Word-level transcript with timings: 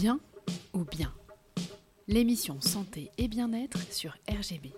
Bien 0.00 0.20
ou 0.74 0.84
bien 0.84 1.12
L'émission 2.06 2.60
Santé 2.60 3.10
et 3.18 3.26
Bien-être 3.26 3.80
sur 3.92 4.16
RGB. 4.30 4.70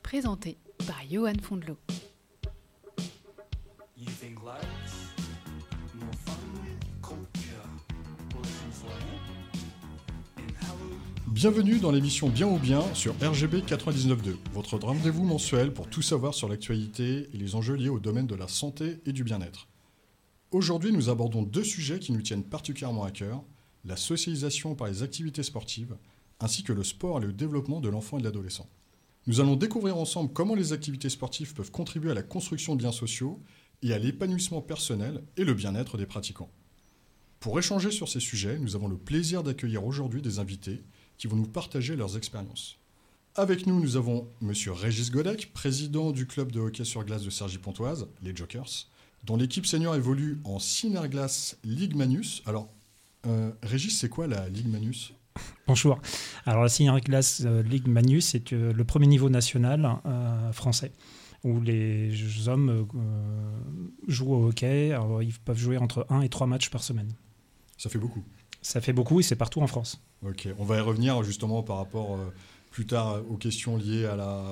Présentée 0.00 0.58
par 0.86 1.02
Johan 1.10 1.32
Halloween. 1.50 1.74
Bienvenue 11.26 11.80
dans 11.80 11.90
l'émission 11.90 12.28
Bien 12.28 12.46
ou 12.46 12.60
Bien 12.60 12.80
sur 12.94 13.14
RGB 13.14 13.62
99.2, 13.62 14.36
votre 14.52 14.78
rendez-vous 14.78 15.24
mensuel 15.24 15.72
pour 15.72 15.88
tout 15.88 16.00
savoir 16.00 16.32
sur 16.32 16.48
l'actualité 16.48 17.28
et 17.34 17.36
les 17.36 17.56
enjeux 17.56 17.74
liés 17.74 17.88
au 17.88 17.98
domaine 17.98 18.28
de 18.28 18.36
la 18.36 18.46
santé 18.46 19.00
et 19.04 19.12
du 19.12 19.24
bien-être. 19.24 19.66
Aujourd'hui, 20.52 20.92
nous 20.92 21.10
abordons 21.10 21.42
deux 21.42 21.64
sujets 21.64 21.98
qui 21.98 22.12
nous 22.12 22.22
tiennent 22.22 22.44
particulièrement 22.44 23.02
à 23.02 23.10
cœur, 23.10 23.42
la 23.84 23.96
socialisation 23.96 24.74
par 24.74 24.88
les 24.88 25.02
activités 25.02 25.42
sportives, 25.42 25.96
ainsi 26.40 26.62
que 26.62 26.72
le 26.72 26.84
sport 26.84 27.18
et 27.18 27.26
le 27.26 27.32
développement 27.32 27.80
de 27.80 27.88
l'enfant 27.88 28.18
et 28.18 28.20
de 28.20 28.26
l'adolescent. 28.26 28.68
Nous 29.26 29.40
allons 29.40 29.56
découvrir 29.56 29.96
ensemble 29.96 30.32
comment 30.32 30.54
les 30.54 30.72
activités 30.72 31.08
sportives 31.08 31.54
peuvent 31.54 31.70
contribuer 31.70 32.10
à 32.10 32.14
la 32.14 32.22
construction 32.22 32.76
de 32.76 32.82
liens 32.82 32.92
sociaux 32.92 33.40
et 33.82 33.92
à 33.92 33.98
l'épanouissement 33.98 34.60
personnel 34.60 35.22
et 35.36 35.44
le 35.44 35.54
bien-être 35.54 35.96
des 35.96 36.06
pratiquants. 36.06 36.50
Pour 37.40 37.58
échanger 37.58 37.90
sur 37.90 38.08
ces 38.08 38.20
sujets, 38.20 38.58
nous 38.58 38.76
avons 38.76 38.88
le 38.88 38.96
plaisir 38.96 39.42
d'accueillir 39.42 39.84
aujourd'hui 39.84 40.22
des 40.22 40.38
invités 40.38 40.82
qui 41.18 41.26
vont 41.26 41.36
nous 41.36 41.46
partager 41.46 41.96
leurs 41.96 42.16
expériences. 42.16 42.76
Avec 43.36 43.66
nous, 43.66 43.80
nous 43.80 43.96
avons 43.96 44.28
M. 44.42 44.52
Régis 44.68 45.10
Godec, 45.10 45.52
président 45.52 46.12
du 46.12 46.26
club 46.26 46.52
de 46.52 46.60
hockey 46.60 46.84
sur 46.84 47.04
glace 47.04 47.24
de 47.24 47.30
Cergy-Pontoise, 47.30 48.06
les 48.22 48.34
Jokers, 48.34 48.86
dont 49.24 49.36
l'équipe 49.36 49.66
senior 49.66 49.96
évolue 49.96 50.38
en 50.44 50.58
Synerglace 50.58 51.58
Ligue 51.64 51.96
Manus. 51.96 52.42
Euh, 53.26 53.50
Régis, 53.62 53.98
c'est 53.98 54.08
quoi 54.08 54.26
la 54.26 54.48
Ligue 54.48 54.68
Manus 54.68 55.12
Bonjour. 55.66 56.00
Alors 56.46 56.62
la 56.62 56.68
Senior 56.68 57.00
Class 57.00 57.42
euh, 57.44 57.62
Ligue 57.62 57.88
Manus, 57.88 58.26
c'est 58.26 58.52
euh, 58.52 58.72
le 58.72 58.84
premier 58.84 59.06
niveau 59.06 59.28
national 59.28 60.00
français 60.52 60.92
où 61.42 61.60
les 61.60 62.48
hommes 62.48 62.88
jouent 64.08 64.32
au 64.32 64.48
hockey. 64.48 64.92
Alors, 64.92 65.22
ils 65.22 65.34
peuvent 65.34 65.58
jouer 65.58 65.76
entre 65.76 66.06
1 66.08 66.22
et 66.22 66.30
3 66.30 66.46
matchs 66.46 66.70
par 66.70 66.82
semaine. 66.82 67.12
Ça 67.76 67.90
fait 67.90 67.98
beaucoup. 67.98 68.24
Ça 68.62 68.80
fait 68.80 68.94
beaucoup 68.94 69.20
et 69.20 69.22
c'est 69.22 69.36
partout 69.36 69.60
en 69.60 69.66
France. 69.66 70.02
Ok, 70.26 70.48
on 70.58 70.64
va 70.64 70.78
y 70.78 70.80
revenir 70.80 71.22
justement 71.22 71.62
par 71.62 71.76
rapport 71.76 72.14
euh, 72.14 72.32
plus 72.70 72.86
tard 72.86 73.20
aux 73.28 73.36
questions 73.36 73.76
liées 73.76 74.06
à 74.06 74.16
la, 74.16 74.42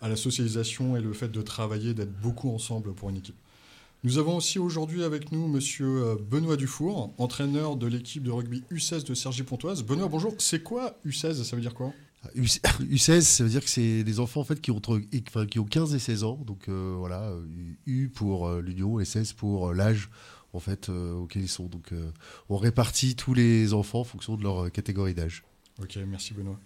à 0.00 0.08
la 0.08 0.16
socialisation 0.16 0.96
et 0.96 1.00
le 1.00 1.12
fait 1.12 1.28
de 1.28 1.40
travailler, 1.40 1.94
d'être 1.94 2.12
beaucoup 2.20 2.52
ensemble 2.52 2.92
pour 2.94 3.10
une 3.10 3.18
équipe. 3.18 3.38
Nous 4.02 4.16
avons 4.18 4.36
aussi 4.36 4.58
aujourd'hui 4.58 5.02
avec 5.02 5.30
nous 5.30 5.46
Monsieur 5.46 5.86
euh, 6.04 6.16
Benoît 6.16 6.56
Dufour, 6.56 7.12
entraîneur 7.18 7.76
de 7.76 7.86
l'équipe 7.86 8.22
de 8.22 8.30
rugby 8.30 8.62
U16 8.72 9.04
de 9.04 9.14
Cergy-Pontoise. 9.14 9.82
Benoît, 9.84 10.08
bonjour. 10.08 10.34
C'est 10.38 10.62
quoi 10.62 10.98
U16 11.06 11.42
Ça 11.44 11.54
veut 11.54 11.60
dire 11.62 11.74
quoi? 11.74 11.92
U- 12.34 12.42
U16, 12.44 13.20
ça 13.20 13.44
veut 13.44 13.50
dire 13.50 13.62
que 13.62 13.68
c'est 13.68 14.02
des 14.02 14.18
enfants 14.20 14.40
en 14.40 14.44
fait 14.44 14.60
qui 14.60 14.70
ont, 14.70 14.76
entre, 14.76 15.00
enfin, 15.28 15.46
qui 15.46 15.58
ont 15.58 15.64
15 15.64 15.94
et 15.94 15.98
16 15.98 16.24
ans. 16.24 16.40
Donc 16.46 16.68
euh, 16.68 16.94
voilà, 16.98 17.24
euh, 17.30 17.44
U 17.86 18.08
pour 18.08 18.50
l'union 18.52 19.00
et 19.00 19.04
16 19.04 19.34
pour 19.34 19.74
l'âge 19.74 20.08
en 20.54 20.60
fait 20.60 20.88
euh, 20.88 21.12
auquel 21.14 21.42
ils 21.42 21.48
sont. 21.48 21.66
Donc 21.66 21.92
euh, 21.92 22.10
on 22.48 22.56
répartit 22.56 23.16
tous 23.16 23.34
les 23.34 23.74
enfants 23.74 24.00
en 24.00 24.04
fonction 24.04 24.36
de 24.36 24.42
leur 24.42 24.72
catégorie 24.72 25.14
d'âge. 25.14 25.44
Ok, 25.82 25.98
merci 26.08 26.32
Benoît. 26.32 26.58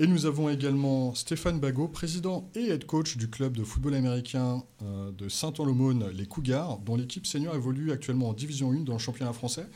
Et 0.00 0.06
nous 0.08 0.26
avons 0.26 0.48
également 0.48 1.14
Stéphane 1.14 1.60
Bagot, 1.60 1.86
président 1.86 2.50
et 2.56 2.64
head 2.70 2.84
coach 2.84 3.16
du 3.16 3.30
club 3.30 3.56
de 3.56 3.62
football 3.62 3.94
américain 3.94 4.64
euh, 4.82 5.12
de 5.12 5.28
Saint-Anne-l'Aumône, 5.28 6.08
les 6.12 6.26
Cougars, 6.26 6.78
dont 6.78 6.96
l'équipe 6.96 7.26
senior 7.26 7.54
évolue 7.54 7.92
actuellement 7.92 8.30
en 8.30 8.32
Division 8.32 8.72
1 8.72 8.80
dans 8.80 8.94
le 8.94 8.98
championnat 8.98 9.32
français. 9.32 9.66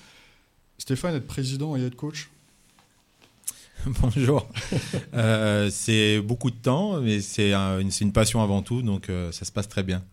Stéphane, 0.79 1.15
être 1.15 1.27
président 1.29 1.77
et 1.77 1.83
head 1.83 1.95
coach? 1.95 2.31
Bonjour. 4.03 4.49
Euh, 5.15 5.71
c'est 5.71 6.21
beaucoup 6.21 6.51
de 6.51 6.57
temps, 6.57 7.01
mais 7.01 7.21
c'est 7.21 7.53
un- 7.53 7.79
une, 7.79 7.93
c'est 7.93 8.05
une 8.05 8.13
passion 8.13 8.43
avant 8.43 8.63
tout, 8.63 8.83
donc 8.83 9.09
euh, 9.11 9.31
ça 9.31 9.45
se 9.45 9.53
passe 9.53 9.69
très 9.69 9.85
bien. 9.85 10.05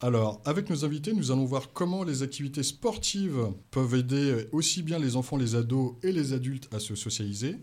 Alors, 0.00 0.40
avec 0.44 0.68
nos 0.68 0.84
invités, 0.84 1.12
nous 1.12 1.30
allons 1.30 1.44
voir 1.44 1.72
comment 1.72 2.02
les 2.02 2.24
activités 2.24 2.64
sportives 2.64 3.38
peuvent 3.70 3.94
aider 3.94 4.48
aussi 4.50 4.82
bien 4.82 4.98
les 4.98 5.14
enfants, 5.14 5.36
les 5.36 5.54
ados 5.54 5.94
et 6.02 6.10
les 6.10 6.32
adultes 6.32 6.68
à 6.74 6.80
se 6.80 6.96
socialiser, 6.96 7.56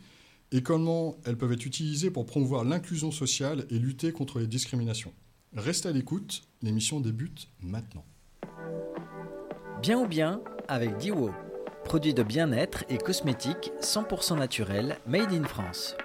et 0.52 0.62
comment 0.62 1.18
elles 1.26 1.38
peuvent 1.38 1.54
être 1.54 1.66
utilisées 1.66 2.12
pour 2.12 2.26
promouvoir 2.26 2.64
l'inclusion 2.66 3.12
sociale 3.12 3.66
et 3.70 3.80
lutter 3.80 4.12
contre 4.12 4.40
les 4.40 4.48
discriminations. 4.48 5.14
Restez 5.56 5.90
à 5.90 5.92
l'écoute, 5.92 6.44
l'émission 6.62 7.00
débute 7.00 7.48
maintenant. 7.62 8.06
Bien 9.82 10.00
ou 10.00 10.08
bien 10.08 10.42
avec 10.68 10.98
Diwo, 10.98 11.32
produit 11.86 12.14
de 12.14 12.24
bien-être 12.24 12.86
et 12.90 12.98
cosmétiques 12.98 13.72
100% 13.82 14.38
naturel, 14.38 14.98
made 15.08 15.34
in 15.34 15.44
France. 15.44 15.96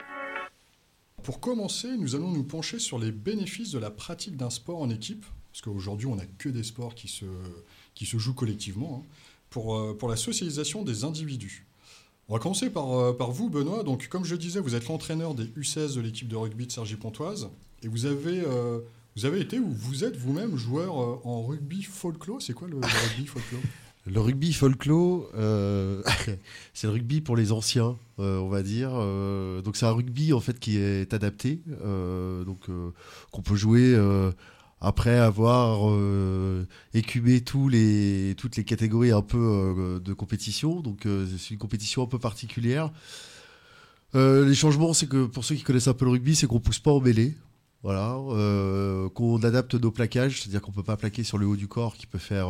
Pour 1.22 1.40
commencer, 1.40 1.96
nous 1.96 2.14
allons 2.14 2.30
nous 2.30 2.44
pencher 2.44 2.78
sur 2.78 2.98
les 2.98 3.12
bénéfices 3.12 3.72
de 3.72 3.78
la 3.78 3.90
pratique 3.90 4.36
d'un 4.36 4.50
sport 4.50 4.80
en 4.80 4.90
équipe, 4.90 5.26
parce 5.52 5.62
qu'aujourd'hui 5.62 6.06
on 6.06 6.16
n'a 6.16 6.26
que 6.38 6.48
des 6.48 6.62
sports 6.62 6.94
qui 6.94 7.08
se, 7.08 7.24
qui 7.94 8.06
se 8.06 8.16
jouent 8.16 8.34
collectivement, 8.34 9.02
hein, 9.02 9.08
pour, 9.50 9.76
euh, 9.76 9.96
pour 9.96 10.08
la 10.08 10.16
socialisation 10.16 10.82
des 10.82 11.04
individus. 11.04 11.66
On 12.28 12.34
va 12.34 12.40
commencer 12.40 12.70
par, 12.70 12.92
euh, 12.92 13.12
par 13.12 13.30
vous, 13.30 13.48
Benoît. 13.48 13.84
Donc, 13.84 14.08
comme 14.08 14.24
je 14.24 14.34
disais, 14.34 14.58
vous 14.58 14.74
êtes 14.74 14.88
l'entraîneur 14.88 15.34
des 15.34 15.44
U16 15.44 15.94
de 15.94 16.00
l'équipe 16.00 16.26
de 16.26 16.34
rugby 16.34 16.66
de 16.66 16.72
Cergy-Pontoise, 16.72 17.50
et 17.82 17.88
vous 17.88 18.06
avez, 18.06 18.42
euh, 18.44 18.80
vous 19.16 19.26
avez 19.26 19.40
été 19.40 19.60
ou 19.60 19.70
vous 19.70 20.02
êtes 20.02 20.16
vous-même 20.16 20.56
joueur 20.56 21.00
euh, 21.00 21.20
en 21.22 21.44
rugby 21.44 21.82
folklore. 21.82 22.42
C'est 22.42 22.52
quoi 22.52 22.66
le, 22.66 22.78
rugby 22.78 23.26
folklore? 23.26 23.60
Le 24.06 24.20
rugby 24.20 24.52
folklore, 24.52 25.30
c'est 26.74 26.88
le 26.88 26.92
rugby 26.92 27.20
pour 27.20 27.36
les 27.36 27.52
anciens, 27.52 27.96
on 28.18 28.48
va 28.48 28.62
dire. 28.64 28.90
Donc 29.62 29.76
c'est 29.76 29.86
un 29.86 29.92
rugby 29.92 30.32
en 30.32 30.40
fait 30.40 30.58
qui 30.58 30.78
est 30.78 31.14
adapté, 31.14 31.60
donc 32.44 32.66
qu'on 33.30 33.42
peut 33.42 33.56
jouer 33.56 33.96
après 34.80 35.18
avoir 35.18 35.90
euh, 35.90 36.66
écumé 36.92 37.40
toutes 37.40 37.72
les 37.72 38.64
catégories 38.66 39.12
un 39.12 39.22
peu 39.22 39.38
euh, 39.38 40.00
de 40.00 40.12
compétition. 40.12 40.80
Donc 40.80 41.06
euh, 41.06 41.26
c'est 41.38 41.54
une 41.54 41.58
compétition 41.58 42.02
un 42.02 42.06
peu 42.06 42.18
particulière. 42.18 42.90
Les 44.14 44.54
changements, 44.54 44.94
c'est 44.94 45.06
que 45.06 45.26
pour 45.26 45.44
ceux 45.44 45.56
qui 45.56 45.62
connaissent 45.62 45.88
un 45.88 45.92
peu 45.92 46.06
le 46.06 46.12
rugby, 46.12 46.34
c'est 46.34 46.46
qu'on 46.46 46.58
pousse 46.58 46.78
pas 46.78 46.90
en 46.90 47.00
mêlée. 47.00 47.34
Voilà, 47.82 48.18
qu'on 49.14 49.36
adapte 49.42 49.74
nos 49.74 49.90
plaquages, 49.90 50.40
c'est-à-dire 50.40 50.62
qu'on 50.62 50.72
peut 50.72 50.82
pas 50.82 50.96
plaquer 50.96 51.22
sur 51.22 51.36
le 51.36 51.46
haut 51.46 51.54
du 51.54 51.68
corps 51.68 51.94
qui 51.94 52.06
peut 52.06 52.18
faire 52.18 52.48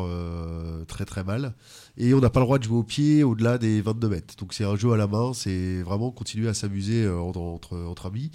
très 0.87 1.05
très 1.05 1.25
mal. 1.25 1.55
Et 1.99 2.15
on 2.15 2.21
n'a 2.21 2.31
pas 2.31 2.39
le 2.39 2.47
droit 2.47 2.59
de 2.61 2.65
jouer 2.65 2.79
au 2.79 2.85
pied 2.85 3.25
au-delà 3.25 3.59
des 3.59 3.81
22 3.81 4.09
mètres. 4.09 4.37
Donc 4.37 4.55
c'est 4.55 4.65
un 4.65 4.77
jeu 4.77 4.93
à 4.93 4.97
la 4.97 5.09
main, 5.09 5.33
c'est 5.35 5.83
vraiment 5.83 6.13
continuer 6.13 6.49
à 6.49 6.55
s'amuser 6.55 7.09
entre, 7.09 8.07
amis, 8.07 8.31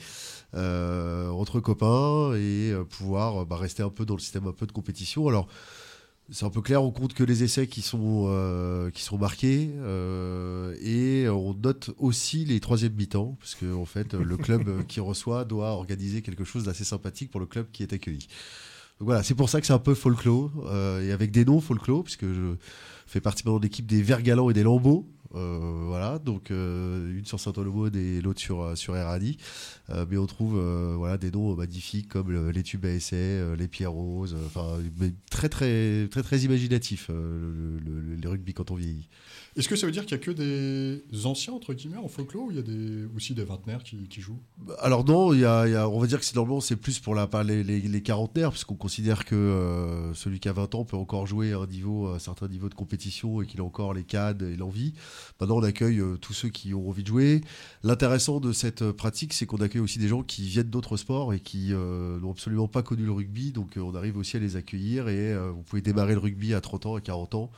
entre 0.53 1.59
copains 1.59 2.33
et 2.35 2.71
euh, 2.71 2.83
pouvoir 2.83 3.41
euh, 3.41 3.45
bah, 3.45 3.57
rester 3.57 3.83
un 3.83 3.89
peu 3.89 4.05
dans 4.05 4.15
le 4.15 4.19
système 4.19 4.47
un 4.47 4.53
peu 4.53 4.65
de 4.65 4.71
compétition. 4.71 5.27
Alors 5.27 5.47
c'est 6.31 6.45
un 6.45 6.49
peu 6.49 6.61
clair, 6.61 6.81
on 6.81 6.91
compte 6.91 7.13
que 7.13 7.23
les 7.23 7.43
essais 7.43 7.67
qui 7.67 7.81
sont, 7.81 8.25
euh, 8.27 8.89
qui 8.89 9.03
sont 9.03 9.17
marqués 9.17 9.69
euh, 9.79 10.75
et 10.81 11.27
on 11.27 11.53
note 11.53 11.91
aussi 11.97 12.45
les 12.45 12.61
troisièmes 12.61 12.93
mi-temps 12.93 13.35
parce 13.39 13.55
que 13.55 13.73
en 13.73 13.85
fait 13.85 14.13
le 14.13 14.37
club 14.37 14.67
euh, 14.69 14.83
qui 14.87 15.01
reçoit 15.01 15.43
doit 15.43 15.71
organiser 15.71 16.21
quelque 16.21 16.45
chose 16.45 16.63
d'assez 16.63 16.85
sympathique 16.85 17.31
pour 17.31 17.41
le 17.41 17.45
club 17.45 17.67
qui 17.71 17.83
est 17.83 17.91
accueilli. 17.91 18.27
Donc 18.99 19.07
voilà, 19.07 19.23
c'est 19.23 19.35
pour 19.35 19.49
ça 19.49 19.59
que 19.59 19.67
c'est 19.67 19.73
un 19.73 19.79
peu 19.79 19.93
folklore 19.93 20.51
euh, 20.67 21.05
et 21.05 21.11
avec 21.11 21.31
des 21.31 21.43
noms 21.43 21.59
folklore 21.59 22.03
puisque 22.03 22.25
je 22.25 22.55
fais 23.07 23.19
partie 23.19 23.43
maintenant 23.43 23.59
de 23.59 23.63
l'équipe 23.63 23.85
des 23.85 24.01
Verts 24.01 24.21
Galants 24.21 24.49
et 24.49 24.53
des 24.53 24.63
Lambeaux. 24.63 25.07
Euh, 25.35 25.83
voilà, 25.87 26.19
donc 26.19 26.51
euh, 26.51 27.17
une 27.17 27.25
sur 27.25 27.39
Saint-Olomone 27.39 27.95
et 27.95 28.21
l'autre 28.21 28.39
sur, 28.41 28.61
euh, 28.61 28.75
sur. 28.75 28.95
Euh, 28.95 30.05
mais 30.09 30.17
on 30.17 30.25
trouve 30.25 30.59
voilà, 30.97 31.17
des 31.17 31.31
noms 31.31 31.55
magnifiques 31.55 32.07
comme 32.09 32.31
le- 32.31 32.51
les 32.51 32.63
tubes 32.63 32.85
à 32.85 32.89
essai, 32.91 33.41
les 33.57 33.67
pierres 33.67 33.91
roses, 33.91 34.35
enfin 34.45 34.77
très 35.29 35.49
très 35.49 36.07
très 36.09 36.23
très 36.23 36.39
imaginatif 36.39 37.09
le, 37.09 37.79
le- 37.79 37.99
le- 38.01 38.15
les 38.15 38.27
rugby 38.27 38.53
quand 38.53 38.71
on 38.71 38.75
vieillit. 38.75 39.07
Est-ce 39.57 39.67
que 39.67 39.75
ça 39.75 39.85
veut 39.85 39.91
dire 39.91 40.05
qu'il 40.05 40.17
n'y 40.17 40.23
a 40.23 40.25
que 40.25 40.31
des 40.31 41.25
anciens, 41.25 41.51
entre 41.53 41.73
guillemets, 41.73 41.97
en 41.97 42.07
folklore, 42.07 42.45
ou 42.45 42.51
il 42.51 42.55
y 42.57 42.59
a 42.59 42.63
des, 42.63 43.03
aussi 43.15 43.33
des 43.33 43.43
vingtenaires 43.43 43.83
qui, 43.83 44.07
qui 44.07 44.21
jouent? 44.21 44.39
Alors 44.79 45.03
non, 45.03 45.33
y 45.33 45.43
a, 45.45 45.67
il 45.67 45.73
y 45.73 45.75
a- 45.75 45.89
on 45.89 45.99
va 45.99 46.07
dire 46.07 46.19
que 46.19 46.25
c'est 46.25 46.35
normalement 46.35 46.61
c'est 46.61 46.77
plus 46.77 46.99
pour 46.99 47.15
la, 47.15 47.27
les, 47.43 47.63
les, 47.63 47.81
les 47.81 48.01
quarantenaires, 48.01 48.51
puisqu'on 48.51 48.75
considère 48.75 49.25
que 49.25 49.35
celui 50.13 50.39
qui 50.39 50.47
a 50.47 50.53
20 50.53 50.73
ans 50.75 50.85
peut 50.85 50.95
encore 50.97 51.27
jouer 51.27 51.51
à 51.53 51.57
un 51.59 51.67
niveau, 51.67 52.07
à 52.07 52.15
un 52.15 52.19
certain 52.19 52.47
niveau 52.47 52.69
de 52.69 52.75
compétition 52.75 53.41
et 53.41 53.45
qu'il 53.45 53.59
a 53.59 53.63
encore 53.63 53.93
les 53.93 54.03
cadres 54.03 54.45
et 54.45 54.55
l'envie. 54.55 54.93
Maintenant, 55.39 55.57
on 55.57 55.63
accueille 55.63 55.99
euh, 55.99 56.17
tous 56.17 56.33
ceux 56.33 56.49
qui 56.49 56.73
ont 56.73 56.87
envie 56.87 57.03
de 57.03 57.07
jouer. 57.07 57.41
L'intéressant 57.83 58.39
de 58.39 58.51
cette 58.51 58.81
euh, 58.81 58.93
pratique, 58.93 59.33
c'est 59.33 59.45
qu'on 59.45 59.57
accueille 59.57 59.81
aussi 59.81 59.99
des 59.99 60.07
gens 60.07 60.23
qui 60.23 60.43
viennent 60.47 60.69
d'autres 60.69 60.97
sports 60.97 61.33
et 61.33 61.39
qui 61.39 61.73
euh, 61.73 62.19
n'ont 62.19 62.31
absolument 62.31 62.67
pas 62.67 62.83
connu 62.83 63.03
le 63.05 63.11
rugby, 63.11 63.51
donc 63.51 63.73
on 63.77 63.95
arrive 63.95 64.17
aussi 64.17 64.37
à 64.37 64.39
les 64.39 64.55
accueillir 64.55 65.07
et 65.09 65.35
vous 65.49 65.63
pouvez 65.63 65.81
démarrer 65.81 66.13
le 66.13 66.19
rugby 66.19 66.53
à 66.53 66.61
30 66.61 66.85
ans, 66.85 66.95
à 66.95 67.01
40 67.01 67.35
ans. 67.35 67.51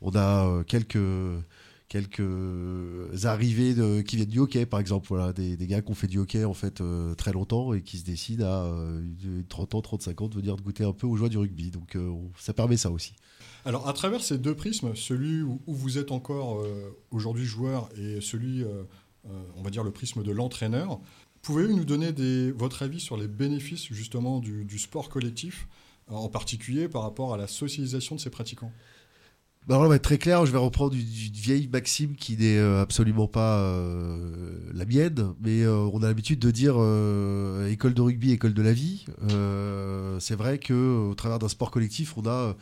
On 0.00 0.14
a 0.14 0.62
quelques 0.64 0.98
quelques 1.88 3.24
arrivées 3.24 3.74
qui 4.04 4.16
viennent 4.16 4.28
du 4.28 4.38
hockey, 4.40 4.66
par 4.66 4.80
exemple. 4.80 5.06
Voilà, 5.08 5.32
des, 5.32 5.56
des 5.56 5.66
gars 5.66 5.80
qui 5.80 5.90
ont 5.90 5.94
fait 5.94 6.06
du 6.06 6.18
hockey 6.18 6.44
en 6.44 6.54
fait 6.54 6.82
très 7.16 7.32
longtemps 7.32 7.72
et 7.72 7.82
qui 7.82 7.98
se 7.98 8.04
décident 8.04 8.44
à 8.46 8.64
euh, 8.64 9.02
30 9.48 9.74
ans, 9.74 9.82
35 9.82 10.20
ans 10.22 10.28
de 10.28 10.34
venir 10.34 10.56
goûter 10.56 10.84
un 10.84 10.92
peu 10.92 11.06
aux 11.06 11.16
joies 11.16 11.28
du 11.28 11.38
rugby. 11.38 11.70
Donc 11.70 11.96
on- 11.96 12.30
ça 12.38 12.52
permet 12.52 12.76
ça 12.76 12.90
aussi. 12.90 13.14
Alors, 13.68 13.86
à 13.86 13.92
travers 13.92 14.22
ces 14.22 14.38
deux 14.38 14.54
prismes, 14.54 14.94
celui 14.94 15.42
où, 15.42 15.60
vous 15.66 15.98
êtes 15.98 16.10
encore 16.10 16.62
euh, 16.62 16.96
aujourd'hui 17.10 17.44
joueur 17.44 17.90
et 17.98 18.22
celui, 18.22 18.64
euh, 18.64 18.84
euh, 19.26 19.42
on 19.56 19.62
va 19.62 19.68
dire, 19.68 19.84
le 19.84 19.90
prisme 19.90 20.22
de 20.22 20.32
l'entraîneur, 20.32 20.98
pouvez-vous 21.42 21.76
nous 21.76 21.84
donner 21.84 22.10
votre 22.52 22.82
avis 22.82 22.98
sur 22.98 23.18
les 23.18 23.28
bénéfices 23.28 23.84
justement 23.92 24.40
du, 24.40 24.78
sport 24.78 25.10
collectif, 25.10 25.68
en 26.06 26.30
particulier 26.30 26.88
par 26.88 27.02
rapport 27.02 27.34
à 27.34 27.36
la 27.36 27.46
socialisation 27.46 28.16
de 28.16 28.20
ses 28.22 28.30
pratiquants? 28.30 28.72
Bah 29.66 29.78
on 29.78 29.86
va 29.86 29.96
être 29.96 30.02
très 30.02 30.16
clair, 30.16 30.46
je 30.46 30.52
vais 30.52 30.56
reprendre 30.56 30.94
une, 30.94 31.00
vieille 31.02 31.68
maxime 31.68 32.16
qui 32.16 32.38
n'est 32.38 32.58
absolument 32.58 33.28
pas 33.28 33.58
la 34.72 34.86
mienne, 34.86 35.34
mais 35.42 35.66
on 35.66 36.02
a 36.02 36.06
l'habitude 36.06 36.38
de 36.38 36.50
dire 36.50 36.76
école 37.68 37.92
de 37.92 38.00
rugby, 38.00 38.32
école 38.32 38.54
de 38.54 38.62
la 38.62 38.72
vie. 38.72 39.04
C'est 40.20 40.36
vrai 40.36 40.56
que 40.56 41.10
au 41.10 41.14
travers 41.14 41.38
d'un 41.38 41.50
sport 41.50 41.70
collectif, 41.70 42.16
on 42.16 42.26
a 42.26 42.56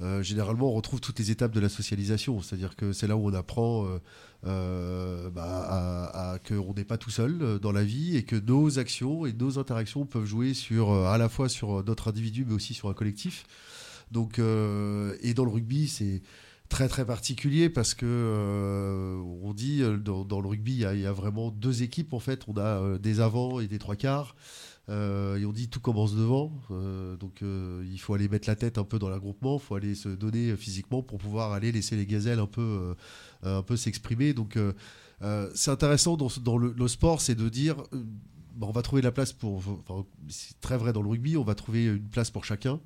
euh, 0.00 0.22
généralement 0.22 0.70
on 0.70 0.72
retrouve 0.72 1.00
toutes 1.00 1.18
les 1.20 1.30
étapes 1.30 1.52
de 1.52 1.60
la 1.60 1.68
socialisation, 1.68 2.40
c'est-à-dire 2.42 2.74
que 2.74 2.92
c'est 2.92 3.06
là 3.06 3.16
où 3.16 3.28
on 3.28 3.34
apprend 3.34 3.86
euh, 3.86 3.98
euh, 4.46 5.30
bah, 5.30 6.38
qu'on 6.46 6.74
n'est 6.74 6.84
pas 6.84 6.98
tout 6.98 7.10
seul 7.10 7.38
euh, 7.40 7.58
dans 7.58 7.72
la 7.72 7.84
vie 7.84 8.16
et 8.16 8.24
que 8.24 8.36
nos 8.36 8.78
actions 8.78 9.24
et 9.24 9.32
nos 9.32 9.58
interactions 9.58 10.04
peuvent 10.04 10.26
jouer 10.26 10.52
sur 10.52 10.92
à 10.92 11.16
la 11.16 11.28
fois 11.28 11.48
sur 11.48 11.84
notre 11.84 12.08
individu 12.08 12.44
mais 12.46 12.54
aussi 12.54 12.74
sur 12.74 12.88
un 12.88 12.94
collectif. 12.94 13.44
Donc, 14.10 14.38
et 14.38 15.34
dans 15.34 15.44
le 15.44 15.50
rugby, 15.50 15.88
c'est 15.88 16.22
très 16.68 16.88
très 16.88 17.04
particulier 17.04 17.68
parce 17.68 17.94
que 17.94 19.18
on 19.42 19.54
dit 19.54 19.82
dans, 20.04 20.40
le 20.40 20.46
rugby, 20.46 20.72
il 20.72 21.00
y, 21.00 21.06
a, 21.06 21.12
vraiment 21.12 21.50
deux 21.50 21.82
équipes 21.82 22.12
en 22.12 22.20
fait. 22.20 22.42
On 22.46 22.56
a 22.56 22.98
des 22.98 23.20
avants 23.20 23.60
et 23.60 23.66
des 23.66 23.78
trois 23.78 23.96
quarts. 23.96 24.36
Euh, 24.90 25.38
et 25.38 25.46
on 25.46 25.52
dit 25.52 25.68
tout 25.68 25.80
commence 25.80 26.14
devant. 26.14 26.52
Euh, 26.70 27.16
donc 27.16 27.42
euh, 27.42 27.84
il 27.90 27.98
faut 27.98 28.14
aller 28.14 28.28
mettre 28.28 28.48
la 28.48 28.56
tête 28.56 28.78
un 28.78 28.84
peu 28.84 28.98
dans 28.98 29.08
l'agroupement, 29.08 29.56
il 29.56 29.60
faut 29.60 29.74
aller 29.74 29.94
se 29.94 30.08
donner 30.08 30.50
euh, 30.50 30.56
physiquement 30.56 31.02
pour 31.02 31.18
pouvoir 31.18 31.52
aller 31.52 31.72
laisser 31.72 31.96
les 31.96 32.06
gazelles 32.06 32.38
un 32.38 32.46
peu, 32.46 32.94
un 33.42 33.62
peu 33.62 33.76
s'exprimer. 33.76 34.34
Donc 34.34 34.58
c'est 35.54 35.70
intéressant 35.70 36.16
dans, 36.16 36.58
le, 36.58 36.88
sport, 36.88 37.20
c'est 37.20 37.34
de 37.34 37.48
dire 37.48 37.76
bah, 38.56 38.66
on 38.68 38.72
va 38.72 38.82
trouver 38.82 39.02
la 39.02 39.10
place 39.10 39.32
pour. 39.32 39.62
C'est 40.28 40.60
très 40.60 40.76
vrai 40.76 40.92
dans 40.92 41.02
le 41.02 41.08
rugby, 41.08 41.36
on 41.36 41.44
va 41.44 41.54
trouver 41.54 41.86
une 41.86 42.08
place 42.08 42.30
pour 42.30 42.44
chacun. 42.44 42.80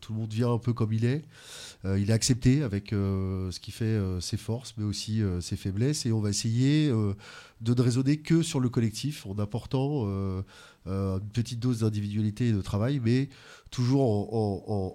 Tout 0.00 0.12
le 0.12 0.18
monde 0.18 0.32
vient 0.32 0.52
un 0.52 0.58
peu 0.58 0.72
comme 0.72 0.92
il 0.92 1.04
est. 1.04 1.24
Il 1.84 2.10
est 2.10 2.12
accepté 2.12 2.62
avec 2.62 2.90
ce 2.90 3.58
qui 3.60 3.70
fait 3.70 3.98
ses 4.20 4.36
forces, 4.36 4.74
mais 4.76 4.84
aussi 4.84 5.22
ses 5.40 5.56
faiblesses. 5.56 6.04
Et 6.04 6.12
on 6.12 6.20
va 6.20 6.30
essayer 6.30 6.88
de 6.88 7.74
ne 7.74 7.80
raisonner 7.80 8.18
que 8.18 8.42
sur 8.42 8.60
le 8.60 8.68
collectif, 8.68 9.26
en 9.26 9.38
apportant 9.38 10.06
euh, 10.88 11.18
une 11.18 11.28
petite 11.28 11.60
dose 11.60 11.80
d'individualité 11.80 12.48
et 12.48 12.52
de 12.52 12.62
travail, 12.62 13.00
mais 13.04 13.28
toujours 13.70 14.34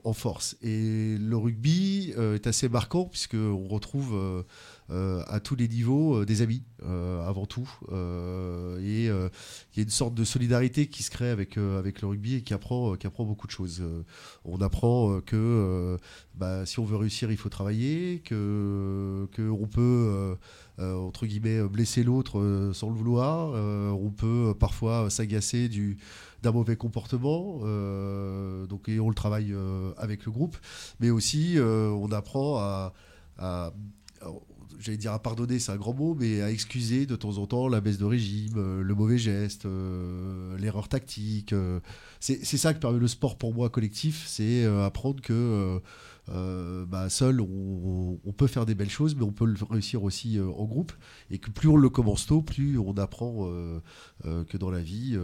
en, 0.03 0.13
force. 0.13 0.57
Et 0.63 1.15
le 1.19 1.37
rugby 1.37 2.13
euh, 2.17 2.33
est 2.33 2.47
assez 2.47 2.67
marquant, 2.69 3.05
puisqu'on 3.05 3.67
retrouve 3.67 4.43
euh, 4.89 5.23
à 5.27 5.39
tous 5.39 5.55
les 5.55 5.67
niveaux 5.67 6.25
des 6.25 6.41
amis, 6.41 6.63
avant 6.81 7.45
tout. 7.45 7.69
Et 7.91 9.05
il 9.05 9.77
y 9.77 9.79
a 9.79 9.83
une 9.83 9.89
sorte 9.89 10.15
de 10.15 10.23
solidarité 10.23 10.87
qui 10.87 11.03
se 11.03 11.11
crée 11.11 11.29
avec, 11.29 11.57
avec 11.57 12.01
le 12.01 12.07
rugby 12.07 12.35
et 12.35 12.41
qui 12.41 12.53
apprend, 12.53 12.95
qui 12.95 13.05
apprend 13.05 13.25
beaucoup 13.25 13.45
de 13.45 13.51
choses. 13.51 13.83
On 14.43 14.59
apprend 14.61 15.21
que 15.21 15.97
bah, 16.33 16.65
si 16.65 16.79
on 16.79 16.85
veut 16.85 16.97
réussir, 16.97 17.31
il 17.31 17.37
faut 17.37 17.49
travailler, 17.49 18.21
que, 18.25 19.27
que 19.31 19.65
peut 19.65 20.35
entre 20.79 21.25
guillemets 21.25 21.61
blesser 21.67 22.03
l'autre 22.03 22.39
euh, 22.39 22.73
sans 22.73 22.89
le 22.89 22.95
vouloir, 22.95 23.51
euh, 23.53 23.91
on 23.91 24.09
peut 24.09 24.49
euh, 24.49 24.53
parfois 24.53 25.09
s'agacer 25.09 25.69
du 25.69 25.97
d'un 26.41 26.51
mauvais 26.51 26.75
comportement, 26.75 27.61
euh, 27.63 28.65
donc 28.67 28.89
et 28.89 28.99
on 28.99 29.07
le 29.07 29.15
travaille 29.15 29.53
euh, 29.53 29.93
avec 29.97 30.25
le 30.25 30.31
groupe, 30.31 30.57
mais 30.99 31.09
aussi 31.09 31.57
euh, 31.57 31.87
on 31.89 32.11
apprend 32.11 32.57
à, 32.57 32.93
j'allais 34.79 34.97
dire 34.97 35.13
à 35.13 35.19
pardonner, 35.19 35.59
c'est 35.59 35.71
un 35.71 35.77
grand 35.77 35.93
mot, 35.93 36.15
mais 36.19 36.41
à 36.41 36.51
excuser 36.51 37.05
de 37.05 37.15
temps 37.15 37.37
en 37.37 37.47
temps 37.47 37.67
la 37.69 37.79
baisse 37.79 37.97
de 37.97 38.05
régime, 38.05 38.55
euh, 38.57 38.81
le 38.83 38.95
mauvais 38.95 39.17
geste, 39.17 39.65
euh, 39.65 40.57
l'erreur 40.57 40.89
tactique. 40.89 41.53
euh. 41.53 41.79
c'est 42.19 42.43
ça 42.43 42.73
que 42.73 42.79
permet 42.79 42.99
le 42.99 43.07
sport 43.07 43.37
pour 43.37 43.53
moi 43.53 43.69
collectif, 43.69 44.25
c'est 44.27 44.65
euh, 44.65 44.85
apprendre 44.85 45.21
que 45.21 45.79
euh, 46.29 46.85
bah, 46.85 47.09
seul 47.09 47.41
on, 47.41 48.17
peut 48.37 48.47
faire 48.47 48.65
des 48.65 48.75
belles 48.75 48.89
choses, 48.89 49.15
mais 49.15 49.23
on 49.23 49.31
peut 49.31 49.45
le 49.45 49.57
réussir 49.69 50.03
aussi 50.03 50.37
euh, 50.37 50.47
en 50.47 50.65
groupe, 50.65 50.93
et 51.29 51.37
que 51.37 51.51
plus 51.51 51.67
on 51.67 51.75
le 51.75 51.89
commence 51.89 52.25
tôt, 52.25 52.41
plus 52.41 52.77
on 52.79 52.93
apprend 52.97 53.47
euh, 53.47 53.81
que 54.45 54.57
dans 54.57 54.71
la 54.71 54.81
vie 54.81 55.17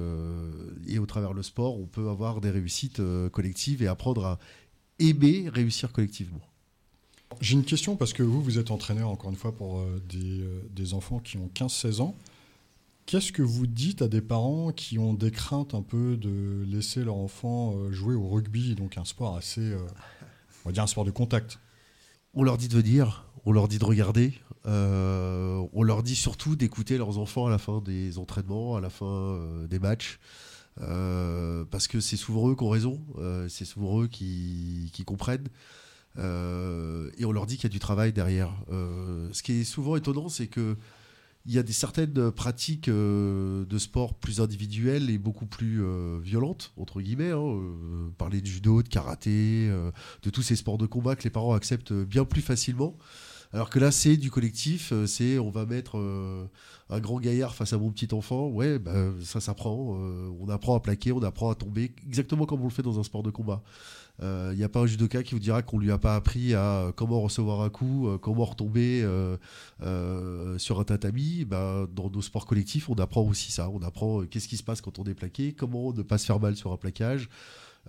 et 0.87 0.99
au 0.99 1.05
travers 1.05 1.33
le 1.33 1.43
sport, 1.43 1.79
on 1.79 1.85
peut 1.85 2.09
avoir 2.09 2.41
des 2.41 2.49
réussites 2.49 3.01
collectives 3.31 3.81
et 3.81 3.87
apprendre 3.87 4.25
à 4.25 4.39
aimer 4.99 5.49
réussir 5.49 5.91
collectivement. 5.91 6.41
J'ai 7.41 7.53
une 7.53 7.63
question 7.63 7.95
parce 7.95 8.11
que 8.11 8.23
vous, 8.23 8.41
vous 8.41 8.57
êtes 8.57 8.71
entraîneur, 8.71 9.09
encore 9.09 9.29
une 9.29 9.35
fois, 9.35 9.55
pour 9.55 9.83
des, 10.09 10.43
des 10.71 10.93
enfants 10.93 11.19
qui 11.19 11.37
ont 11.37 11.49
15-16 11.53 12.01
ans. 12.01 12.15
Qu'est-ce 13.05 13.31
que 13.31 13.41
vous 13.41 13.65
dites 13.65 14.01
à 14.01 14.07
des 14.07 14.21
parents 14.21 14.71
qui 14.71 14.99
ont 14.99 15.13
des 15.13 15.31
craintes 15.31 15.73
un 15.73 15.81
peu 15.81 16.17
de 16.17 16.63
laisser 16.67 17.03
leur 17.03 17.15
enfant 17.15 17.91
jouer 17.91 18.15
au 18.15 18.27
rugby, 18.27 18.75
donc 18.75 18.97
un 18.97 19.05
sport 19.05 19.37
assez, 19.37 19.73
on 20.63 20.69
va 20.69 20.73
dire 20.73 20.83
un 20.83 20.87
sport 20.87 21.05
de 21.05 21.11
contact 21.11 21.59
On 22.33 22.43
leur 22.43 22.57
dit 22.57 22.67
de 22.67 22.75
venir, 22.75 23.25
on 23.45 23.51
leur 23.51 23.67
dit 23.67 23.79
de 23.79 23.85
regarder, 23.85 24.33
euh, 24.65 25.65
on 25.73 25.83
leur 25.83 26.03
dit 26.03 26.15
surtout 26.15 26.55
d'écouter 26.55 26.97
leurs 26.97 27.17
enfants 27.17 27.47
à 27.47 27.49
la 27.49 27.57
fin 27.57 27.81
des 27.81 28.17
entraînements, 28.17 28.75
à 28.75 28.81
la 28.81 28.89
fin 28.89 29.05
euh, 29.05 29.67
des 29.67 29.79
matchs, 29.79 30.19
euh, 30.81 31.65
parce 31.71 31.87
que 31.87 31.99
c'est 31.99 32.17
souvent 32.17 32.49
eux 32.49 32.55
qui 32.55 32.63
ont 32.63 32.69
raison, 32.69 33.01
c'est 33.47 33.65
souvent 33.65 34.01
eux 34.01 34.07
qui, 34.07 34.91
comprennent. 35.05 35.47
Et 36.17 37.25
on 37.25 37.31
leur 37.31 37.45
dit 37.45 37.55
qu'il 37.55 37.63
y 37.63 37.71
a 37.71 37.73
du 37.73 37.79
travail 37.79 38.13
derrière. 38.13 38.53
Ce 38.69 39.41
qui 39.41 39.61
est 39.61 39.63
souvent 39.63 39.95
étonnant, 39.95 40.29
c'est 40.29 40.47
que 40.47 40.75
il 41.45 41.53
y 41.53 41.57
a 41.57 41.63
des 41.63 41.73
certaines 41.73 42.31
pratiques 42.31 42.89
euh, 42.89 43.65
de 43.65 43.77
sport 43.77 44.13
plus 44.13 44.41
individuelles 44.41 45.09
et 45.09 45.17
beaucoup 45.17 45.45
plus 45.45 45.81
euh, 45.81 46.19
violentes, 46.21 46.73
entre 46.77 47.01
guillemets. 47.01 47.31
hein, 47.31 47.39
euh, 47.39 48.09
parler 48.17 48.41
de 48.41 48.45
judo, 48.45 48.83
de 48.83 48.89
karaté, 48.89 49.69
de 49.69 50.29
tous 50.29 50.41
ces 50.41 50.55
sports 50.55 50.77
de 50.77 50.85
combat 50.85 51.15
que 51.15 51.23
les 51.23 51.29
parents 51.29 51.53
acceptent 51.53 51.93
bien 51.93 52.25
plus 52.25 52.41
facilement. 52.41 52.97
Alors 53.51 53.71
que 53.71 53.79
là, 53.79 53.89
c'est 53.89 54.15
du 54.15 54.29
collectif, 54.29 54.91
euh, 54.93 55.07
c'est 55.07 55.39
on 55.39 55.49
va 55.49 55.65
mettre 55.65 55.97
euh, 55.97 56.45
un 56.91 56.99
grand 56.99 57.19
gaillard 57.19 57.55
face 57.55 57.73
à 57.73 57.79
mon 57.79 57.89
petit 57.89 58.13
enfant. 58.13 58.47
Ouais, 58.47 58.77
bah, 58.77 58.93
ça 59.23 59.39
s'apprend. 59.39 59.97
euh, 59.99 60.29
on 60.39 60.49
apprend 60.49 60.75
à 60.75 60.79
plaquer, 60.79 61.11
on 61.11 61.23
apprend 61.23 61.49
à 61.49 61.55
tomber, 61.55 61.91
exactement 62.05 62.45
comme 62.45 62.61
on 62.61 62.65
le 62.65 62.69
fait 62.69 62.83
dans 62.83 62.99
un 62.99 63.03
sport 63.03 63.23
de 63.23 63.31
combat. 63.31 63.63
Il 64.21 64.57
n'y 64.57 64.65
a 64.65 64.69
pas 64.69 64.81
un 64.81 64.85
judoka 64.85 65.23
qui 65.23 65.33
vous 65.33 65.39
dira 65.39 65.61
qu'on 65.61 65.79
lui 65.79 65.91
a 65.91 65.97
pas 65.97 66.13
appris 66.13 66.53
à 66.53 66.91
comment 66.97 67.21
recevoir 67.21 67.61
un 67.61 67.69
coup, 67.69 68.09
comment 68.21 68.43
retomber 68.43 69.01
sur 70.57 70.79
un 70.81 70.83
tatami. 70.83 71.45
Bah, 71.45 71.87
dans 71.95 72.09
nos 72.09 72.21
sports 72.21 72.45
collectifs, 72.45 72.89
on 72.89 72.95
apprend 72.95 73.21
aussi 73.21 73.53
ça. 73.53 73.69
On 73.69 73.81
apprend 73.81 74.25
qu'est-ce 74.25 74.49
qui 74.49 74.57
se 74.57 74.63
passe 74.63 74.81
quand 74.81 74.99
on 74.99 75.05
est 75.05 75.13
plaqué, 75.13 75.53
comment 75.53 75.93
ne 75.93 76.01
pas 76.01 76.17
se 76.17 76.25
faire 76.25 76.41
mal 76.41 76.57
sur 76.57 76.73
un 76.73 76.77
plaquage, 76.77 77.29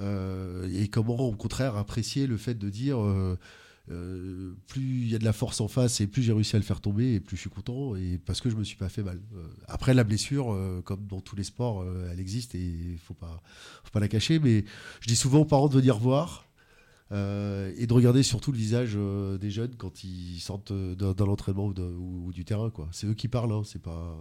et 0.01 0.87
comment 0.87 1.19
au 1.19 1.35
contraire 1.35 1.77
apprécier 1.77 2.29
le 2.29 2.37
fait 2.37 2.55
de 2.55 2.71
dire 2.71 2.99
euh, 3.91 4.53
plus 4.69 5.03
il 5.03 5.11
y 5.11 5.15
a 5.17 5.19
de 5.19 5.25
la 5.25 5.33
force 5.33 5.61
en 5.61 5.67
face 5.67 6.01
et 6.01 6.07
plus 6.07 6.23
j'ai 6.23 6.33
réussi 6.33 6.55
à 6.55 6.59
le 6.59 6.65
faire 6.65 6.81
tomber 6.81 7.15
et 7.15 7.21
plus 7.21 7.37
je 7.37 7.43
suis 7.43 7.51
content 7.51 7.97
et 7.97 8.19
parce 8.25 8.41
que 8.41 8.49
je 8.49 8.55
me 8.55 8.63
suis 8.63 8.77
pas 8.77 8.89
fait 8.89 9.03
mal. 9.03 9.21
Euh, 9.35 9.47
après 9.67 9.95
la 9.95 10.05
blessure, 10.05 10.53
euh, 10.53 10.81
comme 10.83 11.07
dans 11.07 11.21
tous 11.21 11.35
les 11.35 11.43
sports, 11.43 11.85
elle 12.11 12.21
existe 12.21 12.55
et 12.55 12.97
faut 13.03 13.15
pas 13.15 13.43
faut 13.83 13.91
pas 13.91 14.01
la 14.01 14.09
cacher. 14.09 14.39
Mais 14.39 14.65
je 15.01 15.09
dis 15.09 15.17
souvent 15.17 15.41
aux 15.41 15.45
parents 15.45 15.69
de 15.69 15.75
venir 15.75 15.99
voir. 15.99 16.47
et 17.11 17.87
de 17.87 17.93
regarder 17.93 18.23
surtout 18.23 18.53
le 18.53 18.59
visage 18.59 18.97
des 19.41 19.51
jeunes 19.51 19.75
quand 19.77 20.05
ils 20.05 20.39
sortent 20.39 20.73
d'un 20.73 21.27
entraînement 21.27 21.67
ou, 21.67 22.31
du 22.33 22.45
terrain. 22.45 22.73
C'est 22.93 23.09
eux 23.09 23.15
qui 23.15 23.27
parlent, 23.27 23.53
hein, 23.53 23.63
c'est 23.65 23.83
pas, 23.83 24.17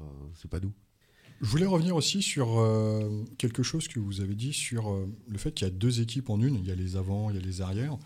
pas 0.49 0.59
nous. 0.59 0.73
Je 1.41 1.47
voulais 1.47 1.67
revenir 1.67 1.95
aussi 1.95 2.23
sur 2.23 2.47
quelque 3.37 3.61
chose 3.61 3.87
que 3.87 3.99
vous 3.99 4.21
avez 4.21 4.33
dit 4.33 4.53
sur 4.53 4.97
le 5.27 5.37
fait 5.37 5.51
qu'il 5.51 5.67
y 5.67 5.69
a 5.69 5.73
deux 5.73 6.01
équipes 6.01 6.31
en 6.31 6.41
une, 6.41 6.55
il 6.55 6.65
y 6.65 6.71
a 6.71 6.75
les 6.75 6.95
avants, 6.95 7.29
il 7.29 7.35
y 7.35 7.39
a 7.39 7.45
les 7.45 7.61
arrières. 7.61 7.99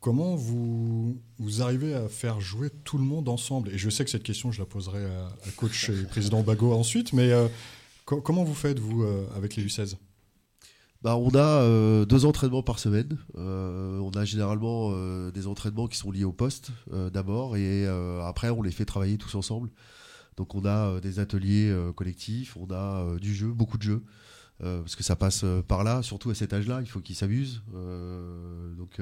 Comment 0.00 0.34
vous, 0.34 1.20
vous 1.38 1.60
arrivez 1.62 1.92
à 1.94 2.08
faire 2.08 2.40
jouer 2.40 2.70
tout 2.84 2.96
le 2.96 3.04
monde 3.04 3.28
ensemble? 3.28 3.68
Et 3.68 3.76
je 3.78 3.90
sais 3.90 4.02
que 4.04 4.10
cette 4.10 4.22
question, 4.22 4.50
je 4.50 4.58
la 4.60 4.64
poserai 4.66 5.04
à, 5.04 5.28
coach 5.56 5.90
et 5.90 6.04
président 6.04 6.42
Bago 6.42 6.72
ensuite, 6.72 7.12
mais 7.12 7.30
euh, 7.32 7.48
co- 8.06 8.22
comment 8.22 8.42
vous 8.44 8.54
faites, 8.54 8.78
vous, 8.78 9.02
euh, 9.02 9.26
avec 9.36 9.56
les 9.56 9.64
U16 9.66 9.96
Bah, 11.02 11.16
on 11.18 11.28
a 11.34 11.62
euh, 11.62 12.06
deux 12.06 12.24
entraînements 12.24 12.62
par 12.62 12.78
semaine. 12.78 13.18
On 13.34 14.10
a 14.16 14.24
généralement 14.24 14.92
des 15.30 15.46
entraînements 15.46 15.86
qui 15.86 15.98
sont 15.98 16.10
liés 16.10 16.24
au 16.24 16.32
poste 16.32 16.70
d'abord 17.12 17.56
et 17.56 17.86
après 18.24 18.48
on 18.50 18.62
les 18.62 18.70
fait 18.72 18.86
travailler 18.86 19.18
tous 19.18 19.34
ensemble. 19.34 19.70
Donc 20.38 20.54
on 20.54 20.64
a 20.64 20.98
des 21.00 21.18
ateliers 21.18 21.74
collectifs, 21.94 22.56
on 22.56 22.72
a 22.72 23.18
du 23.20 23.34
jeu, 23.34 23.48
beaucoup 23.48 23.76
de 23.76 23.82
jeux. 23.82 24.02
Euh, 24.62 24.80
parce 24.80 24.94
que 24.94 25.02
ça 25.02 25.16
passe 25.16 25.42
euh, 25.44 25.62
par 25.62 25.84
là, 25.84 26.02
surtout 26.02 26.28
à 26.30 26.34
cet 26.34 26.52
âge-là, 26.52 26.80
il 26.82 26.86
faut 26.86 27.00
qu'ils 27.00 27.16
s'amusent. 27.16 27.62
Euh, 27.74 28.74
donc 28.74 29.00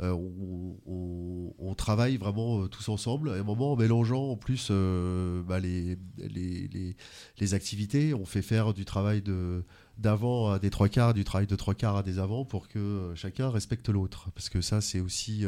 on, 0.00 1.74
travaille 1.76 2.18
vraiment 2.18 2.68
tous 2.68 2.90
ensemble, 2.90 3.30
à 3.30 3.34
un 3.34 3.42
moment 3.42 3.72
en 3.72 3.76
mélangeant 3.76 4.32
en 4.32 4.36
plus 4.36 4.70
bah, 4.70 5.60
les, 5.60 5.96
les, 6.18 6.94
les, 7.38 7.54
activités, 7.54 8.12
on 8.12 8.26
fait 8.26 8.42
faire 8.42 8.74
du 8.74 8.84
travail 8.84 9.22
de 9.22 9.64
d'avant 9.96 10.50
à 10.50 10.58
des 10.58 10.68
trois 10.68 10.88
quarts, 10.88 11.14
du 11.14 11.24
travail 11.24 11.46
de 11.46 11.56
trois 11.56 11.74
quarts 11.74 11.96
à 11.96 12.02
des 12.02 12.18
avant 12.18 12.44
pour 12.44 12.68
que 12.68 13.12
chacun 13.14 13.48
respecte 13.48 13.88
l'autre. 13.88 14.30
Parce 14.34 14.50
que 14.50 14.60
ça, 14.60 14.82
c'est 14.82 15.00
aussi 15.00 15.46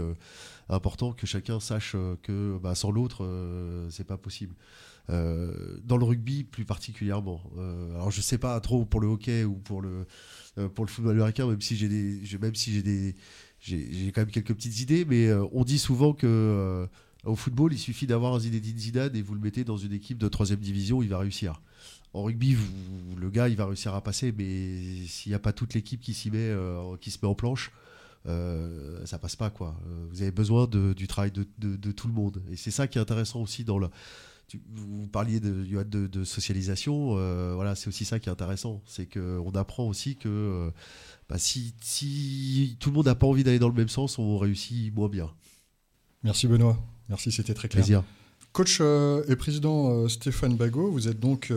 important 0.71 1.13
que 1.13 1.27
chacun 1.27 1.61
sache 1.61 1.97
que 2.23 2.59
bah, 2.63 2.75
sans 2.75 2.91
l'autre, 2.91 3.27
c'est 3.91 4.07
pas 4.07 4.17
possible. 4.17 4.55
Euh, 5.11 5.79
dans 5.85 5.97
le 5.97 6.05
rugby 6.05 6.45
plus 6.45 6.65
particulièrement. 6.65 7.43
Euh, 7.59 7.95
alors 7.97 8.13
je 8.13 8.21
sais 8.21 8.39
pas 8.39 8.59
trop 8.61 8.85
pour 8.85 9.01
le 9.01 9.09
hockey 9.09 9.45
ou 9.45 9.55
pour 9.57 9.83
le 9.83 10.07
euh, 10.59 10.69
pour 10.69 10.85
le 10.85 10.91
football 10.91 11.15
américain, 11.15 11.47
même 11.47 11.61
si 11.61 11.77
j'ai 11.77 12.39
même 12.39 12.55
si 12.55 12.73
j'ai 12.73 12.83
des, 12.83 13.17
j'ai 13.61 14.13
quand 14.15 14.21
même 14.21 14.31
quelques 14.31 14.55
petites 14.55 14.81
idées, 14.81 15.05
mais 15.05 15.33
on 15.53 15.65
dit 15.65 15.79
souvent 15.81 16.13
que 16.13 16.89
au 17.25 17.37
football, 17.37 17.73
il 17.73 17.79
suffit 17.79 18.07
d'avoir 18.07 18.35
un 18.35 18.41
Zinedine 18.41 18.79
Zidane 18.79 19.15
et 19.17 19.23
vous 19.23 19.35
le 19.35 19.41
mettez 19.41 19.65
dans 19.65 19.77
une 19.77 19.93
équipe 19.93 20.19
de 20.19 20.29
troisième 20.29 20.61
division, 20.61 21.03
il 21.03 21.09
va 21.09 21.19
réussir. 21.19 21.61
En 22.15 22.23
rugby, 22.25 22.57
le 23.17 23.31
gars, 23.31 23.49
il 23.49 23.57
va 23.57 23.67
réussir 23.67 23.95
à 23.95 24.03
passer, 24.03 24.33
mais 24.37 25.07
s'il 25.07 25.31
n'y 25.31 25.35
a 25.37 25.39
pas 25.39 25.53
toute 25.53 25.75
l'équipe 25.75 26.01
qui 26.01 26.15
s'y 26.15 26.31
met, 26.31 26.53
qui 27.01 27.11
se 27.11 27.19
met 27.23 27.29
en 27.29 27.35
planche, 27.35 27.71
euh, 28.27 29.05
ça 29.07 29.19
passe 29.19 29.35
pas 29.35 29.51
quoi. 29.51 29.77
Vous 30.11 30.23
avez 30.23 30.31
besoin 30.31 30.67
du 30.69 31.07
travail 31.09 31.33
de- 31.33 31.47
de 31.59 31.93
tout 31.93 32.07
le 32.09 32.15
monde, 32.15 32.43
et 32.51 32.57
c'est 32.57 32.71
ça 32.71 32.87
qui 32.87 32.99
est 32.99 33.01
intéressant 33.01 33.41
aussi 33.41 33.65
dans 33.65 33.79
le. 33.79 33.89
Vous 34.75 35.09
parliez 35.09 35.41
de, 35.41 35.65
Johan, 35.65 35.85
de, 35.87 36.07
de 36.07 36.25
socialisation, 36.25 37.17
euh, 37.17 37.55
voilà, 37.55 37.75
c'est 37.75 37.89
aussi 37.89 38.05
ça 38.05 38.19
qui 38.19 38.29
est 38.29 38.33
intéressant, 38.33 38.83
c'est 38.87 39.07
que 39.07 39.39
on 39.39 39.53
apprend 39.53 39.87
aussi 39.89 40.17
que 40.17 40.29
euh, 40.29 40.71
bah, 41.29 41.39
si, 41.39 41.75
si 41.81 42.77
tout 42.81 42.91
le 42.91 42.97
monde 42.97 43.07
n'a 43.07 43.15
pas 43.15 43.27
envie 43.27 43.45
d'aller 43.45 43.59
dans 43.59 43.69
le 43.69 43.75
même 43.75 43.89
sens, 43.89 44.19
on 44.19 44.39
réussit 44.39 44.95
moins 44.95 45.09
bien. 45.09 45.31
Merci 46.23 46.47
Benoît. 46.47 46.79
Merci, 47.09 47.33
c'était 47.33 47.55
très 47.55 47.69
clair. 47.69 47.83
Plaisir. 47.83 48.05
Coach 48.53 48.79
euh, 48.81 49.25
et 49.29 49.37
président 49.37 50.09
Stéphane 50.09 50.57
Bagot, 50.57 50.91
vous 50.91 51.09
êtes 51.09 51.19
donc 51.19 51.53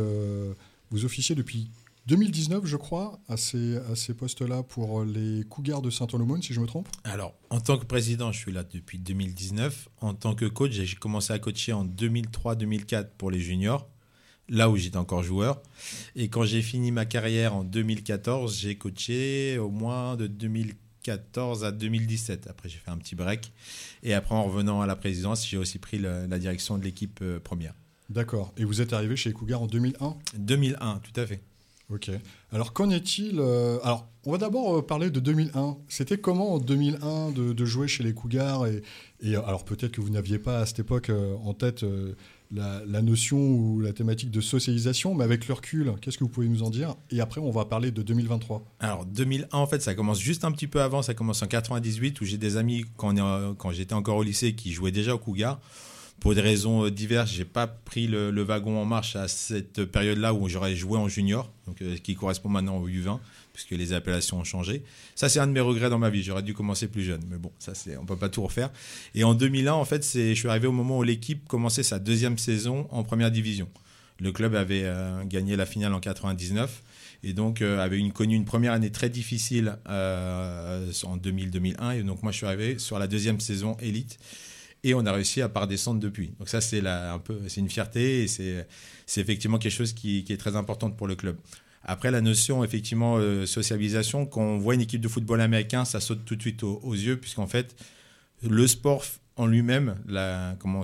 vous 0.91 1.05
officiez 1.05 1.35
depuis 1.35 1.69
2019, 2.07 2.65
je 2.65 2.75
crois, 2.77 3.19
à 3.27 3.35
ces, 3.35 3.77
à 3.77 3.95
ces 3.95 4.13
postes-là 4.13 4.61
pour 4.63 5.03
les 5.03 5.43
Cougars 5.49 5.81
de 5.81 5.89
Saint-Olomone, 5.89 6.41
si 6.41 6.53
je 6.53 6.59
me 6.59 6.67
trompe? 6.67 6.87
Alors, 7.03 7.33
en 7.49 7.59
tant 7.59 7.77
que 7.79 7.85
président, 7.85 8.31
je 8.31 8.37
suis 8.37 8.51
là 8.51 8.63
depuis 8.63 8.99
2019. 8.99 9.89
En 10.01 10.13
tant 10.13 10.35
que 10.35 10.45
coach, 10.45 10.71
j'ai 10.71 10.95
commencé 10.97 11.33
à 11.33 11.39
coacher 11.39 11.73
en 11.73 11.83
2003-2004 11.85 13.07
pour 13.17 13.31
les 13.31 13.39
juniors, 13.39 13.87
là 14.49 14.69
où 14.69 14.77
j'étais 14.77 14.97
encore 14.97 15.23
joueur. 15.23 15.63
Et 16.15 16.29
quand 16.29 16.43
j'ai 16.43 16.61
fini 16.61 16.91
ma 16.91 17.05
carrière 17.05 17.55
en 17.55 17.63
2014, 17.63 18.55
j'ai 18.55 18.75
coaché 18.77 19.57
au 19.57 19.71
moins 19.71 20.15
de 20.15 20.27
2014 20.27 21.63
à 21.65 21.71
2017. 21.71 22.45
Après, 22.47 22.69
j'ai 22.69 22.77
fait 22.77 22.91
un 22.91 22.97
petit 22.97 23.15
break. 23.15 23.51
Et 24.03 24.13
après, 24.13 24.35
en 24.35 24.43
revenant 24.43 24.81
à 24.81 24.85
la 24.85 24.95
présidence, 24.95 25.47
j'ai 25.47 25.57
aussi 25.57 25.79
pris 25.79 25.97
le- 25.97 26.27
la 26.27 26.37
direction 26.37 26.77
de 26.77 26.83
l'équipe 26.83 27.19
euh, 27.23 27.39
première. 27.39 27.73
D'accord. 28.11 28.53
Et 28.57 28.63
vous 28.63 28.81
êtes 28.81 28.93
arrivé 28.93 29.15
chez 29.15 29.29
les 29.29 29.33
Cougars 29.33 29.63
en 29.63 29.65
2001 29.65 30.15
2001, 30.37 30.99
tout 30.99 31.19
à 31.19 31.25
fait. 31.25 31.41
Ok. 31.91 32.09
Alors, 32.51 32.73
qu'en 32.73 32.89
est-il 32.89 33.39
euh, 33.39 33.77
Alors, 33.83 34.07
on 34.25 34.31
va 34.31 34.39
d'abord 34.39 34.77
euh, 34.77 34.81
parler 34.81 35.11
de 35.11 35.19
2001. 35.19 35.77
C'était 35.87 36.17
comment 36.17 36.53
en 36.53 36.59
2001 36.59 37.31
de, 37.31 37.65
jouer 37.65 37.87
chez 37.87 38.03
les 38.03 38.13
Cougars 38.13 38.65
et, 38.65 38.81
alors, 39.35 39.65
peut-être 39.65 39.91
que 39.91 40.01
vous 40.01 40.09
n'aviez 40.09 40.39
pas 40.39 40.59
à 40.59 40.65
cette 40.65 40.79
époque 40.79 41.09
euh, 41.09 41.35
en 41.43 41.53
tête 41.53 41.85
la, 42.51 43.01
notion 43.01 43.37
ou 43.37 43.79
la 43.81 43.93
thématique 43.93 44.31
de 44.31 44.41
socialisation, 44.41 45.13
mais 45.13 45.23
avec 45.23 45.47
le 45.47 45.53
recul, 45.53 45.93
qu'est-ce 46.01 46.17
que 46.17 46.23
vous 46.23 46.29
pouvez 46.29 46.47
nous 46.47 46.63
en 46.63 46.69
dire? 46.69 46.95
Et 47.11 47.21
après, 47.21 47.39
on 47.39 47.51
va 47.51 47.65
parler 47.65 47.91
de 47.91 48.01
2023. 48.01 48.63
Alors 48.79 49.05
2001, 49.05 49.47
en 49.51 49.67
fait, 49.67 49.81
ça 49.81 49.93
commence 49.93 50.19
juste 50.19 50.43
un 50.43 50.51
petit 50.51 50.67
peu 50.67 50.81
avant. 50.81 51.03
Ça 51.03 51.13
commence 51.13 51.43
en 51.43 51.47
98 51.47 52.19
où 52.21 52.25
j'ai 52.25 52.37
des 52.37 52.57
amis 52.57 52.85
quand, 52.97 53.13
quand 53.55 53.71
j'étais 53.71 53.93
encore 53.93 54.17
au 54.17 54.23
lycée 54.23 54.55
qui 54.55 54.73
jouaient 54.73 54.91
déjà 54.91 55.13
au 55.13 55.19
Cougar. 55.19 55.59
Pour 56.19 56.33
des 56.33 56.41
raisons 56.41 56.85
euh, 56.85 56.91
diverses, 56.91 57.31
j'ai 57.31 57.45
pas 57.45 57.67
pris 57.67 58.07
le, 58.07 58.41
wagon 58.41 58.79
en 58.79 58.85
marche 58.85 59.15
à 59.15 59.27
cette 59.27 59.85
période-là 59.85 60.33
où 60.33 60.47
j'aurais 60.49 60.75
joué 60.75 60.97
en 60.97 61.07
junior, 61.07 61.51
donc 61.67 61.81
euh, 61.81 61.97
qui 61.97 62.15
correspond 62.15 62.49
maintenant 62.49 62.77
au 62.77 62.87
U20, 62.87 63.19
puisque 63.53 63.71
les 63.71 63.93
appellations 63.93 64.39
ont 64.39 64.43
changé. 64.43 64.83
Ça, 65.13 65.29
c'est 65.29 65.39
un 65.39 65.47
de 65.47 65.51
mes 65.51 65.59
regrets 65.59 65.89
dans 65.89 65.99
ma 65.99 66.09
vie. 66.09 66.23
J'aurais 66.23 66.41
dû 66.41 66.53
commencer 66.53 66.87
plus 66.87 67.03
jeune, 67.03 67.21
mais 67.29 67.37
bon, 67.37 67.51
ça, 67.59 67.75
c'est, 67.75 67.97
on 67.97 68.05
peut 68.05 68.15
pas 68.15 68.29
tout 68.29 68.41
refaire. 68.41 68.71
Et 69.13 69.23
en 69.23 69.33
2001, 69.33 69.73
en 69.73 69.85
fait, 69.85 70.03
je 70.03 70.33
suis 70.33 70.47
arrivé 70.47 70.67
au 70.67 70.71
moment 70.71 70.97
où 70.97 71.03
l'équipe 71.03 71.47
commençait 71.47 71.83
sa 71.83 71.99
deuxième 71.99 72.37
saison 72.37 72.87
en 72.91 73.03
première 73.03 73.29
division. 73.29 73.67
Le 74.19 74.31
club 74.31 74.55
avait 74.55 74.83
euh, 74.85 75.23
gagné 75.25 75.57
la 75.57 75.65
finale 75.65 75.93
en 75.93 75.99
99 75.99 76.81
et 77.23 77.33
donc 77.33 77.61
avait 77.61 78.07
connu 78.09 78.35
une 78.35 78.45
première 78.45 78.71
année 78.71 78.91
très 78.91 79.09
difficile 79.09 79.77
en 79.87 81.17
2000-2001 81.17 81.99
et 81.99 82.03
donc 82.03 82.21
moi 82.21 82.31
je 82.31 82.37
suis 82.37 82.45
arrivé 82.45 82.77
sur 82.77 82.99
la 82.99 83.07
deuxième 83.07 83.39
saison 83.39 83.77
élite 83.81 84.19
et 84.83 84.93
on 84.93 85.05
a 85.05 85.11
réussi 85.11 85.41
à 85.41 85.49
pas 85.49 85.65
descendre 85.67 85.99
depuis. 85.99 86.33
Donc 86.39 86.49
ça 86.49 86.61
c'est 86.61 86.85
un 86.85 87.19
peu 87.19 87.39
c'est 87.47 87.61
une 87.61 87.69
fierté 87.69 88.23
et 88.23 88.27
c'est 88.27 89.21
effectivement 89.21 89.57
quelque 89.57 89.71
chose 89.73 89.93
qui, 89.93 90.25
est 90.29 90.37
très 90.37 90.55
importante 90.55 90.95
pour 90.97 91.07
le 91.07 91.15
club. 91.15 91.37
Après 91.83 92.11
la 92.11 92.21
notion 92.21 92.63
effectivement 92.63 93.17
euh, 93.17 93.45
socialisation, 93.45 94.25
quand 94.25 94.41
on 94.41 94.57
voit 94.57 94.73
une 94.75 94.81
équipe 94.81 95.01
de 95.01 95.07
football 95.07 95.41
américain, 95.41 95.85
ça 95.85 95.99
saute 95.99 96.25
tout 96.25 96.35
de 96.35 96.41
suite 96.41 96.63
aux, 96.63 96.93
yeux 96.93 97.17
puisqu'en 97.17 97.47
fait 97.47 97.75
le 98.43 98.67
sport 98.67 99.03
en 99.37 99.47
lui-même, 99.47 99.97
comment, 100.59 100.81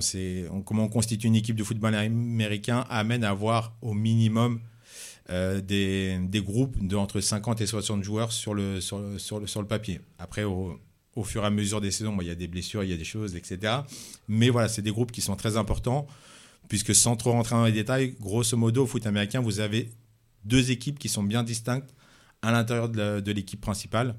on- 0.50 0.62
comment 0.62 0.84
on 0.84 0.88
constitue 0.88 1.26
une 1.26 1.36
équipe 1.36 1.56
de 1.56 1.64
football 1.64 1.94
américain 1.94 2.84
amène 2.90 3.24
à 3.24 3.30
avoir 3.30 3.74
au 3.82 3.94
minimum 3.94 4.60
euh, 5.30 5.60
des, 5.60 6.18
des 6.18 6.42
groupes 6.42 6.84
de 6.84 6.96
entre 6.96 7.20
50 7.20 7.60
et 7.60 7.66
60 7.66 8.02
joueurs 8.02 8.32
sur 8.32 8.54
le, 8.54 8.80
sur 8.80 9.00
sur 9.18 9.48
sur 9.48 9.62
le 9.62 9.68
papier. 9.68 10.00
Après, 10.18 10.42
au, 10.42 10.78
au 11.14 11.24
fur 11.24 11.42
et 11.42 11.46
à 11.46 11.50
mesure 11.50 11.80
des 11.80 11.90
saisons, 11.90 12.16
il 12.20 12.26
y 12.26 12.30
a 12.30 12.34
des 12.34 12.48
blessures, 12.48 12.84
il 12.84 12.90
y 12.90 12.92
a 12.94 12.96
des 12.96 13.04
choses, 13.04 13.36
etc. 13.36 13.80
Mais 14.28 14.48
voilà, 14.48 14.68
c'est 14.68 14.82
des 14.82 14.90
groupes 14.90 15.12
qui 15.12 15.20
sont 15.20 15.36
très 15.36 15.56
importants, 15.56 16.06
puisque 16.68 16.94
sans 16.94 17.16
trop 17.16 17.32
rentrer 17.32 17.54
dans 17.54 17.64
les 17.64 17.72
détails, 17.72 18.14
grosso 18.20 18.56
modo, 18.56 18.84
au 18.84 18.86
foot 18.86 19.06
américain, 19.06 19.40
vous 19.40 19.60
avez 19.60 19.90
deux 20.44 20.70
équipes 20.70 20.98
qui 20.98 21.08
sont 21.08 21.22
bien 21.22 21.42
distinctes 21.42 21.94
à 22.40 22.50
l'intérieur 22.50 22.88
de 22.88 23.32
l'équipe 23.32 23.60
principale, 23.60 24.16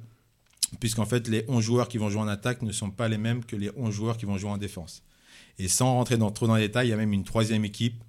puisqu'en 0.79 1.05
fait, 1.05 1.27
les 1.27 1.45
11 1.47 1.63
joueurs 1.63 1.87
qui 1.87 1.97
vont 1.97 2.09
jouer 2.09 2.21
en 2.21 2.27
attaque 2.27 2.61
ne 2.61 2.71
sont 2.71 2.89
pas 2.89 3.07
les 3.07 3.17
mêmes 3.17 3.43
que 3.43 3.55
les 3.55 3.71
11 3.75 3.93
joueurs 3.93 4.17
qui 4.17 4.25
vont 4.25 4.37
jouer 4.37 4.51
en 4.51 4.57
défense. 4.57 5.03
Et 5.59 5.67
sans 5.67 5.93
rentrer 5.93 6.17
dans, 6.17 6.31
trop 6.31 6.47
dans 6.47 6.55
les 6.55 6.67
détails, 6.67 6.87
il 6.87 6.91
y 6.91 6.93
a 6.93 6.97
même 6.97 7.13
une 7.13 7.23
troisième 7.23 7.65
équipe, 7.65 8.01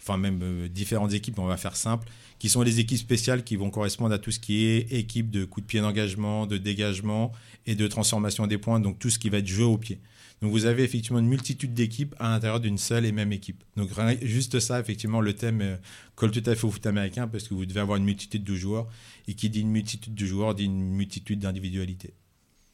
enfin 0.00 0.16
même 0.16 0.40
euh, 0.42 0.68
différentes 0.68 1.12
équipes, 1.12 1.38
on 1.38 1.46
va 1.46 1.56
faire 1.56 1.76
simple, 1.76 2.08
qui 2.38 2.48
sont 2.48 2.62
les 2.62 2.80
équipes 2.80 2.98
spéciales 2.98 3.44
qui 3.44 3.56
vont 3.56 3.70
correspondre 3.70 4.14
à 4.14 4.18
tout 4.18 4.30
ce 4.30 4.40
qui 4.40 4.64
est 4.64 4.92
équipe 4.92 5.30
de 5.30 5.44
coup 5.44 5.60
de 5.60 5.66
pied 5.66 5.80
d'engagement, 5.80 6.46
de 6.46 6.58
dégagement 6.58 7.32
et 7.66 7.74
de 7.74 7.86
transformation 7.86 8.46
des 8.46 8.58
points, 8.58 8.80
donc 8.80 8.98
tout 8.98 9.10
ce 9.10 9.18
qui 9.18 9.28
va 9.28 9.38
être 9.38 9.46
jeu 9.46 9.64
au 9.64 9.78
pied. 9.78 10.00
Donc 10.40 10.52
vous 10.52 10.64
avez 10.64 10.84
effectivement 10.84 11.18
une 11.18 11.28
multitude 11.28 11.74
d'équipes 11.74 12.14
à 12.18 12.30
l'intérieur 12.30 12.60
d'une 12.60 12.78
seule 12.78 13.04
et 13.04 13.12
même 13.12 13.30
équipe. 13.32 13.62
Donc 13.76 13.90
juste 14.22 14.58
ça, 14.58 14.80
effectivement, 14.80 15.20
le 15.20 15.34
thème 15.34 15.60
euh, 15.60 15.76
colle 16.14 16.30
tout 16.30 16.42
à 16.46 16.54
fait 16.54 16.66
au 16.66 16.70
foot 16.70 16.86
américain 16.86 17.28
parce 17.28 17.46
que 17.46 17.52
vous 17.52 17.66
devez 17.66 17.80
avoir 17.80 17.98
une 17.98 18.04
multitude 18.04 18.42
de 18.42 18.54
joueurs 18.54 18.88
et 19.28 19.34
qui 19.34 19.50
dit 19.50 19.60
une 19.60 19.70
multitude 19.70 20.14
de 20.14 20.26
joueurs 20.26 20.54
dit 20.54 20.64
une 20.64 20.80
multitude 20.80 21.40
d'individualités. 21.40 22.14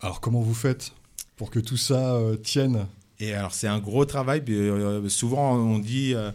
Alors, 0.00 0.20
comment 0.20 0.42
vous 0.42 0.54
faites 0.54 0.92
pour 1.36 1.50
que 1.50 1.58
tout 1.58 1.76
ça 1.76 2.14
euh, 2.14 2.36
tienne? 2.36 2.86
Et 3.18 3.32
alors, 3.32 3.54
c'est 3.54 3.66
un 3.66 3.78
gros 3.78 4.04
travail. 4.04 4.42
puis, 4.42 4.54
euh, 4.54 5.08
souvent, 5.08 5.54
on 5.56 5.78
dit 5.78 6.14
euh, 6.14 6.30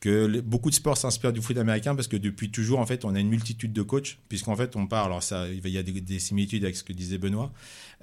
que 0.00 0.40
beaucoup 0.40 0.70
de 0.70 0.74
sports 0.74 0.96
s'inspirent 0.96 1.32
du 1.32 1.40
foot 1.40 1.56
américain 1.58 1.94
parce 1.94 2.08
que 2.08 2.16
depuis 2.16 2.50
toujours, 2.50 2.78
en 2.78 2.86
fait, 2.86 3.04
on 3.04 3.14
a 3.14 3.20
une 3.20 3.28
multitude 3.28 3.72
de 3.72 3.82
coachs, 3.82 4.18
puisqu'en 4.28 4.54
fait, 4.54 4.76
on 4.76 4.86
part, 4.86 5.06
alors 5.06 5.22
ça, 5.22 5.48
il 5.48 5.66
y 5.68 5.78
a 5.78 5.82
des, 5.82 6.00
des 6.00 6.18
similitudes 6.18 6.64
avec 6.64 6.76
ce 6.76 6.84
que 6.84 6.92
disait 6.92 7.18
Benoît, 7.18 7.52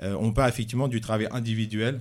euh, 0.02 0.18
on 0.20 0.34
part 0.34 0.48
effectivement 0.48 0.88
du 0.88 1.00
travail 1.00 1.28
individuel 1.32 2.00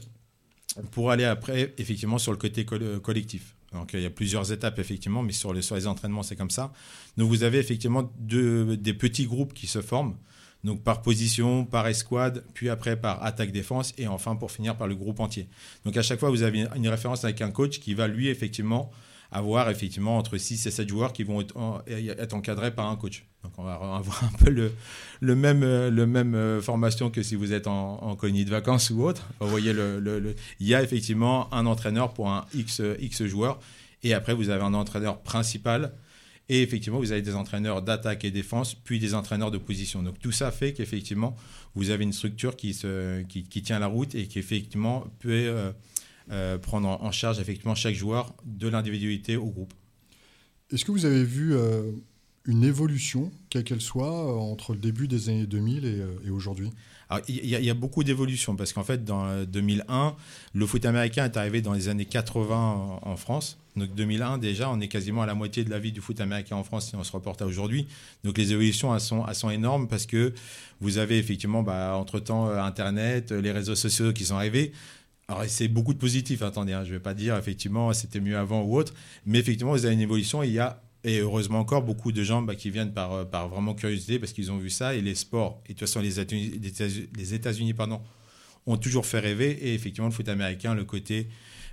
pour 0.91 1.11
aller 1.11 1.25
après, 1.25 1.75
effectivement, 1.79 2.19
sur 2.19 2.33
le 2.33 2.39
côté 2.39 2.65
coll- 2.65 3.01
collectif. 3.01 3.55
Donc, 3.73 3.93
il 3.93 4.01
y 4.01 4.07
a 4.07 4.11
plusieurs 4.11 4.53
étapes, 4.53 4.79
effectivement, 4.79 5.23
mais 5.23 5.33
sur 5.33 5.53
les, 5.53 5.87
entraînements, 5.87 6.23
c'est 6.23 6.37
comme 6.37 6.51
ça. 6.51 6.73
Donc, 7.17 7.29
vous 7.29 7.43
avez 7.43 7.59
effectivement 7.59 8.13
des 8.19 8.95
petits 8.95 9.27
groupes 9.27 9.53
qui 9.53 9.67
se 9.67 9.81
forment. 9.81 10.17
Donc, 10.65 10.83
par 10.83 11.03
position, 11.03 11.65
par 11.67 11.87
escouade, 11.87 12.43
puis 12.55 12.71
après 12.71 12.97
par 12.99 13.23
attaque-défense, 13.23 13.93
et 13.99 14.07
enfin, 14.07 14.35
pour 14.35 14.51
finir, 14.51 14.77
par 14.77 14.87
le 14.87 14.95
groupe 14.95 15.21
entier. 15.21 15.47
Donc 15.85 15.97
à 15.99 16.03
chaque 16.03 16.19
fois, 16.19 16.31
vous 16.31 16.43
avez 16.43 16.67
une 16.75 16.89
référence 16.89 17.23
avec 17.25 17.43
un 17.43 17.51
coach 17.51 17.81
qui 17.81 17.93
va 17.93 18.09
lui 18.09 18.29
effectivement 18.29 18.91
avoir 19.35 19.69
effectivement 19.69 20.17
entre 20.17 20.39
6 20.39 20.65
et 20.67 20.71
7 20.71 20.89
joueurs 20.89 21.13
qui 21.13 21.25
vont 21.25 21.41
être, 21.41 21.57
en- 21.57 21.83
être 21.87 22.35
encadrés 22.35 22.73
par 22.73 22.89
un 22.89 22.97
coach. 22.97 23.27
Donc 23.43 23.53
on 23.59 23.65
va 23.65 23.75
avoir 23.75 24.25
un 24.25 24.45
peu 24.45 24.49
le, 24.51 25.35
même, 25.35 25.63
euh, 25.65 26.63
formation 26.63 27.11
que 27.11 27.23
si 27.23 27.35
vous 27.35 27.53
êtes 27.53 27.67
en, 27.67 27.99
en 28.03 28.15
de 28.15 28.51
vacances 28.51 28.91
ou 28.91 29.03
autre. 29.03 29.29
Vous 29.41 29.49
voyez, 29.49 29.75
il 30.61 30.67
y 30.67 30.75
a 30.75 30.83
effectivement 30.83 31.53
un 31.53 31.67
entraîneur 31.67 32.15
pour 32.15 32.31
un 32.31 32.47
X, 32.55 32.81
X 33.01 33.25
joueurs. 33.25 33.59
Et 34.05 34.15
après, 34.15 34.35
vous 34.35 34.51
avez 34.51 34.63
un 34.63 34.75
entraîneur 34.75 35.21
principal. 35.21 35.93
Et 36.49 36.63
effectivement, 36.63 36.99
vous 36.99 37.11
avez 37.11 37.23
des 37.23 37.35
entraîneurs 37.35 37.83
d'attaque 37.83 38.25
et 38.25 38.31
défense, 38.31 38.75
puis 38.75 38.99
des 38.99 39.15
entraîneurs 39.15 39.51
de 39.51 39.59
position. 39.59 40.03
Donc 40.03 40.19
tout 40.21 40.33
ça 40.33 40.51
fait 40.53 40.75
qu'effectivement, 40.75 41.35
vous 41.75 41.91
avez 41.91 42.05
une 42.05 42.13
structure 42.13 42.55
qui 42.55 42.73
tient 42.73 43.79
la 43.79 43.87
route 43.87 44.15
et 44.15 44.27
qui 44.29 44.39
effectivement 44.39 45.07
peut 45.21 45.31
euh, 45.33 45.73
euh, 46.31 46.59
prendre 46.59 46.89
en, 46.89 47.13
charge 47.13 47.39
effectivement 47.41 47.75
chaque 47.75 47.95
joueur 47.95 48.35
de 48.45 48.69
l'individualité 48.69 49.37
au 49.37 49.47
groupe. 49.47 49.75
Est-ce 50.73 50.85
que 50.85 50.93
vous 50.93 51.05
avez 51.05 51.25
vu 51.25 51.55
euh, 51.55 51.93
une 52.47 52.65
évolution, 52.65 53.31
quelle 53.51 53.65
qu'elle 53.65 53.81
soit, 53.81 54.09
euh, 54.31 54.37
entre 54.39 54.73
le 54.73 54.79
début 54.79 55.09
des 55.09 55.29
années 55.29 55.47
2000 55.47 55.85
et, 55.85 56.03
et 56.27 56.31
aujourd'hui? 56.31 56.71
Il 57.29 57.47
y, 57.47 57.55
a- 57.55 57.61
il 57.61 57.65
y 57.65 57.71
a 57.71 57.75
beaucoup 57.75 58.03
d'évolutions 58.03 58.57
parce 58.57 58.73
qu'en 58.73 58.83
fait, 58.83 59.05
dans 59.05 59.27
euh, 59.27 59.45
2001, 59.45 60.17
le 60.55 60.67
foot 60.67 60.85
américain 60.87 61.27
est 61.27 61.37
arrivé 61.37 61.61
dans 61.61 61.75
les 61.75 61.89
années 61.89 62.07
80 62.07 62.57
en, 62.57 63.01
en 63.09 63.17
France. 63.17 63.59
Donc 63.77 63.95
2001, 63.95 64.39
déjà, 64.39 64.71
on 64.71 64.81
est 64.81 64.89
quasiment 64.89 65.23
à 65.23 65.27
la 65.27 65.35
moitié 65.35 65.65
de 65.65 65.71
la 65.71 65.79
vie 65.79 65.93
du 65.93 66.01
foot 66.01 66.21
américain 66.21 66.57
en 66.57 66.65
France 66.65 66.89
si 66.89 66.97
on 66.97 67.05
se 67.05 67.13
reporte 67.13 67.43
à 67.43 67.47
aujourd'hui. 67.47 67.87
Donc 68.25 68.39
les 68.39 68.53
évolutions, 68.53 68.95
elles 68.95 69.01
sont, 69.01 69.25
elles 69.29 69.35
sont 69.35 69.51
énormes 69.51 69.87
parce 69.87 70.07
que 70.07 70.33
vous 70.81 70.97
avez 70.99 71.19
effectivement, 71.19 71.63
bah, 71.63 71.95
entre-temps, 71.97 72.49
Internet, 72.49 73.31
les 73.33 73.53
réseaux 73.53 73.75
sociaux 73.75 74.13
qui 74.13 74.25
sont 74.25 74.37
arrivés. 74.37 74.73
Alors, 75.29 75.45
c'est 75.47 75.69
beaucoup 75.69 75.95
de 75.95 75.99
positifs, 75.99 76.43
attendez, 76.43 76.75
hein, 76.75 76.85
je 76.85 76.91
ne 76.91 76.95
vais 76.95 77.03
pas 77.03 77.15
dire 77.15 77.37
effectivement 77.37 77.93
c'était 77.95 78.21
mieux 78.21 78.37
avant 78.37 78.63
ou 78.63 78.77
autre, 78.77 78.93
mais 79.25 79.39
effectivement, 79.39 79.73
vous 79.73 79.87
avez 79.87 79.95
une 79.95 80.01
évolution 80.01 80.43
il 80.43 80.53
y 80.53 80.59
a, 80.59 80.83
et 81.03 81.21
heureusement 81.21 81.61
encore, 81.61 81.83
beaucoup 81.83 82.13
de 82.13 82.23
gens 82.23 82.43
bah, 82.43 82.55
qui 82.55 82.71
viennent 82.71 82.93
par, 82.93 83.13
euh, 83.13 83.25
par 83.25 83.49
vraiment 83.49 83.75
curiosité 83.75 84.19
parce 84.19 84.33
qu'ils 84.35 84.53
ont 84.53 84.59
vu 84.59 84.69
ça 84.69 84.95
et 84.95 85.01
les 85.01 85.15
sports, 85.15 85.63
et 85.65 85.73
de 85.73 85.79
toute 85.79 85.89
façon, 85.89 86.01
les 86.01 86.21
États-Unis, 86.21 86.61
les 86.61 86.69
États- 86.69 87.07
les 87.17 87.35
États-Unis, 87.35 87.73
pardon, 87.73 88.03
ont 88.67 88.77
toujours 88.77 89.07
fait 89.07 89.19
rêver 89.19 89.51
et 89.51 89.75
effectivement, 89.75 90.09
le 90.09 90.15
foot 90.15 90.29
américain, 90.29 90.75
le 90.75 90.85
côté 90.85 91.29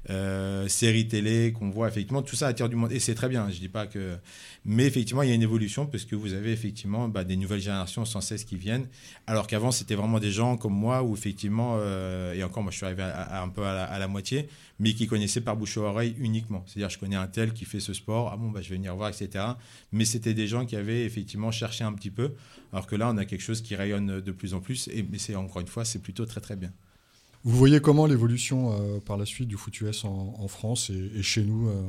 euh, 0.09 0.67
série 0.67 1.07
télé 1.07 1.53
qu'on 1.53 1.69
voit, 1.69 1.87
effectivement, 1.87 2.23
tout 2.23 2.35
ça 2.35 2.47
attire 2.47 2.69
du 2.69 2.75
monde 2.75 2.91
et 2.91 2.99
c'est 2.99 3.13
très 3.13 3.29
bien, 3.29 3.49
je 3.51 3.59
dis 3.59 3.69
pas 3.69 3.85
que. 3.85 4.17
Mais 4.65 4.85
effectivement, 4.85 5.21
il 5.21 5.29
y 5.29 5.31
a 5.31 5.35
une 5.35 5.43
évolution 5.43 5.85
parce 5.85 6.05
que 6.05 6.15
vous 6.15 6.33
avez 6.33 6.51
effectivement 6.51 7.07
bah, 7.07 7.23
des 7.23 7.35
nouvelles 7.35 7.61
générations 7.61 8.03
sans 8.03 8.21
cesse 8.21 8.43
qui 8.43 8.55
viennent, 8.55 8.87
alors 9.27 9.45
qu'avant, 9.45 9.71
c'était 9.71 9.93
vraiment 9.93 10.19
des 10.19 10.31
gens 10.31 10.57
comme 10.57 10.73
moi 10.73 11.03
où 11.03 11.13
effectivement, 11.13 11.75
euh, 11.77 12.33
et 12.33 12.43
encore, 12.43 12.63
moi 12.63 12.71
je 12.71 12.77
suis 12.77 12.85
arrivé 12.85 13.03
un 13.03 13.49
peu 13.49 13.63
à 13.63 13.99
la, 13.99 14.07
moitié, 14.07 14.49
mais 14.79 14.93
qui 14.93 15.05
connaissaient 15.05 15.41
par 15.41 15.55
bouche 15.55 15.77
à 15.77 15.81
oreille 15.81 16.15
uniquement. 16.17 16.63
C'est-à-dire, 16.65 16.89
je 16.89 16.97
connais 16.97 17.15
un 17.15 17.27
tel 17.27 17.53
qui 17.53 17.65
fait 17.65 17.79
ce 17.79 17.93
sport, 17.93 18.31
ah 18.33 18.37
bon, 18.37 18.49
bah, 18.49 18.61
je 18.61 18.69
vais 18.69 18.77
venir 18.77 18.95
voir, 18.95 19.09
etc. 19.09 19.45
Mais 19.91 20.05
c'était 20.05 20.33
des 20.33 20.47
gens 20.47 20.65
qui 20.65 20.75
avaient 20.75 21.05
effectivement 21.05 21.51
cherché 21.51 21.83
un 21.83 21.93
petit 21.93 22.11
peu, 22.11 22.33
alors 22.73 22.87
que 22.87 22.95
là, 22.95 23.11
on 23.11 23.17
a 23.17 23.25
quelque 23.25 23.43
chose 23.43 23.61
qui 23.61 23.75
rayonne 23.75 24.19
de 24.19 24.31
plus 24.31 24.55
en 24.55 24.61
plus, 24.61 24.87
et 24.87 25.05
c'est 25.17 25.35
encore 25.35 25.61
une 25.61 25.67
fois, 25.67 25.85
c'est 25.85 25.99
plutôt 25.99 26.25
très 26.25 26.41
très 26.41 26.55
bien. 26.55 26.71
Vous 27.43 27.57
voyez 27.57 27.79
comment 27.79 28.05
l'évolution 28.05 28.71
euh, 28.71 28.99
par 28.99 29.17
la 29.17 29.25
suite 29.25 29.47
du 29.47 29.57
foot 29.57 29.79
US 29.81 30.05
en, 30.05 30.47
France 30.47 30.91
et, 30.91 31.23
chez 31.23 31.43
nous, 31.43 31.69
euh, 31.69 31.81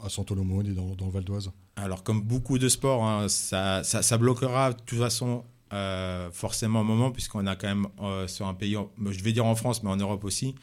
à 0.00 0.08
Saint-Olomone 0.08 0.66
et 0.68 0.72
dans, 0.72 1.06
le 1.06 1.12
Val 1.12 1.24
d'Oise? 1.24 1.50
Alors, 1.74 2.04
comme 2.04 2.22
beaucoup 2.22 2.58
de 2.58 2.68
sports, 2.68 3.04
hein, 3.04 3.28
ça, 3.28 3.82
bloquera 4.18 4.72
de 4.72 4.80
toute 4.86 4.98
façon 4.98 5.44
euh, 5.72 6.30
forcément 6.30 6.80
un 6.80 6.84
moment, 6.84 7.10
puisqu'on 7.10 7.46
a 7.46 7.56
quand 7.56 7.66
même 7.66 7.88
sur 8.28 8.46
un 8.46 8.54
pays, 8.54 8.76
je 9.10 9.24
vais 9.24 9.32
dire 9.32 9.44
en 9.44 9.56
France, 9.56 9.82
mais 9.82 9.90
en 9.90 9.96
Europe 9.96 10.24
aussi, 10.24 10.54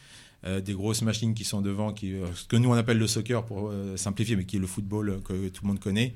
des 0.45 0.73
grosses 0.73 1.01
machines 1.01 1.33
qui 1.33 1.43
sont 1.43 1.61
devant, 1.61 1.93
ce 1.95 2.45
que 2.47 2.55
nous 2.55 2.69
on 2.69 2.73
appelle 2.73 2.97
le 2.97 3.07
soccer 3.07 3.45
pour 3.45 3.71
simplifier, 3.95 4.35
mais 4.35 4.45
qui 4.45 4.57
est 4.57 4.59
le 4.59 4.67
football 4.67 5.21
que 5.23 5.49
tout 5.49 5.63
le 5.63 5.67
monde 5.67 5.79
connaît, 5.79 6.15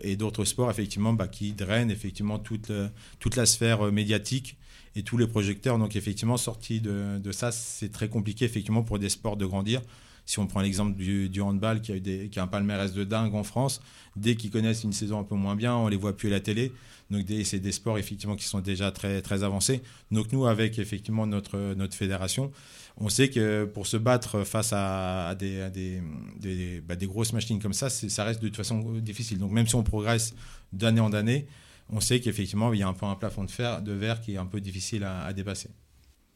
et 0.00 0.16
d'autres 0.16 0.44
sports 0.44 0.70
effectivement 0.70 1.12
bah, 1.12 1.26
qui 1.26 1.52
drainent 1.52 1.90
effectivement 1.90 2.38
toute, 2.38 2.70
toute 3.18 3.36
la 3.36 3.46
sphère 3.46 3.90
médiatique 3.90 4.56
et 4.96 5.02
tous 5.02 5.18
les 5.18 5.26
projecteurs. 5.28 5.78
Donc 5.78 5.94
effectivement, 5.94 6.36
sorti 6.38 6.80
de, 6.80 7.20
ça, 7.30 7.52
c'est 7.52 7.92
très 7.92 8.08
compliqué 8.08 8.44
effectivement 8.44 8.82
pour 8.82 8.98
des 8.98 9.10
sports 9.10 9.36
de 9.36 9.46
grandir. 9.46 9.82
Si 10.24 10.40
on 10.40 10.46
prend 10.48 10.60
l'exemple 10.60 10.96
du, 10.96 11.40
handball 11.40 11.80
qui 11.80 11.92
a, 11.92 11.96
eu 11.96 12.00
des- 12.00 12.28
qui 12.30 12.40
a 12.40 12.42
un 12.42 12.48
palmarès 12.48 12.92
de 12.92 13.04
dingue 13.04 13.34
en 13.36 13.44
France, 13.44 13.80
dès 14.16 14.34
qu'ils 14.34 14.50
connaissent 14.50 14.82
une 14.82 14.92
saison 14.92 15.20
un 15.20 15.22
peu 15.22 15.36
moins 15.36 15.54
bien, 15.54 15.76
on 15.76 15.86
les 15.86 15.96
voit 15.96 16.16
plus 16.16 16.28
à 16.28 16.32
la 16.32 16.40
télé. 16.40 16.72
Donc 17.12 17.24
c'est 17.44 17.60
des 17.60 17.70
sports 17.70 17.98
effectivement 17.98 18.34
qui 18.34 18.46
sont 18.46 18.58
déjà 18.58 18.90
très 18.90 19.22
très 19.22 19.44
avancés. 19.44 19.82
Donc 20.10 20.32
nous 20.32 20.46
avec 20.46 20.80
effectivement 20.80 21.24
notre 21.28 21.74
notre 21.74 21.94
fédération, 21.94 22.50
on 22.96 23.08
sait 23.08 23.28
que 23.30 23.64
pour 23.64 23.86
se 23.86 23.96
battre 23.96 24.42
face 24.42 24.72
à, 24.72 25.36
des 25.38 25.60
à 25.60 25.70
des, 25.70 26.02
des, 26.40 26.80
bah, 26.80 26.96
des 26.96 27.06
grosses 27.06 27.32
machines 27.32 27.60
comme 27.60 27.74
ça, 27.74 27.90
ça 27.90 28.24
reste 28.24 28.42
de 28.42 28.48
toute 28.48 28.56
façon 28.56 28.80
difficile. 28.98 29.38
Donc 29.38 29.52
même 29.52 29.68
si 29.68 29.76
on 29.76 29.84
progresse 29.84 30.34
d'année 30.72 31.00
en 31.00 31.12
année, 31.12 31.46
on 31.90 32.00
sait 32.00 32.20
qu'effectivement 32.20 32.72
il 32.72 32.80
y 32.80 32.82
a 32.82 32.88
un 32.88 32.96
un 33.02 33.14
plafond 33.14 33.44
de 33.44 33.50
fer 33.50 33.82
de 33.82 33.92
verre 33.92 34.20
qui 34.20 34.34
est 34.34 34.38
un 34.38 34.46
peu 34.46 34.60
difficile 34.60 35.04
à, 35.04 35.32
dépasser. 35.32 35.70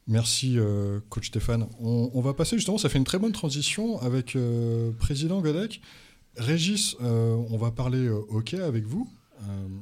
Merci, 0.06 0.58
euh, 0.58 1.00
coach 1.08 1.28
Stéphane. 1.28 1.68
On, 1.78 2.20
va 2.20 2.34
passer 2.34 2.56
justement, 2.56 2.78
ça 2.78 2.88
fait 2.88 2.98
une 2.98 3.04
très 3.04 3.18
bonne 3.18 3.32
transition 3.32 4.00
avec 4.00 4.34
euh, 4.34 4.90
Président 4.92 5.40
Godec. 5.40 5.80
Régis, 6.36 6.96
euh, 7.00 7.36
on 7.50 7.56
va 7.56 7.70
parler 7.70 8.08
hockey 8.08 8.60
avec 8.60 8.86
vous. 8.86 9.08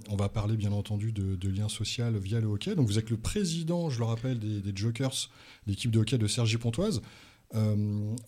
On 0.08 0.14
va 0.14 0.28
parler 0.28 0.56
bien 0.56 0.70
entendu 0.70 1.12
de, 1.12 1.48
lien 1.48 1.68
social 1.68 2.16
via 2.16 2.40
le 2.40 2.46
hockey. 2.46 2.76
Donc 2.76 2.86
vous 2.86 2.98
êtes 2.98 3.10
le 3.10 3.16
président, 3.16 3.90
je 3.90 3.98
le 3.98 4.04
rappelle, 4.04 4.38
des, 4.38 4.72
Jokers, 4.74 5.30
l'équipe 5.66 5.90
de 5.90 5.98
hockey 5.98 6.16
de 6.16 6.26
Sergi 6.28 6.58
Pontoise. 6.58 7.02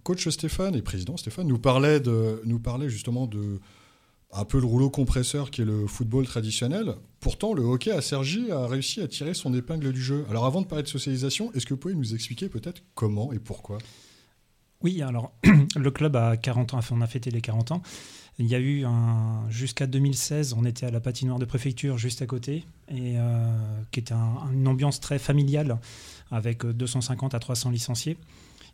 Coach 0.02 0.28
Stéphane 0.28 0.74
et 0.74 0.82
président 0.82 1.16
Stéphane 1.16 1.46
nous 1.46 1.58
parlait, 1.58 2.00
de, 2.00 2.42
nous 2.44 2.58
parlait 2.58 2.88
justement 2.88 3.26
de 3.26 3.60
un 4.32 4.44
peu 4.44 4.60
le 4.60 4.66
rouleau 4.66 4.90
compresseur 4.90 5.50
qui 5.50 5.62
est 5.62 5.64
le 5.64 5.86
football 5.86 6.24
traditionnel. 6.26 6.94
Pourtant, 7.18 7.52
le 7.52 7.62
hockey 7.62 7.90
à 7.90 8.00
Sergi 8.00 8.50
a 8.50 8.66
réussi 8.66 9.00
à 9.00 9.08
tirer 9.08 9.34
son 9.34 9.52
épingle 9.54 9.92
du 9.92 10.00
jeu. 10.02 10.24
Alors 10.30 10.46
avant 10.46 10.62
de 10.62 10.66
parler 10.66 10.84
de 10.84 10.88
socialisation, 10.88 11.52
est-ce 11.54 11.66
que 11.66 11.74
vous 11.74 11.80
pouvez 11.80 11.94
nous 11.94 12.14
expliquer 12.14 12.48
peut-être 12.48 12.82
comment 12.94 13.32
et 13.32 13.38
pourquoi? 13.38 13.78
Oui, 14.82 15.02
alors 15.02 15.32
le 15.76 15.90
club 15.90 16.16
a 16.16 16.36
40 16.36 16.74
ans, 16.74 16.80
on 16.92 17.00
a 17.00 17.06
fêté 17.06 17.30
les 17.30 17.40
40 17.40 17.72
ans. 17.72 17.82
Il 18.38 18.46
y 18.46 18.54
a 18.54 18.58
eu 18.58 18.84
un 18.86 19.50
jusqu'à 19.50 19.86
2016, 19.86 20.54
on 20.56 20.64
était 20.64 20.86
à 20.86 20.90
la 20.90 21.00
patinoire 21.00 21.38
de 21.38 21.44
préfecture 21.44 21.98
juste 21.98 22.22
à 22.22 22.26
côté, 22.26 22.64
et 22.88 23.18
euh, 23.18 23.44
qui 23.90 24.00
était 24.00 24.14
un- 24.14 24.50
une 24.54 24.66
ambiance 24.66 25.00
très 25.00 25.18
familiale 25.18 25.78
avec 26.30 26.64
250 26.64 27.34
à 27.34 27.38
300 27.40 27.68
licenciés. 27.70 28.16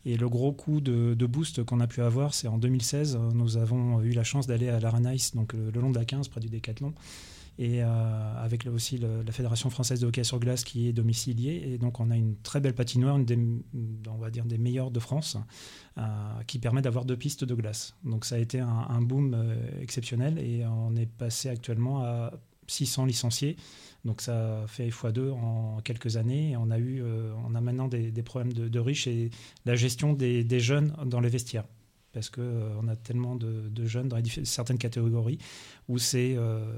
Et 0.07 0.17
le 0.17 0.29
gros 0.29 0.53
coup 0.53 0.81
de, 0.81 1.27
boost 1.27 1.65
qu'on 1.65 1.81
a 1.81 1.89
pu 1.89 2.01
avoir, 2.01 2.33
c'est 2.33 2.47
en 2.47 2.59
2016, 2.59 3.17
euh, 3.17 3.29
nous 3.35 3.57
avons 3.57 4.01
eu 4.03 4.13
la 4.13 4.23
chance 4.23 4.47
d'aller 4.47 4.69
à 4.69 4.79
l'Aranice, 4.79 5.35
donc 5.35 5.53
le, 5.53 5.81
long 5.81 5.91
de 5.91 5.99
la 5.99 6.05
15, 6.05 6.29
près 6.29 6.39
du 6.39 6.49
Décathlon, 6.49 6.95
et 7.59 7.83
euh, 7.83 7.87
avec 8.37 8.67
aussi 8.67 8.99
la 8.99 9.33
Fédération 9.33 9.69
française 9.69 9.99
de 9.99 10.07
hockey 10.07 10.23
sur 10.23 10.39
glace 10.39 10.63
qui 10.63 10.87
est 10.87 10.93
domiciliée. 10.93 11.61
Et 11.67 11.79
donc 11.79 11.99
on 11.99 12.13
a 12.13 12.17
une 12.17 12.37
très 12.37 12.61
belle 12.61 12.75
patinoire, 12.75 13.17
une 13.17 13.25
des, 13.25 13.37
on 14.09 14.19
va 14.19 14.31
dire 14.31 14.45
des 14.45 14.59
meilleures 14.59 14.93
de 14.93 15.01
France, 15.01 15.39
euh, 15.99 16.03
qui 16.47 16.61
permet 16.61 16.83
d'avoir 16.83 17.05
deux 17.05 17.17
pistes 17.17 17.43
de 17.43 17.55
glace. 17.57 17.97
Donc 18.05 18.27
ça 18.27 18.37
a 18.37 18.39
été 18.39 18.61
un, 18.61 19.03
boom 19.03 19.37
exceptionnel 19.81 20.39
et 20.39 20.65
on 20.67 20.95
est 20.95 21.07
passé 21.07 21.49
actuellement 21.49 22.05
à 22.05 22.33
600 22.69 23.07
licenciés. 23.07 23.57
Donc 24.07 24.21
ça 24.21 24.65
fait 24.69 24.89
x2 24.89 25.33
en 25.33 25.81
quelques 25.83 26.17
années. 26.17 26.57
On 26.57 26.71
a 26.71 26.79
eu, 26.79 27.03
euh, 27.03 27.33
on 27.47 27.55
a 27.57 27.61
maintenant 27.61 27.89
des, 27.89 28.23
problèmes 28.23 28.53
de, 28.53 28.69
de 28.69 28.79
riches 28.79 29.09
et 29.09 29.31
la 29.65 29.75
gestion 29.75 30.13
des, 30.13 30.61
jeunes 30.61 30.95
dans 31.05 31.21
les 31.21 31.29
vestiaires. 31.29 31.65
Parce 32.13 32.31
qu'on 32.31 32.73
on 32.83 32.89
a 32.89 32.97
tellement 32.97 33.35
de, 33.35 33.85
jeunes 33.85 34.09
dans 34.09 34.23
certaines 34.45 34.79
catégories 34.79 35.39
où 35.89 35.99
c'est 35.99 36.35
euh, 36.37 36.73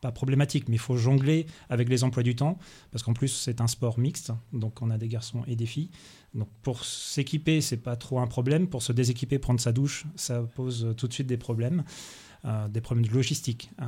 pas 0.00 0.12
problématique, 0.12 0.68
mais 0.68 0.76
il 0.76 0.80
faut 0.80 0.96
jongler 0.96 1.46
avec 1.70 1.88
les 1.88 2.04
emplois 2.04 2.22
du 2.22 2.34
temps, 2.34 2.58
parce 2.90 3.02
qu'en 3.02 3.14
plus 3.14 3.28
c'est 3.28 3.62
un 3.62 3.66
sport 3.66 3.98
mixte, 3.98 4.32
donc 4.52 4.82
on 4.82 4.90
a 4.90 4.98
des 4.98 5.08
garçons 5.08 5.42
et 5.46 5.56
des 5.56 5.64
filles. 5.64 5.90
Donc 6.34 6.48
pour 6.62 6.84
s'équiper, 6.84 7.62
c'est 7.62 7.78
pas 7.78 7.96
trop 7.96 8.20
un 8.20 8.26
problème. 8.26 8.66
Pour 8.66 8.82
se 8.82 8.92
déséquiper, 8.92 9.38
prendre 9.38 9.60
sa 9.60 9.72
douche, 9.72 10.04
ça 10.16 10.42
pose 10.42 10.94
tout 10.98 11.08
de 11.08 11.12
suite 11.14 11.28
des 11.28 11.38
problèmes, 11.38 11.80
euh, 11.80 12.25
des 12.68 12.80
problèmes 12.80 13.06
de 13.06 13.12
logistique. 13.12 13.70
Euh, 13.80 13.84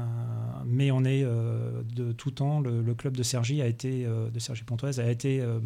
mais 0.66 0.90
on 0.90 1.04
est 1.04 1.22
euh, 1.24 1.82
de 1.94 2.12
tout 2.12 2.30
temps, 2.30 2.60
le, 2.60 2.94
club 2.94 3.16
de 3.16 3.22
Sergi 3.22 3.62
a 3.62 3.66
été, 3.66 4.04
euh, 4.04 4.30
de 4.30 4.64
Pontoise 4.64 5.00
a 5.00 5.10
été 5.10 5.40
euh, 5.40 5.60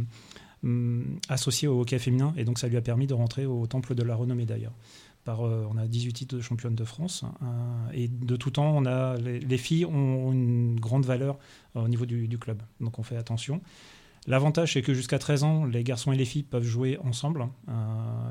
hum, 0.63 1.19
associé 1.29 1.69
au 1.69 1.81
hockey 1.81 1.99
féminin, 1.99 2.35
et 2.37 2.45
donc 2.45 2.59
ça 2.59 2.69
lui 2.69 2.77
a 2.77 2.83
permis 2.83 3.07
de 3.07 3.15
rentrer 3.15 3.47
au 3.47 3.67
temple 3.67 3.95
de 3.95 4.03
la 4.03 4.15
renommée 4.15 4.47
d'ailleurs. 4.47 4.75
Par, 5.25 5.47
euh, 5.47 5.65
on 5.71 5.77
a 5.77 5.87
18 5.87 6.13
titres 6.13 6.37
de 6.37 6.41
championne 6.41 6.75
de 6.75 6.85
France 6.85 7.25
euh, 7.43 7.47
et 7.95 8.09
de 8.09 8.35
tout 8.35 8.51
temps, 8.51 8.77
on 8.77 8.85
a, 8.87 9.17
les, 9.17 9.39
les 9.39 9.59
filles 9.59 9.87
ont 9.87 10.33
une 10.33 10.81
grande 10.81 11.07
valeur 11.07 11.39
euh, 11.77 11.83
au 11.83 11.89
niveau 11.89 12.07
du, 12.07 12.27
du 12.27 12.39
club. 12.39 12.61
Donc 12.81 12.99
on 12.99 13.05
fait 13.05 13.17
attention. 13.17 13.61
L'avantage, 14.29 14.75
c'est 14.75 14.83
que 14.83 14.95
jusqu'à 14.95 15.19
13 15.19 15.43
ans, 15.43 15.65
les 15.65 15.83
garçons 15.83 16.13
et 16.13 16.17
les 16.17 16.25
filles 16.25 16.45
peuvent 16.45 16.63
jouer 16.63 16.97
ensemble. 17.03 17.49
Euh, 17.69 17.73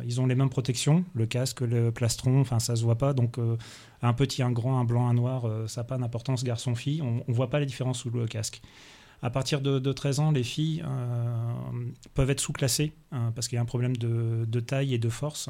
ils 0.05 0.21
ont 0.21 0.25
les 0.25 0.35
mêmes 0.35 0.49
protections, 0.49 1.03
le 1.13 1.25
casque, 1.25 1.61
le 1.61 1.91
plastron, 1.91 2.39
enfin 2.39 2.59
ça 2.59 2.77
se 2.77 2.83
voit 2.83 2.97
pas. 2.97 3.13
Donc 3.13 3.37
euh, 3.37 3.57
un 4.01 4.13
petit, 4.13 4.41
un 4.41 4.51
grand, 4.51 4.79
un 4.79 4.85
blanc, 4.85 5.09
un 5.09 5.13
noir, 5.13 5.45
euh, 5.45 5.67
ça 5.67 5.81
n'a 5.81 5.85
pas 5.85 5.97
d'importance 5.97 6.45
garçon-fille. 6.45 7.01
On 7.01 7.23
ne 7.27 7.33
voit 7.33 7.49
pas 7.49 7.59
les 7.59 7.65
différences 7.65 7.99
sous 7.99 8.09
le 8.09 8.25
casque. 8.25 8.61
À 9.21 9.29
partir 9.29 9.59
de, 9.59 9.79
de 9.79 9.91
13 9.91 10.19
ans, 10.19 10.31
les 10.31 10.43
filles 10.43 10.83
peuvent 12.15 12.31
être 12.31 12.39
sous-classées 12.39 12.91
hein, 13.11 13.31
parce 13.35 13.47
qu'il 13.47 13.57
y 13.57 13.59
a 13.59 13.61
un 13.61 13.65
problème 13.65 13.95
de, 13.95 14.45
de 14.47 14.59
taille 14.59 14.95
et 14.95 14.97
de 14.97 15.09
force. 15.09 15.49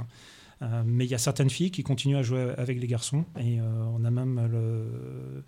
Mais 0.86 1.06
il 1.06 1.10
y 1.10 1.15
a 1.15 1.17
certaines 1.17 1.49
filles 1.49 1.71
qui 1.71 1.82
continuent 1.82 2.17
à 2.17 2.21
jouer 2.21 2.54
avec 2.58 2.80
les 2.82 2.86
garçons 2.86 3.25
et 3.39 3.60
on 3.62 4.04
a 4.04 4.12
même 4.12 4.45
le, 4.51 5.43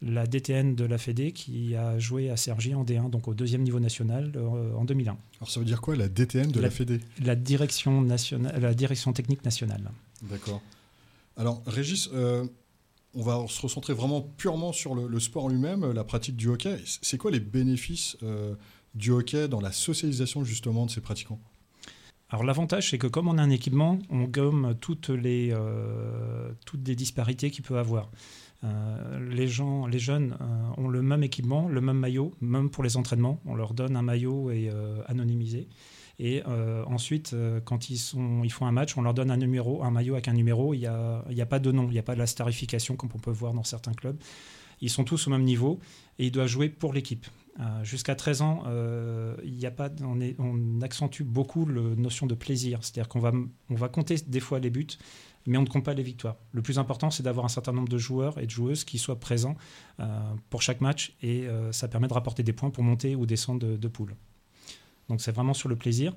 la 0.00 0.26
DTN 0.26 0.74
de 0.76 0.84
la 0.84 0.96
Fédé 0.98 1.32
qui 1.32 1.74
a 1.74 1.98
joué 1.98 2.30
à 2.30 2.36
Sergi 2.36 2.74
en 2.74 2.84
D1, 2.84 3.10
donc 3.10 3.26
au 3.26 3.34
deuxième 3.34 3.62
niveau 3.62 3.80
national 3.80 4.32
euh, 4.36 4.72
en 4.74 4.84
2001. 4.84 5.16
Alors 5.40 5.50
ça 5.50 5.58
veut 5.60 5.66
dire 5.66 5.80
quoi 5.80 5.96
la 5.96 6.08
DTN 6.08 6.50
de 6.52 6.56
la, 6.60 6.68
La- 6.68 6.70
Fédé? 6.70 7.00
La 7.24 7.34
direction, 7.34 8.00
nationale, 8.00 8.60
la 8.60 8.74
direction 8.74 9.12
technique 9.12 9.44
nationale. 9.44 9.90
D'accord. 10.22 10.62
Alors 11.36 11.62
Régis, 11.66 12.10
euh, 12.12 12.46
on 13.14 13.22
va 13.22 13.44
se 13.48 13.60
recentrer 13.60 13.92
vraiment 13.92 14.20
purement 14.20 14.72
sur 14.72 14.94
le, 14.94 15.08
le 15.08 15.20
sport 15.20 15.48
lui-même, 15.48 15.90
la 15.92 16.04
pratique 16.04 16.36
du 16.36 16.48
hockey. 16.48 16.76
C'est 17.02 17.18
quoi 17.18 17.30
les 17.32 17.40
bénéfices 17.40 18.16
euh, 18.22 18.54
du 18.94 19.10
hockey 19.10 19.48
dans 19.48 19.60
la 19.60 19.72
socialisation 19.72 20.44
justement 20.44 20.86
de 20.86 20.90
ses 20.92 21.00
pratiquants? 21.00 21.40
Alors 22.30 22.44
l'avantage, 22.44 22.90
c'est 22.90 22.98
que 22.98 23.06
comme 23.06 23.26
on 23.26 23.38
a 23.38 23.42
un 23.42 23.48
équipement, 23.50 23.98
on 24.10 24.24
gomme 24.24 24.74
toutes 24.80 25.08
les, 25.08 25.54
toutes 26.66 26.86
les 26.86 26.94
disparités 26.94 27.50
qu'il 27.50 27.64
peut 27.64 27.78
avoir. 27.78 28.10
Euh, 28.64 29.30
les 29.30 29.46
gens, 29.46 29.86
les 29.86 29.98
jeunes 29.98 30.36
euh, 30.40 30.82
ont 30.82 30.88
le 30.88 31.00
même 31.00 31.22
équipement, 31.22 31.68
le 31.68 31.80
même 31.80 31.98
maillot, 31.98 32.34
même 32.40 32.70
pour 32.70 32.82
les 32.82 32.96
entraînements. 32.96 33.40
On 33.46 33.54
leur 33.54 33.74
donne 33.74 33.96
un 33.96 34.02
maillot 34.02 34.50
et 34.50 34.70
euh, 34.72 35.02
anonymisé. 35.06 35.68
Et 36.20 36.42
ensuite, 36.44 37.32
quand 37.64 37.90
ils, 37.90 38.50
font 38.50 38.66
un 38.66 38.72
match, 38.72 38.96
on 38.96 39.02
leur 39.02 39.14
donne 39.14 39.30
un 39.30 39.36
numéro, 39.36 39.84
un 39.84 39.92
maillot 39.92 40.14
avec 40.14 40.26
un 40.26 40.32
numéro. 40.32 40.74
Il 40.74 40.80
n'y 40.80 40.86
a, 40.86 41.46
pas 41.48 41.60
de 41.60 41.70
nom, 41.70 41.84
il 41.84 41.92
n'y 41.92 41.98
a 42.00 42.02
pas 42.02 42.14
de 42.14 42.18
la 42.18 42.26
starification 42.26 42.96
comme 42.96 43.10
on 43.14 43.20
peut 43.20 43.30
voir 43.30 43.54
dans 43.54 43.62
certains 43.62 43.92
clubs. 43.92 44.18
Ils 44.80 44.90
sont 44.90 45.04
tous 45.04 45.28
au 45.28 45.30
même 45.30 45.44
niveau 45.44 45.78
et 46.18 46.26
ils 46.26 46.32
doivent 46.32 46.48
jouer 46.48 46.70
pour 46.70 46.92
l'équipe. 46.92 47.24
Jusqu'à 47.84 48.16
13 48.16 48.42
ans, 48.42 48.64
on 48.66 50.80
accentue 50.82 51.22
beaucoup 51.22 51.66
la 51.66 51.94
notion 51.94 52.26
de 52.26 52.34
plaisir. 52.34 52.80
C'est-à-dire 52.82 53.06
qu'on 53.06 53.20
va, 53.20 53.30
on 53.70 53.74
va 53.76 53.88
compter 53.88 54.16
des 54.26 54.40
fois 54.40 54.58
les 54.58 54.70
buts, 54.70 54.88
mais 55.48 55.58
on 55.58 55.62
ne 55.62 55.66
compte 55.68 55.84
pas 55.84 55.94
les 55.94 56.02
victoires. 56.02 56.36
Le 56.52 56.62
plus 56.62 56.78
important, 56.78 57.10
c'est 57.10 57.22
d'avoir 57.22 57.44
un 57.44 57.48
certain 57.48 57.72
nombre 57.72 57.88
de 57.88 57.98
joueurs 57.98 58.38
et 58.38 58.46
de 58.46 58.50
joueuses 58.50 58.84
qui 58.84 58.98
soient 58.98 59.18
présents 59.18 59.56
euh, 60.00 60.06
pour 60.50 60.62
chaque 60.62 60.80
match 60.80 61.16
et 61.22 61.48
euh, 61.48 61.72
ça 61.72 61.88
permet 61.88 62.08
de 62.08 62.14
rapporter 62.14 62.42
des 62.42 62.52
points 62.52 62.70
pour 62.70 62.84
monter 62.84 63.16
ou 63.16 63.26
descendre 63.26 63.66
de, 63.66 63.76
de 63.76 63.88
poule. 63.88 64.14
Donc 65.08 65.20
c'est 65.20 65.32
vraiment 65.32 65.54
sur 65.54 65.68
le 65.68 65.76
plaisir. 65.76 66.14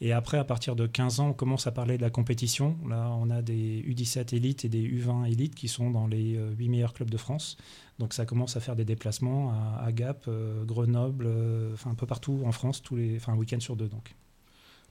Et 0.00 0.12
après, 0.12 0.38
à 0.38 0.44
partir 0.44 0.74
de 0.76 0.86
15 0.86 1.20
ans, 1.20 1.28
on 1.28 1.32
commence 1.32 1.66
à 1.66 1.72
parler 1.72 1.96
de 1.96 2.02
la 2.02 2.10
compétition. 2.10 2.76
Là, 2.88 3.10
on 3.20 3.30
a 3.30 3.42
des 3.42 3.82
U17 3.82 4.34
élites 4.34 4.64
et 4.64 4.68
des 4.68 4.82
U20 4.82 5.30
élites 5.30 5.54
qui 5.54 5.68
sont 5.68 5.90
dans 5.90 6.06
les 6.06 6.36
euh, 6.36 6.50
8 6.58 6.68
meilleurs 6.68 6.92
clubs 6.92 7.10
de 7.10 7.16
France. 7.16 7.56
Donc 7.98 8.12
ça 8.12 8.26
commence 8.26 8.56
à 8.56 8.60
faire 8.60 8.74
des 8.74 8.84
déplacements 8.84 9.52
à, 9.78 9.90
Gap, 9.92 10.24
euh, 10.26 10.64
Grenoble, 10.64 11.26
euh, 11.28 11.72
enfin 11.74 11.90
un 11.90 11.94
peu 11.94 12.06
partout 12.06 12.42
en 12.44 12.52
France, 12.52 12.82
tous 12.82 12.96
les, 12.96 13.16
enfin 13.16 13.32
un 13.32 13.36
week-end 13.36 13.60
sur 13.60 13.76
deux. 13.76 13.88
Donc. 13.88 14.14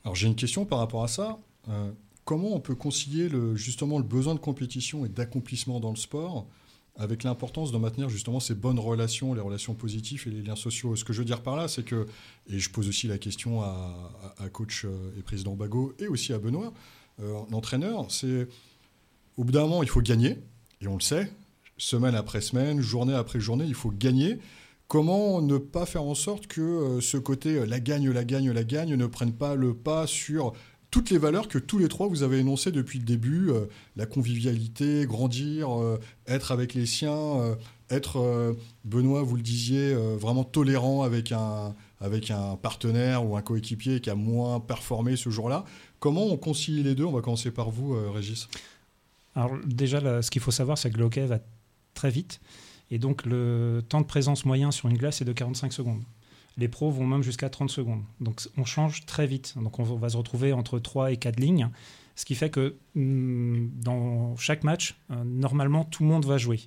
Alors 0.06 0.16
j'ai 0.16 0.28
une 0.28 0.36
question 0.36 0.66
par 0.66 0.80
rapport 0.80 1.04
à 1.04 1.08
ça. 1.08 1.38
Euh, 1.70 1.92
comment 2.26 2.56
on 2.56 2.60
peut 2.60 2.76
concilier 2.76 3.30
justement 3.56 3.98
le 3.98 4.04
besoin 4.04 4.36
de 4.36 4.40
compétition 4.40 5.06
et 5.06 5.10
d'accomplissement 5.10 5.80
dans 5.80 5.92
le 5.92 5.98
sport 5.98 6.48
avec 6.96 7.24
l'importance 7.24 7.72
de 7.72 7.78
maintenir 7.78 8.08
justement 8.10 8.40
ces 8.40 8.54
bonnes 8.54 8.80
relations, 8.80 9.34
les 9.34 9.42
relations 9.42 9.74
positives 9.74 10.24
et 10.28 10.30
les 10.30 10.42
liens 10.42 10.56
sociaux? 10.56 10.96
Ce 10.96 11.04
que 11.04 11.12
je 11.14 11.20
veux 11.20 11.26
dire 11.26 11.42
par 11.42 11.56
là, 11.56 11.68
c'est 11.68 11.84
que, 11.84 12.06
et 12.48 12.60
je 12.60 12.70
pose 12.70 12.88
aussi 12.88 13.08
la 13.08 13.18
question 13.18 13.62
à, 13.62 14.50
coach 14.52 14.86
euh, 14.86 15.18
et 15.18 15.22
président 15.24 15.56
Bagot 15.56 15.94
et 16.00 16.08
aussi 16.08 16.34
à 16.34 16.38
Benoît, 16.38 16.74
euh, 17.22 17.40
l'entraîneur, 17.52 18.12
c'est 18.12 18.48
au 19.38 19.44
bout 19.44 19.52
d'un 19.52 19.62
moment, 19.62 19.82
il 19.82 19.90
faut 19.90 20.02
gagner, 20.02 20.38
et 20.82 20.88
on 20.88 20.96
le 20.96 21.02
sait, 21.02 21.32
semaine 21.78 22.16
après 22.16 22.42
semaine, 22.42 22.82
journée 22.82 23.16
après 23.16 23.40
journée, 23.40 23.66
il 23.66 23.74
faut 23.74 23.92
gagner. 23.92 24.38
Comment 24.88 25.42
ne 25.42 25.58
pas 25.58 25.88
faire 25.88 26.04
en 26.04 26.14
sorte 26.14 26.46
que 26.46 26.62
euh, 26.62 27.02
ce 27.02 27.18
côté 27.18 27.66
la 27.66 27.80
gagne, 27.80 28.12
la 28.12 28.24
gagne, 28.24 28.52
la 28.52 28.64
gagne 28.64 28.94
ne 28.94 29.08
prenne 29.08 29.34
pas 29.34 29.56
le 29.56 29.74
pas 29.74 30.06
sur 30.06 30.54
toutes 30.94 31.10
les 31.10 31.18
valeurs 31.18 31.48
que 31.48 31.58
tous 31.58 31.80
les 31.80 31.88
trois 31.88 32.08
vous 32.08 32.22
avez 32.22 32.38
énoncées 32.38 32.72
depuis 32.72 33.00
le 33.00 33.06
début, 33.06 33.50
euh, 33.50 33.66
la 33.96 34.06
convivialité, 34.06 35.08
grandir, 35.08 35.82
euh, 35.82 36.00
être 36.28 36.52
avec 36.52 36.76
les 36.76 36.86
siens, 36.86 37.18
euh, 37.18 37.56
être, 37.90 38.56
Benoît, 38.86 39.24
vous 39.24 39.36
le 39.36 39.42
disiez, 39.42 39.94
vraiment 39.94 40.44
tolérant 40.44 41.02
avec 41.04 41.32
un, 41.32 41.76
avec 42.00 42.32
un 42.32 42.56
partenaire 42.56 43.26
ou 43.26 43.36
un 43.38 43.42
coéquipier 43.42 44.02
qui 44.02 44.10
a 44.10 44.16
moins 44.16 44.60
performé 44.60 45.16
ce 45.16 45.30
jour-là. 45.30 45.64
Comment 46.00 46.26
on 46.26 46.38
concilie 46.38 46.82
les 46.82 46.96
deux? 46.96 47.06
On 47.06 47.12
va 47.12 47.22
commencer 47.22 47.52
par 47.52 47.70
vous, 47.70 47.96
Régis. 48.12 48.48
Alors 49.36 49.54
déjà, 49.66 50.24
ce 50.24 50.32
qu'il 50.32 50.42
faut 50.42 50.50
savoir, 50.50 50.80
c'est 50.80 50.90
que 50.90 50.98
le 50.98 51.26
va 51.26 51.40
très 51.94 52.10
vite. 52.10 52.40
Et 52.90 52.98
donc 52.98 53.26
le 53.28 53.84
temps 53.88 54.02
de 54.02 54.08
présence 54.08 54.44
moyen 54.44 54.72
sur 54.72 54.90
une 54.90 54.98
glace 54.98 55.22
est 55.22 55.26
de 55.26 55.34
45 55.34 55.72
secondes. 55.72 56.02
Les 56.58 56.68
pros 56.68 56.92
vont 56.92 57.06
même 57.06 57.24
jusqu'à 57.24 57.50
30 57.50 57.70
secondes. 57.70 58.04
Donc 58.20 58.42
on 58.58 58.66
change 58.66 59.06
très 59.06 59.28
vite. 59.28 59.56
Donc 59.58 59.80
on 59.80 59.84
va 59.84 60.10
se 60.10 60.18
retrouver 60.18 60.54
entre 60.54 60.80
3 60.80 61.12
et 61.12 61.18
4 61.18 61.40
lignes. 61.40 61.70
Ce 62.16 62.26
qui 62.26 62.36
fait 62.36 62.50
que 62.50 62.76
hum, 62.96 63.72
dans 63.76 64.36
chaque 64.36 64.64
match, 64.64 64.96
euh, 65.12 65.24
normalement, 65.24 65.84
tout 65.84 66.04
le 66.04 66.10
monde 66.10 66.26
va 66.26 66.38
jouer. 66.38 66.60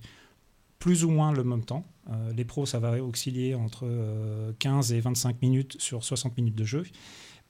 Plus 0.78 1.04
ou 1.04 1.10
moins 1.10 1.32
le 1.32 1.44
même 1.44 1.64
temps. 1.64 1.86
Euh, 2.10 2.32
les 2.32 2.44
pros, 2.44 2.66
ça 2.66 2.78
va 2.78 3.02
osciller 3.02 3.54
entre 3.54 3.84
euh, 3.84 4.52
15 4.58 4.92
et 4.92 5.00
25 5.00 5.40
minutes 5.42 5.76
sur 5.80 6.04
60 6.04 6.36
minutes 6.36 6.56
de 6.56 6.64
jeu. 6.64 6.84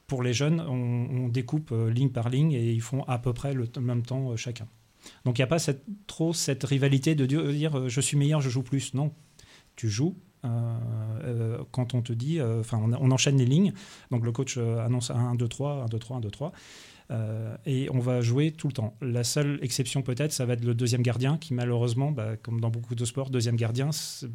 Pour 0.07 0.23
les 0.23 0.33
jeunes, 0.33 0.61
on, 0.61 1.29
découpe 1.29 1.71
euh, 1.73 1.91
ligne 1.91 2.11
par 2.11 2.29
ligne 2.29 2.53
et 2.53 2.71
ils 2.71 2.81
font 2.81 3.03
à 3.05 3.19
peu 3.19 3.33
près 3.33 3.55
le 3.55 3.69
même 3.81 4.03
temps 4.03 4.31
euh, 4.31 4.37
chacun. 4.37 4.69
Donc 5.25 5.39
il 5.39 5.41
n'y 5.41 5.45
a 5.45 5.49
pas 5.49 5.59
trop 6.07 6.33
cette 6.33 6.63
rivalité 6.63 7.15
de 7.15 7.27
dire, 7.27 7.79
euh, 7.79 7.89
je 7.89 8.01
suis 8.01 8.17
meilleur, 8.17 8.41
je 8.41 8.49
joue 8.49 8.63
plus. 8.63 8.95
Non, 8.95 9.13
tu 9.75 9.89
joues. 9.89 10.17
Euh, 10.45 10.49
euh, 11.25 11.59
quand 11.73 11.95
on 11.95 12.03
te 12.03 12.13
dit, 12.13 12.39
euh, 12.41 12.61
enfin 12.61 12.81
on, 12.83 12.93
on 12.93 13.11
enchaîne 13.11 13.39
les 13.39 13.47
lignes, 13.47 13.73
donc 14.11 14.25
le 14.25 14.33
coach 14.33 14.57
euh, 14.59 14.85
annonce 14.85 15.11
1, 15.11 15.35
2, 15.35 15.49
3, 15.49 15.85
1, 15.85 15.87
2, 15.87 15.99
3, 15.99 16.17
1, 16.19 16.21
2, 16.21 16.31
3, 16.31 16.53
euh, 17.13 17.57
et 17.67 17.89
on 17.93 18.01
va 18.01 18.21
jouer 18.21 18.51
tout 18.51 18.67
le 18.67 18.73
temps. 18.73 18.95
La 19.01 19.23
seule 19.23 19.59
exception 19.63 20.03
peut-être, 20.03 20.33
ça 20.33 20.45
va 20.45 20.55
être 20.55 20.65
le 20.65 20.75
deuxième 20.75 21.03
gardien 21.03 21.39
qui 21.39 21.55
malheureusement, 21.55 22.11
bah, 22.11 22.37
comme 22.37 22.61
dans 22.61 22.71
beaucoup 22.71 22.95
de 22.95 23.05
sports, 23.05 23.31
deuxième 23.31 23.57
gardien 23.57 23.91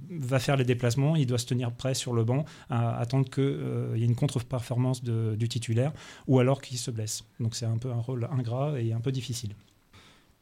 va 0.10 0.40
faire 0.40 0.56
les 0.56 0.64
déplacements, 0.64 1.16
il 1.16 1.26
doit 1.28 1.38
se 1.38 1.46
tenir 1.48 1.72
prêt 1.72 1.94
sur 1.94 2.14
le 2.14 2.24
banc, 2.24 2.46
à 2.70 2.98
attendre 2.98 3.30
qu'il 3.30 3.98
y 3.98 4.04
ait 4.04 4.06
une 4.06 4.16
contre-performance 4.16 5.04
du 5.04 5.50
titulaire, 5.50 5.92
ou 6.28 6.40
alors 6.40 6.62
qu'il 6.62 6.78
se 6.78 6.92
blesse. 6.92 7.24
Donc 7.40 7.56
c'est 7.56 7.66
un 7.66 7.78
peu 7.78 7.92
un 7.92 8.00
rôle 8.00 8.28
ingrat 8.32 8.80
et 8.80 8.94
un 8.94 9.02
peu 9.02 9.12
difficile. 9.12 9.54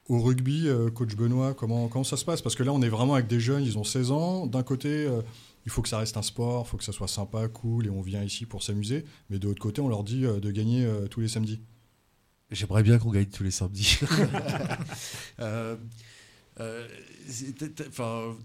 Au 0.10 0.20
rugby, 0.20 0.68
euh, 0.68 0.90
coach 0.90 1.16
Benoît, 1.16 1.54
comment, 1.54 2.04
ça 2.04 2.18
se 2.18 2.26
passe? 2.26 2.42
Parce 2.42 2.56
que 2.56 2.64
là, 2.64 2.74
on 2.74 2.82
est 2.82 2.90
vraiment 2.90 3.14
avec 3.14 3.28
des 3.28 3.40
jeunes, 3.40 3.64
ils 3.64 3.78
ont 3.78 3.84
16 3.84 4.12
ans. 4.12 4.48
D'un 4.48 4.64
côté, 4.64 4.90
euh, 4.90 5.22
il 5.66 5.72
faut 5.72 5.82
que 5.84 5.88
ça 5.90 6.00
reste 6.00 6.18
un 6.18 6.24
sport, 6.24 6.66
il 6.66 6.70
faut 6.70 6.78
que 6.78 6.84
ça 6.84 6.92
soit 6.92 7.08
sympa, 7.08 7.48
cool, 7.48 7.86
et 7.86 7.90
on 7.92 8.02
vient 8.02 8.24
ici 8.24 8.46
pour 8.48 8.64
s'amuser. 8.64 9.06
Mais 9.30 9.38
de 9.38 9.48
l'autre 9.48 9.62
côté, 9.62 9.82
on 9.82 9.88
leur 9.88 10.04
dit 10.04 10.26
euh, 10.26 10.40
de 10.40 10.50
gagner 10.52 10.88
tous 11.12 11.20
les 11.22 11.28
samedis. 11.28 11.62
J'aimerais 12.50 12.82
bien 12.82 12.98
qu'on 12.98 13.12
gagne 13.12 13.28
tous 13.28 13.44
les 13.44 13.52
samedis. 13.52 14.00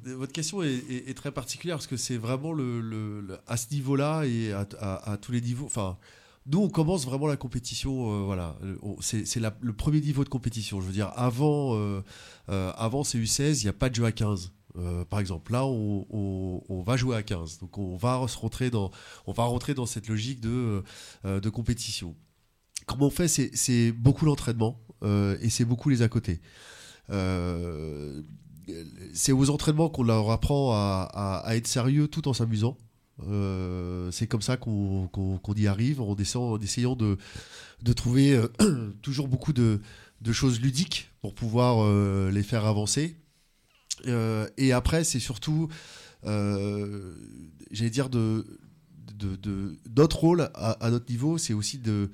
Votre 0.05 0.33
question 0.33 0.63
est, 0.63 1.17
très 1.17 1.33
particulière 1.33 1.77
parce 1.77 1.87
que 1.87 1.97
c'est 1.97 2.19
vraiment 2.19 2.53
le, 2.53 3.39
à 3.47 3.57
ce 3.57 3.73
niveau-là 3.73 4.25
et 4.25 4.53
à, 4.53 4.67
à- 4.81 5.17
tous 5.17 5.33
les 5.33 5.41
niveaux. 5.41 5.69
Nous, 6.47 6.61
on 6.61 6.69
commence 6.69 7.07
vraiment 7.07 7.27
la 7.27 7.37
compétition. 7.37 8.13
euh, 8.13 8.25
voilà, 8.25 8.59
c'est 9.01 9.41
le 9.41 9.73
premier 9.73 10.01
niveau 10.01 10.25
de 10.25 10.29
compétition. 10.29 10.81
Je 10.81 10.91
veux 10.91 11.05
avant, 11.17 11.75
euh, 11.77 12.03
euh, 12.51 12.73
avant 12.77 13.03
CU16, 13.03 13.61
il 13.61 13.65
n'y 13.65 13.69
a 13.71 13.73
pas 13.73 13.89
de 13.89 13.95
jeu 13.95 14.05
à 14.05 14.13
15. 14.13 14.53
Euh, 14.77 15.05
par 15.05 15.21
exemple, 15.21 15.53
là, 15.53 15.65
on, 15.65 16.83
va 16.87 16.97
jouer 16.97 17.17
à 17.17 17.23
15. 17.23 17.61
Donc, 17.61 17.79
on 17.79 17.97
va 17.97 18.17
rentrer 18.17 18.71
dans, 18.71 18.91
on 19.27 19.33
va 19.33 19.45
rentrer 19.45 19.73
dans 19.75 19.87
cette 19.87 20.09
logique 20.09 20.41
de, 20.41 20.83
euh, 21.25 21.41
de 21.41 21.49
compétition. 21.49 22.15
Comment 22.87 23.07
on 23.07 23.11
fait 23.11 23.29
C'est 23.29 23.93
beaucoup 23.93 24.27
l'entraînement 24.27 24.79
et 25.41 25.51
c'est 25.51 25.65
beaucoup 25.65 25.89
les 25.89 26.03
à 26.03 26.09
côté. 26.09 26.41
C'est 29.15 29.33
aux 29.33 29.51
entraînements 29.51 29.89
qu'on 29.89 30.03
leur 30.03 30.31
apprend 30.31 30.73
à 30.75 31.57
être 31.57 31.67
sérieux 31.67 32.09
tout 32.09 32.29
en 32.29 32.35
s'amusant. 32.35 32.77
Euh, 33.23 34.11
c'est 34.11 34.27
comme 34.27 34.43
ça 34.43 34.57
qu'on 34.57 35.09
y 35.57 35.67
arrive 35.67 36.01
en, 36.01 36.17
essayant, 36.17 36.97
de, 36.97 37.17
trouver 37.95 38.35
euh, 38.35 38.49
toujours 39.03 39.29
beaucoup 39.29 39.53
de, 39.53 39.81
choses 40.33 40.61
ludiques 40.61 41.11
pour 41.21 41.35
pouvoir 41.35 41.83
euh, 41.83 42.31
les 42.31 42.43
faire 42.43 42.65
avancer. 42.65 43.17
Et 44.57 44.73
après, 44.73 45.05
c'est 45.05 45.21
surtout, 45.21 45.69
j'allais 46.25 47.91
dire, 47.91 48.11
de, 48.11 48.45
de, 49.19 49.79
notre 49.97 50.19
rôle 50.19 50.51
à, 50.55 50.91
notre 50.91 51.11
niveau, 51.11 51.39
c'est 51.39 51.55
aussi 51.55 51.79
de 51.79 52.11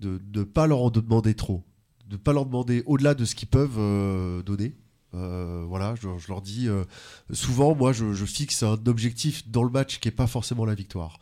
ne 0.00 0.42
pas 0.44 0.66
leur 0.66 0.80
en 0.80 0.90
demander 0.90 1.34
trop, 1.34 1.64
de 2.06 2.14
ne 2.14 2.20
pas 2.20 2.32
leur 2.32 2.46
demander 2.46 2.82
au-delà 2.86 3.14
de 3.14 3.24
ce 3.24 3.34
qu'ils 3.34 3.48
peuvent 3.48 4.42
donner. 4.44 4.74
Euh, 5.14 5.64
voilà, 5.66 5.94
je, 5.96 6.08
leur 6.28 6.42
dis 6.42 6.68
euh, 6.68 6.84
souvent, 7.32 7.74
moi, 7.74 7.92
je, 7.92 8.24
fixe 8.24 8.62
un 8.62 8.78
objectif 8.86 9.48
dans 9.48 9.62
le 9.62 9.70
match 9.70 10.00
qui 10.00 10.08
n'est 10.08 10.12
pas 10.12 10.26
forcément 10.26 10.64
la 10.64 10.74
victoire. 10.74 11.18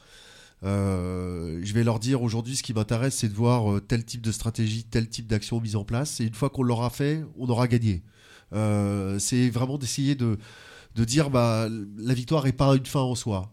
Euh, 0.64 1.60
je 1.62 1.72
vais 1.74 1.84
leur 1.84 2.00
dire 2.00 2.22
aujourd'hui, 2.22 2.56
ce 2.56 2.62
qui 2.62 2.74
m'intéresse, 2.74 3.16
c'est 3.16 3.28
de 3.28 3.34
voir 3.34 3.80
tel 3.86 4.04
type 4.04 4.22
de 4.22 4.32
stratégie, 4.32 4.84
tel 4.84 5.08
type 5.08 5.26
d'action 5.26 5.60
mise 5.60 5.76
en 5.76 5.84
place. 5.84 6.20
Et 6.20 6.24
une 6.24 6.34
fois 6.34 6.50
qu'on 6.50 6.62
l'aura 6.62 6.90
fait, 6.90 7.24
on 7.38 7.48
aura 7.48 7.68
gagné. 7.68 8.02
C'est 9.18 9.50
vraiment 9.50 9.78
d'essayer 9.78 10.14
de, 10.14 10.38
de 10.94 11.04
dire 11.04 11.30
bah 11.30 11.68
la 11.98 12.14
victoire 12.14 12.44
n'est 12.44 12.52
pas 12.52 12.74
une 12.74 12.86
fin 12.86 13.00
en 13.00 13.14
soi. 13.14 13.52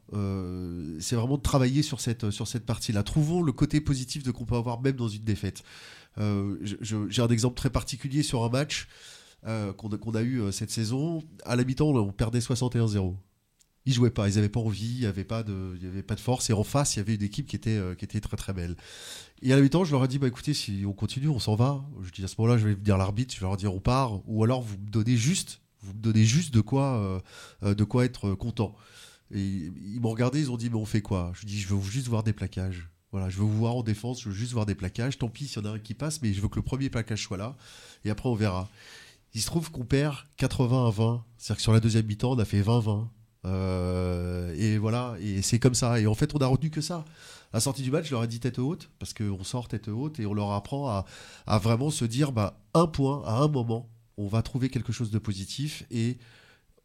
C'est 0.99 1.15
vraiment 1.15 1.37
de 1.37 1.43
travailler 1.43 1.83
sur 1.83 1.99
cette 1.99 2.31
sur 2.31 2.47
cette 2.47 2.65
partie-là. 2.65 3.03
Trouvons 3.03 3.41
le 3.41 3.51
côté 3.51 3.81
positif 3.81 4.23
de 4.23 4.31
qu'on 4.31 4.45
peut 4.45 4.55
avoir 4.55 4.81
même 4.81 4.95
dans 4.95 5.09
une 5.09 5.23
défaite. 5.23 5.63
J'ai 6.17 7.21
un 7.21 7.27
exemple 7.27 7.55
très 7.55 7.69
particulier 7.69 8.23
sur 8.23 8.43
un 8.43 8.49
match 8.49 8.87
euh, 9.45 9.73
qu'on 9.73 10.15
a, 10.15 10.21
eu 10.21 10.41
euh, 10.41 10.51
cette 10.51 10.71
saison. 10.71 11.23
À 11.45 11.55
la 11.55 11.63
mi-temps, 11.63 11.89
on 11.89 12.11
perdait 12.11 12.39
61-0. 12.39 13.15
Ils 13.85 13.93
jouaient 13.93 14.09
pas, 14.09 14.29
ils 14.29 14.37
avaient 14.37 14.47
pas 14.47 14.61
envie, 14.61 14.85
il 14.85 15.01
y 15.01 15.05
avait 15.05 15.25
pas 15.25 15.43
de, 15.43 15.77
avait 15.85 16.03
pas 16.03 16.15
de 16.15 16.21
force. 16.21 16.49
Et 16.49 16.53
en 16.53 16.63
face, 16.63 16.95
il 16.95 16.99
y 16.99 17.01
avait 17.01 17.15
une 17.15 17.23
équipe 17.23 17.47
qui 17.47 17.57
était 17.57 17.71
euh, 17.71 17.95
qui 17.95 18.05
était 18.05 18.21
très 18.21 18.37
très 18.37 18.53
belle. 18.53 18.77
Et 19.41 19.51
à 19.51 19.57
la 19.57 19.61
mi-temps, 19.61 19.83
je 19.83 19.91
leur 19.91 20.05
ai 20.05 20.07
dit 20.07 20.19
bah 20.19 20.27
écoutez, 20.27 20.53
si 20.53 20.85
on 20.87 20.93
continue, 20.93 21.27
on 21.27 21.39
s'en 21.39 21.55
va. 21.55 21.83
Je 22.01 22.11
dis 22.11 22.23
à 22.23 22.27
ce 22.29 22.35
moment-là, 22.39 22.57
je 22.57 22.69
vais 22.69 22.75
dire 22.75 22.97
l'arbitre, 22.97 23.33
je 23.35 23.39
vais 23.41 23.45
leur 23.45 23.57
dire 23.57 23.73
on 23.73 23.81
part, 23.81 24.21
ou 24.25 24.43
alors 24.45 24.61
vous 24.61 24.77
me 24.77 24.89
donnez 24.89 25.17
juste, 25.17 25.59
vous 25.81 25.91
donnez 25.91 26.23
juste 26.23 26.53
de 26.53 26.61
quoi 26.61 27.21
de 27.61 27.83
quoi 27.83 28.05
être 28.05 28.33
content. 28.35 28.73
Et 29.31 29.41
ils 29.41 29.99
m'ont 29.99 30.11
regardé, 30.11 30.39
ils 30.39 30.51
ont 30.51 30.57
dit 30.57 30.69
mais 30.69 30.77
on 30.77 30.85
fait 30.85 31.01
quoi? 31.01 31.33
Je 31.35 31.45
dis 31.45 31.59
je 31.59 31.67
veux 31.73 31.81
juste 31.81 32.07
voir 32.07 32.23
des 32.23 32.33
plaquages. 32.33 32.87
Voilà, 33.11 33.29
je 33.29 33.37
veux 33.37 33.43
vous 33.43 33.57
voir 33.57 33.75
en 33.75 33.83
défense, 33.83 34.21
je 34.21 34.29
veux 34.29 34.35
juste 34.35 34.53
voir 34.53 34.65
des 34.65 34.75
plaquages. 34.75 35.17
Tant 35.17 35.29
pis 35.29 35.47
s'il 35.47 35.61
y 35.61 35.67
en 35.67 35.69
a 35.69 35.75
un 35.75 35.79
qui 35.79 35.93
passe, 35.93 36.21
mais 36.21 36.33
je 36.33 36.41
veux 36.41 36.47
que 36.47 36.55
le 36.55 36.63
premier 36.63 36.89
plaquage 36.89 37.21
soit 37.21 37.37
là. 37.37 37.55
Et 38.05 38.09
après 38.09 38.29
on 38.29 38.35
verra. 38.35 38.69
Il 39.33 39.41
se 39.41 39.47
trouve 39.47 39.71
qu'on 39.71 39.85
perd 39.85 40.15
80 40.37 40.87
à 40.87 40.89
20. 40.91 41.25
C'est-à-dire 41.37 41.55
que 41.57 41.61
sur 41.61 41.73
la 41.73 41.79
deuxième 41.79 42.05
mi-temps, 42.05 42.31
on 42.31 42.39
a 42.39 42.45
fait 42.45 42.61
20-20. 42.61 43.07
Euh, 43.45 44.53
et 44.55 44.77
voilà, 44.77 45.15
et 45.19 45.41
c'est 45.41 45.59
comme 45.59 45.73
ça. 45.73 45.99
Et 45.99 46.07
en 46.07 46.13
fait, 46.13 46.33
on 46.35 46.37
a 46.39 46.45
retenu 46.45 46.69
que 46.69 46.81
ça. 46.81 47.05
À 47.51 47.57
la 47.57 47.59
sortie 47.59 47.81
du 47.81 47.91
match, 47.91 48.07
je 48.07 48.11
leur 48.11 48.23
ai 48.23 48.27
dit 48.27 48.39
tête 48.39 48.59
haute, 48.59 48.89
parce 48.99 49.13
qu'on 49.13 49.43
sort 49.43 49.67
tête 49.67 49.87
haute 49.87 50.19
et 50.19 50.25
on 50.25 50.33
leur 50.33 50.51
apprend 50.51 51.05
à, 51.45 51.57
vraiment 51.59 51.89
se 51.89 52.05
dire 52.05 52.31
bah, 52.31 52.59
un 52.73 52.87
point 52.87 53.23
à 53.25 53.37
un 53.37 53.47
moment, 53.47 53.89
on 54.17 54.27
va 54.27 54.41
trouver 54.41 54.69
quelque 54.69 54.93
chose 54.93 55.11
de 55.11 55.19
positif 55.19 55.85
et 55.91 56.17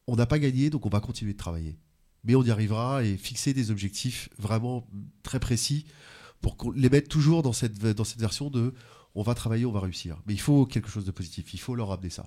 on 0.06 0.16
n'a 0.16 0.26
pas 0.26 0.38
gagné, 0.38 0.70
donc 0.70 0.84
on 0.84 0.90
va 0.90 1.00
continuer 1.00 1.32
de 1.32 1.38
travailler. 1.38 1.78
Mais 2.24 2.34
on 2.34 2.42
y 2.42 2.50
arrivera 2.50 3.04
et 3.04 3.16
fixer 3.16 3.54
des 3.54 3.70
objectifs 3.70 4.28
vraiment 4.38 4.86
très 5.22 5.40
précis 5.40 5.86
pour 6.40 6.56
qu'on 6.56 6.70
les 6.70 6.90
mette 6.90 7.08
toujours 7.08 7.42
dans 7.42 7.52
cette 7.52 7.78
version 7.78 8.50
de 8.50 8.74
on 9.14 9.22
va 9.22 9.34
travailler, 9.34 9.66
on 9.66 9.72
va 9.72 9.80
réussir. 9.80 10.16
Mais 10.26 10.34
il 10.34 10.40
faut 10.40 10.66
quelque 10.66 10.88
chose 10.88 11.04
de 11.04 11.10
positif, 11.10 11.52
il 11.54 11.58
faut 11.60 11.74
leur 11.74 11.88
ramener 11.88 12.10
ça. 12.10 12.26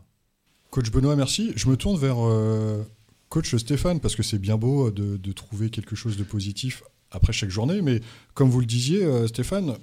Coach 0.69 0.89
Benoît, 0.91 1.15
merci. 1.15 1.51
Je 1.55 1.69
me 1.69 1.75
tourne 1.77 1.97
vers 1.99 2.17
euh, 2.19 2.83
coach 3.29 3.55
Stéphane, 3.55 3.99
parce 3.99 4.15
que 4.15 4.23
c'est 4.23 4.39
bien 4.39 4.57
beau 4.57 4.89
de, 4.91 5.17
de 5.17 5.31
trouver 5.31 5.69
quelque 5.69 5.95
chose 5.95 6.17
de 6.17 6.23
positif 6.23 6.83
après 7.11 7.33
chaque 7.33 7.49
journée. 7.49 7.81
Mais 7.81 7.99
comme 8.33 8.49
vous 8.49 8.59
le 8.61 8.65
disiez, 8.65 9.03
euh, 9.03 9.27
Stéphane, 9.27 9.75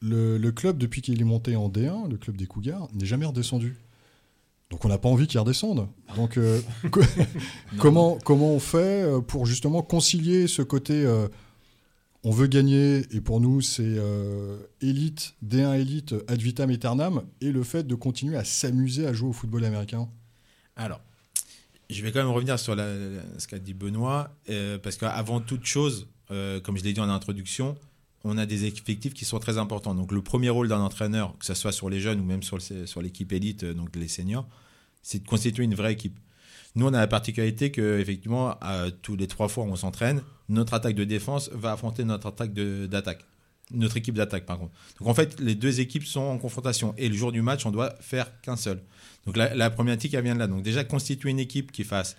le, 0.00 0.38
le 0.38 0.52
club, 0.52 0.78
depuis 0.78 1.02
qu'il 1.02 1.20
est 1.20 1.24
monté 1.24 1.56
en 1.56 1.68
D1, 1.68 2.08
le 2.08 2.16
club 2.16 2.36
des 2.36 2.46
Cougars, 2.46 2.88
n'est 2.94 3.06
jamais 3.06 3.26
redescendu. 3.26 3.76
Donc 4.70 4.84
on 4.84 4.88
n'a 4.88 4.98
pas 4.98 5.08
envie 5.08 5.26
qu'il 5.26 5.40
redescende. 5.40 5.88
Donc 6.14 6.36
euh, 6.36 6.60
co- 6.90 7.00
comment, 7.78 8.18
comment 8.24 8.52
on 8.52 8.60
fait 8.60 9.02
euh, 9.02 9.20
pour 9.20 9.46
justement 9.46 9.82
concilier 9.82 10.46
ce 10.46 10.62
côté 10.62 10.92
euh, 10.94 11.26
on 12.28 12.30
veut 12.30 12.46
gagner 12.46 13.06
et 13.10 13.22
pour 13.22 13.40
nous 13.40 13.62
c'est 13.62 13.82
euh, 13.82 14.58
élite, 14.82 15.34
D1 15.42 15.80
élite, 15.80 16.14
ad 16.28 16.38
vitam 16.42 16.68
aeternam 16.68 17.22
et 17.40 17.50
le 17.50 17.62
fait 17.62 17.86
de 17.86 17.94
continuer 17.94 18.36
à 18.36 18.44
s'amuser 18.44 19.06
à 19.06 19.14
jouer 19.14 19.30
au 19.30 19.32
football 19.32 19.64
américain 19.64 20.10
Alors, 20.76 21.00
je 21.88 22.02
vais 22.02 22.12
quand 22.12 22.18
même 22.18 22.28
revenir 22.28 22.58
sur 22.58 22.74
ce 22.76 23.48
qu'a 23.48 23.58
dit 23.58 23.72
Benoît, 23.72 24.36
euh, 24.50 24.76
parce 24.76 24.98
qu'avant 24.98 25.40
toute 25.40 25.64
chose, 25.64 26.06
euh, 26.30 26.60
comme 26.60 26.76
je 26.76 26.84
l'ai 26.84 26.92
dit 26.92 27.00
en 27.00 27.08
introduction, 27.08 27.78
on 28.24 28.36
a 28.36 28.44
des 28.44 28.66
effectifs 28.66 29.14
qui 29.14 29.24
sont 29.24 29.38
très 29.38 29.56
importants. 29.56 29.94
Donc 29.94 30.12
le 30.12 30.20
premier 30.20 30.50
rôle 30.50 30.68
d'un 30.68 30.80
entraîneur, 30.80 31.34
que 31.38 31.46
ce 31.46 31.54
soit 31.54 31.72
sur 31.72 31.88
les 31.88 31.98
jeunes 31.98 32.20
ou 32.20 32.24
même 32.24 32.42
sur, 32.42 32.58
sur 32.60 33.00
l'équipe 33.00 33.32
élite, 33.32 33.64
donc 33.64 33.96
les 33.96 34.08
seniors, 34.08 34.46
c'est 35.00 35.22
de 35.22 35.26
constituer 35.26 35.64
une 35.64 35.74
vraie 35.74 35.94
équipe. 35.94 36.18
Nous, 36.74 36.86
on 36.86 36.94
a 36.94 37.00
la 37.00 37.06
particularité 37.06 37.70
que, 37.70 37.98
effectivement, 37.98 38.58
tous 39.02 39.16
les 39.16 39.26
trois 39.26 39.48
fois 39.48 39.64
où 39.64 39.68
on 39.68 39.76
s'entraîne, 39.76 40.22
notre 40.48 40.74
attaque 40.74 40.94
de 40.94 41.04
défense 41.04 41.50
va 41.52 41.72
affronter 41.72 42.04
notre 42.04 42.28
attaque 42.28 42.52
d'attaque. 42.52 43.24
Notre 43.70 43.98
équipe 43.98 44.14
d'attaque, 44.14 44.46
par 44.46 44.58
contre. 44.58 44.72
Donc, 44.98 45.08
en 45.08 45.14
fait, 45.14 45.38
les 45.40 45.54
deux 45.54 45.80
équipes 45.80 46.04
sont 46.04 46.20
en 46.20 46.38
confrontation. 46.38 46.94
Et 46.96 47.08
le 47.08 47.14
jour 47.14 47.32
du 47.32 47.42
match, 47.42 47.66
on 47.66 47.70
doit 47.70 47.94
faire 48.00 48.40
qu'un 48.40 48.56
seul. 48.56 48.80
Donc, 49.26 49.36
la, 49.36 49.54
la 49.54 49.68
problématique, 49.68 50.14
elle 50.14 50.24
vient 50.24 50.34
de 50.34 50.38
là. 50.38 50.46
Donc, 50.46 50.62
déjà, 50.62 50.84
constituer 50.84 51.30
une 51.30 51.38
équipe 51.38 51.70
qui 51.70 51.84
fasse 51.84 52.16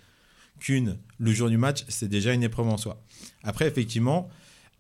qu'une 0.60 0.98
le 1.18 1.32
jour 1.32 1.50
du 1.50 1.58
match, 1.58 1.86
c'est 1.88 2.08
déjà 2.08 2.34
une 2.34 2.44
épreuve 2.44 2.68
en 2.68 2.78
soi. 2.78 3.02
Après, 3.44 3.68
effectivement, 3.68 4.30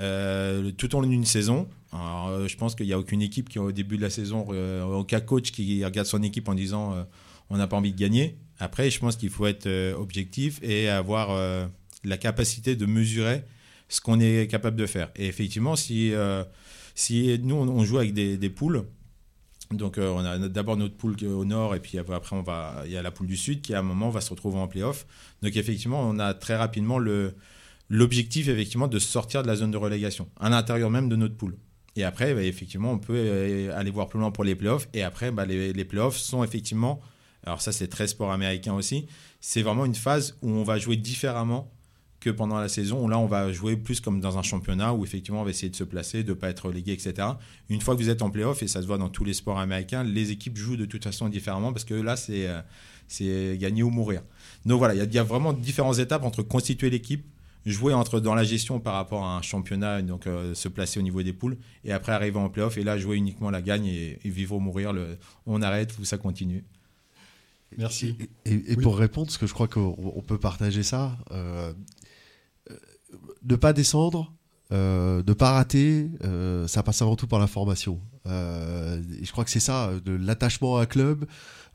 euh, 0.01 0.71
tout 0.71 0.95
au 0.95 1.01
long 1.01 1.07
d'une 1.07 1.25
saison, 1.25 1.67
euh, 1.93 2.47
je 2.47 2.55
pense 2.55 2.75
qu'il 2.75 2.85
n'y 2.85 2.93
a 2.93 2.99
aucune 2.99 3.21
équipe 3.21 3.49
qui, 3.49 3.59
au 3.59 3.71
début 3.71 3.97
de 3.97 4.01
la 4.01 4.09
saison, 4.09 4.47
aucun 4.93 5.19
coach 5.19 5.51
qui 5.51 5.83
regarde 5.83 6.07
son 6.07 6.23
équipe 6.23 6.47
en 6.47 6.53
disant 6.53 6.93
euh, 6.93 7.03
on 7.49 7.57
n'a 7.57 7.67
pas 7.67 7.77
envie 7.77 7.91
de 7.91 7.97
gagner. 7.97 8.37
Après, 8.59 8.89
je 8.89 8.99
pense 8.99 9.15
qu'il 9.15 9.29
faut 9.29 9.47
être 9.47 9.67
euh, 9.67 9.95
objectif 9.95 10.59
et 10.61 10.89
avoir 10.89 11.31
euh, 11.31 11.65
la 12.03 12.17
capacité 12.17 12.75
de 12.75 12.85
mesurer 12.85 13.43
ce 13.87 14.01
qu'on 14.01 14.19
est 14.19 14.47
capable 14.47 14.75
de 14.75 14.85
faire. 14.85 15.09
Et 15.15 15.27
effectivement, 15.27 15.75
si, 15.75 16.13
euh, 16.13 16.43
si 16.93 17.39
nous, 17.41 17.55
on, 17.55 17.83
joue 17.85 17.97
avec 17.97 18.13
des, 18.13 18.49
poules, 18.49 18.85
donc 19.71 19.97
on 19.97 20.19
a 20.19 20.37
d'abord 20.37 20.77
notre 20.77 20.95
poule 20.95 21.15
au 21.25 21.45
nord 21.45 21.73
et 21.73 21.79
puis 21.79 21.97
après 21.97 22.35
on 22.35 22.43
va, 22.43 22.83
il 22.85 22.91
y 22.91 22.97
a 22.97 23.01
la 23.01 23.11
poule 23.11 23.27
du 23.27 23.37
sud 23.37 23.61
qui 23.61 23.73
à 23.73 23.79
un 23.79 23.83
moment 23.83 24.09
va 24.09 24.21
se 24.21 24.29
retrouver 24.29 24.59
en 24.59 24.67
playoff. 24.67 25.07
Donc 25.41 25.55
effectivement, 25.55 26.01
on 26.07 26.19
a 26.19 26.35
très 26.35 26.55
rapidement 26.55 26.99
le, 26.99 27.33
l'objectif 27.89 28.47
effectivement 28.47 28.87
de 28.87 28.99
sortir 28.99 29.41
de 29.41 29.47
la 29.47 29.55
zone 29.55 29.71
de 29.71 29.77
relégation, 29.77 30.29
à 30.39 30.49
l'intérieur 30.49 30.91
même 30.91 31.09
de 31.09 31.15
notre 31.15 31.35
poule. 31.35 31.55
Et 31.95 32.03
après, 32.03 32.35
bah, 32.35 32.43
effectivement, 32.43 32.91
on 32.91 32.99
peut 32.99 33.71
aller 33.75 33.89
voir 33.89 34.07
plus 34.07 34.19
loin 34.19 34.29
pour 34.29 34.43
les 34.43 34.53
playoffs. 34.53 34.87
Et 34.93 35.01
après, 35.01 35.31
bah, 35.31 35.45
les 35.45 35.85
playoffs 35.85 36.17
sont 36.17 36.43
effectivement, 36.43 37.01
alors 37.45 37.61
ça 37.61 37.71
c'est 37.71 37.87
très 37.87 38.07
sport 38.07 38.31
américain 38.31 38.73
aussi, 38.73 39.07
c'est 39.41 39.61
vraiment 39.61 39.85
une 39.85 39.95
phase 39.95 40.37
où 40.41 40.49
on 40.49 40.63
va 40.63 40.77
jouer 40.77 40.97
différemment 40.97 41.71
que 42.19 42.29
pendant 42.29 42.59
la 42.59 42.67
saison, 42.67 43.05
où 43.05 43.07
là 43.07 43.17
on 43.17 43.27
va 43.27 43.51
jouer 43.53 43.77
plus 43.77 44.01
comme 44.01 44.19
dans 44.19 44.37
un 44.37 44.41
championnat, 44.41 44.93
où 44.93 45.03
effectivement 45.05 45.41
on 45.41 45.45
va 45.45 45.51
essayer 45.51 45.69
de 45.69 45.75
se 45.75 45.85
placer, 45.85 46.23
de 46.23 46.29
ne 46.31 46.33
pas 46.33 46.49
être 46.49 46.65
relégué, 46.65 46.91
etc. 46.91 47.13
Une 47.69 47.79
fois 47.79 47.95
que 47.95 48.01
vous 48.01 48.09
êtes 48.09 48.21
en 48.21 48.29
playoff, 48.29 48.61
et 48.61 48.67
ça 48.67 48.81
se 48.81 48.87
voit 48.87 48.97
dans 48.97 49.07
tous 49.09 49.23
les 49.23 49.33
sports 49.33 49.57
américains, 49.59 50.03
les 50.03 50.31
équipes 50.31 50.57
jouent 50.57 50.75
de 50.75 50.85
toute 50.85 51.03
façon 51.03 51.29
différemment, 51.29 51.71
parce 51.71 51.85
que 51.85 51.93
là 51.93 52.17
c'est 52.17 52.47
euh, 53.21 53.55
gagner 53.55 53.83
ou 53.83 53.89
mourir. 53.89 54.21
Donc 54.65 54.79
voilà, 54.79 54.95
il 54.95 55.13
y 55.13 55.17
a- 55.17 55.23
vraiment 55.23 55.53
différentes 55.53 55.99
étapes 55.99 56.23
entre 56.25 56.43
constituer 56.43 56.89
l'équipe, 56.89 57.25
jouer 57.65 57.93
entre 57.93 58.19
dans 58.19 58.35
la 58.35 58.43
gestion 58.43 58.81
par 58.81 58.95
rapport 58.95 59.23
à 59.23 59.37
un 59.37 59.41
championnat, 59.41 60.01
donc 60.01 60.27
euh, 60.27 60.53
se 60.53 60.67
placer 60.67 60.99
au 60.99 61.03
niveau 61.03 61.23
des 61.23 61.33
poules, 61.33 61.57
et 61.85 61.93
après 61.93 62.11
arriver 62.11 62.37
en 62.37 62.49
playoff, 62.49 62.77
et 62.77 62.83
là 62.83 62.97
jouer 62.97 63.15
uniquement 63.15 63.49
la 63.49 63.61
gagne 63.61 63.85
et, 63.85 64.19
vivre 64.25 64.55
ou 64.57 64.59
mourir, 64.59 64.93
on 65.45 65.61
arrête 65.61 65.97
ou 65.99 66.03
ça 66.03 66.17
continue. 66.17 66.65
Merci. 67.77 68.15
Et, 68.45 68.53
et- 68.53 68.71
et 68.71 68.75
Oui. 68.75 68.83
pour 68.83 68.97
répondre, 68.97 69.27
parce 69.27 69.37
que 69.37 69.47
je 69.47 69.53
crois 69.53 69.67
qu'on 69.67 69.95
on 69.97 70.21
peut 70.21 70.39
partager 70.39 70.83
ça, 70.83 71.17
euh, 71.31 71.73
euh, 72.71 72.75
ne 73.43 73.55
pas 73.55 73.73
descendre, 73.73 74.33
euh, 74.71 75.23
ne 75.25 75.33
pas 75.33 75.51
rater, 75.53 76.09
euh, 76.23 76.67
ça 76.67 76.83
passe 76.83 77.01
avant 77.01 77.15
tout 77.15 77.27
par 77.27 77.39
la 77.39 77.47
formation. 77.47 77.99
Et 78.25 79.25
je 79.25 79.31
crois 79.31 79.43
que 79.43 79.49
c'est 79.49 79.59
ça, 79.59 79.91
de 80.05 80.11
l'attachement 80.11 80.77
à 80.77 80.83
un 80.83 80.85
club, 80.85 81.25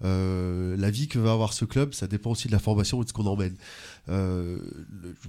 la 0.02 0.90
vie 0.90 1.08
que 1.08 1.18
va 1.18 1.32
avoir 1.32 1.52
ce 1.52 1.64
club, 1.64 1.94
ça 1.94 2.06
dépend 2.06 2.30
aussi 2.30 2.46
de 2.46 2.52
la 2.52 2.58
formation 2.60 3.00
et 3.00 3.04
de 3.04 3.08
ce 3.08 3.12
qu'on 3.14 3.26
emmène. 3.26 3.56
Euh, 4.10 4.58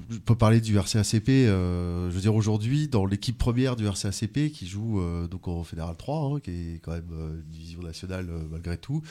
je 0.09 0.17
peux 0.17 0.35
parler 0.35 0.59
du 0.59 0.77
RCACP, 0.77 1.29
euh, 1.29 2.09
je 2.09 2.15
veux 2.15 2.21
dire 2.21 2.35
aujourd'hui, 2.35 2.87
dans 2.87 3.05
l'équipe 3.05 3.37
première 3.37 3.75
du 3.75 3.87
RCACP 3.87 4.51
qui 4.51 4.67
joue 4.67 4.99
euh, 4.99 5.27
donc 5.27 5.47
en 5.47 5.63
Fédéral 5.63 5.95
3, 5.95 6.35
hein, 6.35 6.39
qui 6.41 6.51
est 6.51 6.79
quand 6.83 6.91
même 6.91 7.09
euh, 7.13 7.41
une 7.41 7.49
division 7.49 7.81
nationale 7.81 8.27
malgré 8.51 8.77
tout, 8.77 9.01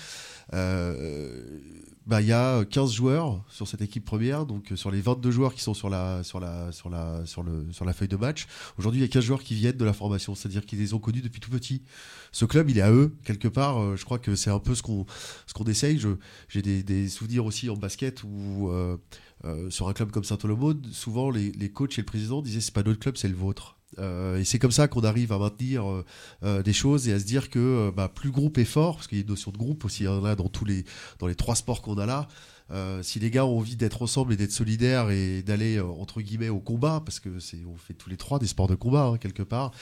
bah, 2.07 2.20
il 2.20 2.27
y 2.27 2.33
a 2.33 2.62
15 2.66 2.92
joueurs 2.92 3.42
sur 3.48 3.66
cette 3.66 3.81
équipe 3.81 4.05
première, 4.05 4.44
donc 4.44 4.72
sur 4.74 4.90
les 4.90 5.00
22 5.00 5.31
joueurs 5.31 5.55
qui 5.55 5.62
sont 5.62 5.72
sur 5.72 5.88
la, 5.88 6.22
sur 6.22 6.38
la, 6.38 6.70
sur 6.70 6.90
la, 6.90 7.24
sur 7.24 7.42
le, 7.42 7.66
sur 7.72 7.87
la 7.87 7.94
feuille 7.94 8.09
de 8.09 8.16
match. 8.16 8.46
Aujourd'hui, 8.79 9.00
il 9.00 9.05
y 9.05 9.07
a 9.07 9.09
15 9.09 9.24
joueurs 9.24 9.42
qui 9.42 9.55
viennent 9.55 9.79
de 9.79 9.85
la 9.87 9.94
formation, 9.94 10.35
c'est-à-dire 10.35 10.66
qu'ils 10.66 10.81
les 10.81 10.92
ont 10.92 10.98
connus 10.98 11.22
depuis 11.22 11.40
tout 11.40 11.50
petit. 11.50 11.81
Ce 12.31 12.44
club, 12.44 12.68
il 12.68 12.77
est 12.77 12.83
à 12.83 12.92
eux, 12.92 13.16
quelque 13.24 13.48
part. 13.48 13.96
je 13.96 14.05
crois 14.05 14.18
que 14.18 14.35
c'est 14.35 14.50
un 14.50 14.59
peu 14.59 14.74
ce 14.74 14.83
qu'on, 14.83 15.07
ce 15.46 15.55
qu'on 15.55 15.64
essaye. 15.64 15.98
J'ai 16.48 16.61
des, 16.61 16.83
des 16.83 17.09
souvenirs 17.09 17.46
aussi 17.46 17.70
en 17.70 17.77
basket 17.77 18.22
où, 18.22 18.70
euh, 19.44 19.70
sur 19.70 19.88
un 19.88 19.92
club 19.92 20.11
comme 20.11 20.24
Saint-Olomone, 20.24 20.83
souvent 20.92 21.30
les, 21.30 21.52
les 21.52 21.70
coachs 21.70 21.98
et 21.98 22.02
le 22.02 22.07
président 22.07 22.42
disaient 22.42 22.61
c'est 22.61 22.74
pas 22.74 22.83
notre 22.83 23.00
club, 23.00 23.16
c'est 23.16 23.28
le 23.28 23.35
vôtre. 23.35 23.76
Euh, 23.98 24.38
et 24.38 24.44
c'est 24.44 24.59
comme 24.59 24.72
ça 24.72 24.88
qu'on 24.88 25.04
arrive 25.04 25.33
à 25.33 25.38
maintenir 25.38 25.85
euh, 26.42 26.62
des 26.62 26.72
choses 26.72 27.09
et 27.09 27.12
à 27.12 27.20
se 27.20 27.24
dire 27.24 27.50
que 27.50 27.92
bah, 27.94 28.09
plus 28.09 28.30
groupe 28.30 28.59
est 28.59 28.64
fort, 28.64 28.96
parce 28.96 29.07
qu'il 29.07 29.18
y 29.18 29.20
a 29.20 29.22
une 29.22 29.30
notion 29.30 29.50
de 29.50 29.59
groupe 29.59 29.85
aussi, 29.85 30.09
en 30.09 30.24
a 30.24 30.35
dans 30.35 30.48
tous 30.48 30.64
les, 30.64 30.85
dans 31.18 31.26
les 31.26 31.35
trois 31.35 31.54
sports 31.54 31.83
qu'on 31.83 31.98
a 31.98 32.07
là. 32.07 32.28
Euh, 32.70 33.03
si 33.03 33.18
les 33.18 33.31
gars 33.31 33.44
ont 33.44 33.59
envie 33.59 33.77
d'être 33.77 34.00
ensemble 34.00 34.33
et 34.33 34.37
d'être 34.37 34.50
solidaires 34.50 35.11
et 35.11 35.42
d'aller 35.42 35.77
euh, 35.77 35.85
entre 35.85 36.22
guillemets 36.22 36.48
au 36.48 36.61
combat, 36.61 37.03
parce 37.05 37.20
que 37.20 37.38
c'est 37.38 37.62
on 37.66 37.77
fait 37.77 37.92
tous 37.92 38.09
les 38.09 38.16
trois 38.16 38.38
des 38.38 38.46
sports 38.46 38.68
de 38.68 38.74
combat 38.74 39.05
hein, 39.05 39.18
quelque 39.18 39.42
part, 39.42 39.72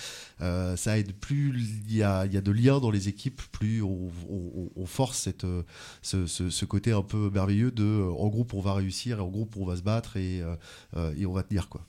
euh, 0.40 0.76
ça 0.76 0.98
aide. 0.98 1.14
Plus 1.14 1.52
il 1.86 1.96
y 1.96 2.02
a, 2.02 2.26
y 2.26 2.36
a 2.36 2.40
de 2.40 2.50
liens 2.50 2.80
dans 2.80 2.90
les 2.90 3.08
équipes, 3.08 3.40
plus 3.52 3.82
on, 3.82 4.10
force 4.86 5.18
cette, 5.18 5.46
ce, 6.02 6.64
côté 6.64 6.92
un 6.92 7.02
peu 7.02 7.30
merveilleux 7.30 7.70
de 7.70 8.08
en 8.18 8.28
groupe 8.28 8.52
on 8.54 8.60
va 8.60 8.74
réussir 8.74 9.18
et 9.18 9.20
en 9.20 9.28
groupe 9.28 9.56
on 9.56 9.64
va 9.64 9.76
se 9.76 9.82
battre 9.82 10.16
et, 10.16 10.42
et 11.16 11.26
on 11.26 11.32
va 11.32 11.42
tenir 11.44 11.68
quoi. 11.68 11.86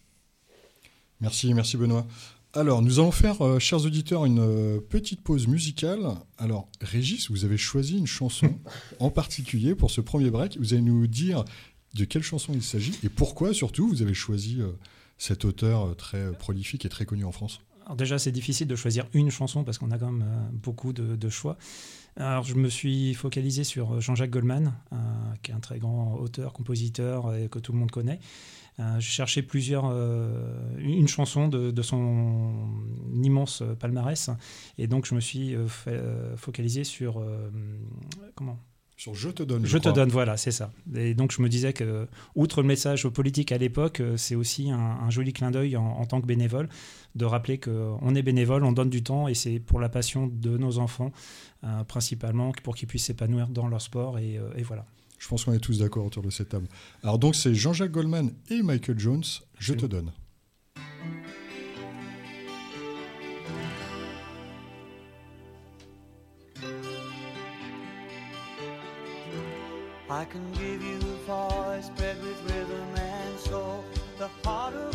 Merci, 1.21 1.53
merci 1.53 1.77
Benoît. 1.77 2.06
Alors, 2.55 2.83
nous 2.83 2.99
allons 2.99 3.11
faire, 3.11 3.41
euh, 3.41 3.57
chers 3.57 3.83
auditeurs, 3.83 4.25
une 4.25 4.39
euh, 4.39 4.79
petite 4.79 5.21
pause 5.21 5.47
musicale. 5.47 6.01
Alors, 6.37 6.69
Régis, 6.81 7.31
vous 7.31 7.45
avez 7.45 7.57
choisi 7.57 7.97
une 7.97 8.05
chanson 8.05 8.59
en 8.99 9.09
particulier 9.09 9.73
pour 9.73 9.89
ce 9.89 10.01
premier 10.01 10.29
break. 10.29 10.57
Vous 10.59 10.73
allez 10.73 10.83
nous 10.83 11.07
dire 11.07 11.45
de 11.95 12.05
quelle 12.05 12.23
chanson 12.23 12.53
il 12.53 12.63
s'agit 12.63 12.97
et 13.03 13.09
pourquoi, 13.09 13.53
surtout, 13.53 13.87
vous 13.87 14.01
avez 14.01 14.13
choisi 14.13 14.61
euh, 14.61 14.71
cet 15.17 15.45
auteur 15.45 15.87
euh, 15.87 15.93
très 15.93 16.31
prolifique 16.33 16.85
et 16.85 16.89
très 16.89 17.05
connu 17.05 17.25
en 17.25 17.31
France. 17.31 17.61
Alors 17.85 17.97
déjà, 17.97 18.17
c'est 18.17 18.31
difficile 18.31 18.67
de 18.67 18.75
choisir 18.75 19.05
une 19.13 19.29
chanson 19.29 19.63
parce 19.63 19.77
qu'on 19.77 19.91
a 19.91 19.97
quand 19.97 20.11
même 20.11 20.27
euh, 20.27 20.49
beaucoup 20.53 20.93
de, 20.93 21.15
de 21.15 21.29
choix. 21.29 21.57
Alors, 22.15 22.43
je 22.43 22.54
me 22.54 22.69
suis 22.69 23.13
focalisé 23.15 23.63
sur 23.63 23.99
Jean-Jacques 23.99 24.30
Goldman, 24.30 24.73
euh, 24.91 24.95
qui 25.41 25.52
est 25.52 25.54
un 25.54 25.60
très 25.60 25.80
grand 25.80 26.15
auteur, 26.15 26.54
compositeur 26.54 27.36
et 27.36 27.49
que 27.49 27.58
tout 27.58 27.71
le 27.71 27.80
monde 27.80 27.89
connaît. 27.91 28.19
Euh, 28.80 28.99
je 28.99 29.08
cherchais 29.08 29.41
plusieurs, 29.41 29.86
euh, 29.86 30.78
une 30.78 31.08
chanson 31.08 31.47
de, 31.47 31.82
son 31.82 32.69
immense 33.13 33.63
palmarès, 33.80 34.30
et 34.78 34.88
donc 34.88 35.06
je 35.06 35.15
me 35.15 35.19
suis 35.19 35.56
euh, 35.56 35.67
euh, 35.88 36.38
focalisé 36.38 36.84
sur 36.84 37.19
euh, 37.19 37.49
comment? 38.36 38.60
Sur 38.95 39.15
Je 39.15 39.29
te 39.29 39.43
donne. 39.43 39.65
Je 39.65 39.77
te 39.77 39.89
donne, 39.89 40.10
voilà, 40.10 40.38
c'est 40.38 40.51
ça. 40.51 40.71
Et 40.95 41.13
donc 41.13 41.32
je 41.32 41.41
me 41.41 41.49
disais 41.49 41.73
que, 41.73 42.08
outre 42.36 42.62
le 42.62 42.67
message 42.67 43.08
politique 43.10 43.51
à 43.51 43.58
l'époque, 43.58 43.99
euh, 43.99 44.17
c'est 44.17 44.36
aussi 44.36 44.69
un, 44.69 44.77
un 44.77 45.10
joli 45.10 45.34
clin 45.34 45.51
d'œil 45.51 45.75
en, 45.77 45.84
en 45.84 46.06
tant 46.06 46.21
que 46.21 46.27
bénévole, 46.27 46.69
de 47.15 47.25
rappeler 47.25 47.60
qu'on 47.60 48.15
est 48.15 48.21
bénévole, 48.21 48.63
on 48.63 48.71
donne 48.71 48.89
du 48.89 49.03
temps 49.03 49.27
et 49.27 49.34
c'est 49.34 49.60
pour 49.60 49.79
la 49.79 49.89
passion 49.89 50.27
de 50.27 50.58
nos 50.58 50.77
enfants, 50.77 51.12
euh, 51.63 51.84
principalement, 51.84 52.51
pour 52.63 52.75
qu'ils 52.75 52.88
puissent 52.88 53.06
s'épanouir 53.06 53.47
dans 53.47 53.67
leur 53.67 53.82
sport. 53.82 54.19
Et, 54.19 54.38
euh, 54.38 54.49
et 54.56 54.63
voilà. 54.63 54.86
Je 55.17 55.27
pense 55.27 55.45
qu'on 55.45 55.53
est 55.53 55.60
tous 55.60 55.79
d'accord 55.79 56.06
autour 56.06 56.21
de 56.21 56.29
cette 56.29 56.49
table. 56.49 56.67
Alors 57.01 57.17
donc 57.17 57.36
c'est 57.36 57.56
Jean-Jacques 57.56 57.91
Goldman 57.91 58.32
et 58.49 58.62
Michael 58.62 58.99
Jones. 58.99 59.23
Je 59.58 59.73
te 59.73 59.86
donne. 59.86 60.12
I 70.09 70.25
can 70.25 70.51
give 70.51 70.83
you 70.83 70.97
a 70.97 71.17
voice 71.25 71.89
bred 71.89 72.21
with 72.21 72.51
rhythm 72.51 72.87
and 72.95 73.39
soul. 73.39 73.85
The 74.17 74.27
heart 74.43 74.73
of 74.73 74.92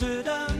Je 0.00 0.22
te 0.22 0.59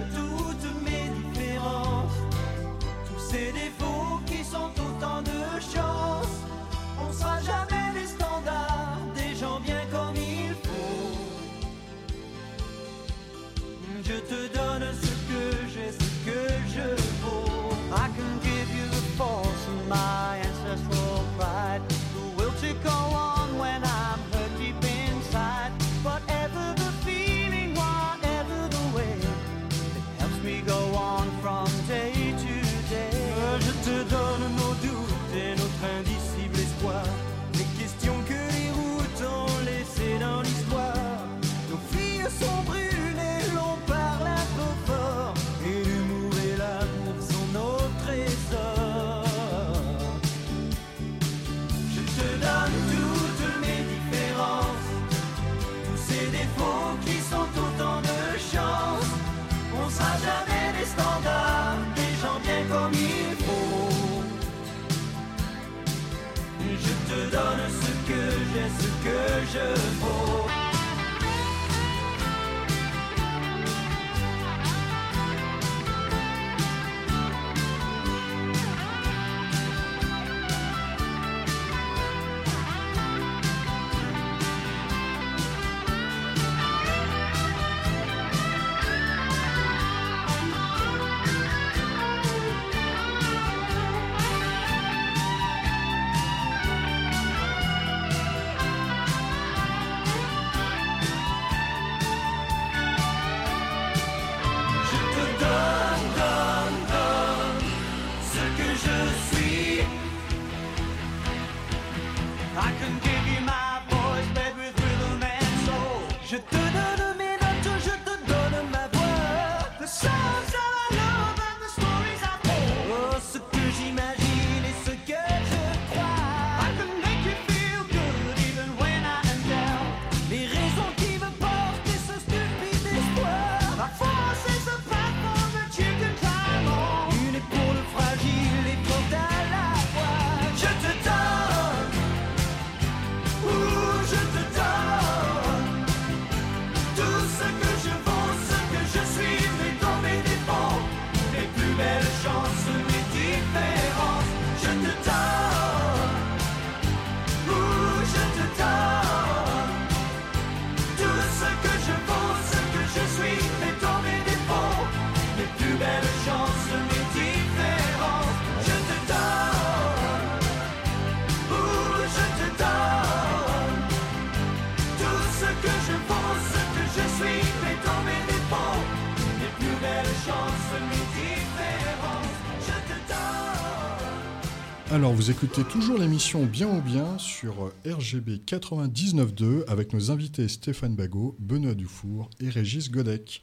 vous 185.20 185.30
écoutez 185.30 185.64
toujours 185.64 185.98
l'émission 185.98 186.46
Bien 186.46 186.66
ou 186.66 186.80
Bien 186.80 187.18
sur 187.18 187.66
euh, 187.66 187.94
RGB 187.94 188.40
99.2 188.46 189.66
avec 189.68 189.92
nos 189.92 190.11
invités 190.11 190.48
Stéphane 190.48 190.94
Bagot, 190.94 191.37
Benoît 191.38 191.74
Dufour 191.74 192.30
et 192.40 192.48
Régis 192.48 192.90
Godec. 192.90 193.42